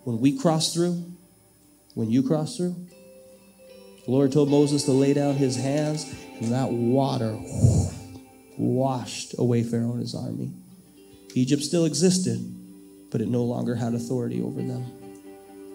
when 0.03 0.19
we 0.19 0.37
cross 0.37 0.75
through, 0.75 1.03
when 1.95 2.11
you 2.11 2.21
cross 2.21 2.55
through, 2.55 2.75
the 4.05 4.11
Lord 4.11 4.31
told 4.31 4.47
Moses 4.47 4.83
to 4.83 4.91
lay 4.91 5.15
down 5.15 5.33
his 5.33 5.55
hands, 5.55 6.05
and 6.39 6.51
that 6.51 6.69
water 6.71 7.35
washed 8.59 9.33
away 9.39 9.63
Pharaoh 9.63 9.93
and 9.93 10.01
his 10.01 10.13
army. 10.13 10.51
Egypt 11.33 11.63
still 11.63 11.85
existed, 11.85 12.39
but 13.09 13.21
it 13.21 13.27
no 13.27 13.43
longer 13.43 13.73
had 13.73 13.95
authority 13.95 14.39
over 14.39 14.61
them. 14.61 15.02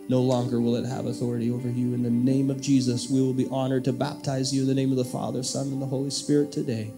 No 0.08 0.20
longer 0.20 0.60
will 0.60 0.76
it 0.76 0.86
have 0.86 1.06
authority 1.06 1.50
over 1.50 1.68
you. 1.68 1.92
In 1.92 2.02
the 2.02 2.10
name 2.10 2.50
of 2.50 2.60
Jesus, 2.60 3.10
we 3.10 3.20
will 3.20 3.34
be 3.34 3.46
honored 3.50 3.84
to 3.84 3.92
baptize 3.92 4.54
you 4.54 4.62
in 4.62 4.68
the 4.68 4.74
name 4.74 4.90
of 4.90 4.96
the 4.96 5.04
Father, 5.04 5.42
Son, 5.42 5.68
and 5.68 5.82
the 5.82 5.86
Holy 5.86 6.10
Spirit 6.10 6.50
today. 6.50 6.92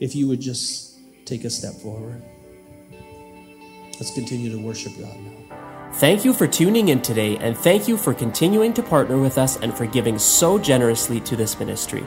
If 0.00 0.16
you 0.16 0.26
would 0.28 0.40
just 0.40 0.98
take 1.24 1.44
a 1.44 1.50
step 1.50 1.74
forward. 1.74 2.22
Let's 4.00 4.12
continue 4.12 4.50
to 4.50 4.58
worship 4.58 4.92
God 4.98 5.16
now. 5.20 5.90
Thank 5.94 6.24
you 6.24 6.32
for 6.32 6.46
tuning 6.46 6.88
in 6.90 7.00
today, 7.00 7.36
and 7.38 7.56
thank 7.56 7.88
you 7.88 7.96
for 7.96 8.12
continuing 8.12 8.72
to 8.74 8.82
partner 8.82 9.18
with 9.18 9.38
us 9.38 9.56
and 9.56 9.74
for 9.74 9.86
giving 9.86 10.18
so 10.18 10.58
generously 10.58 11.20
to 11.20 11.34
this 11.34 11.58
ministry. 11.58 12.06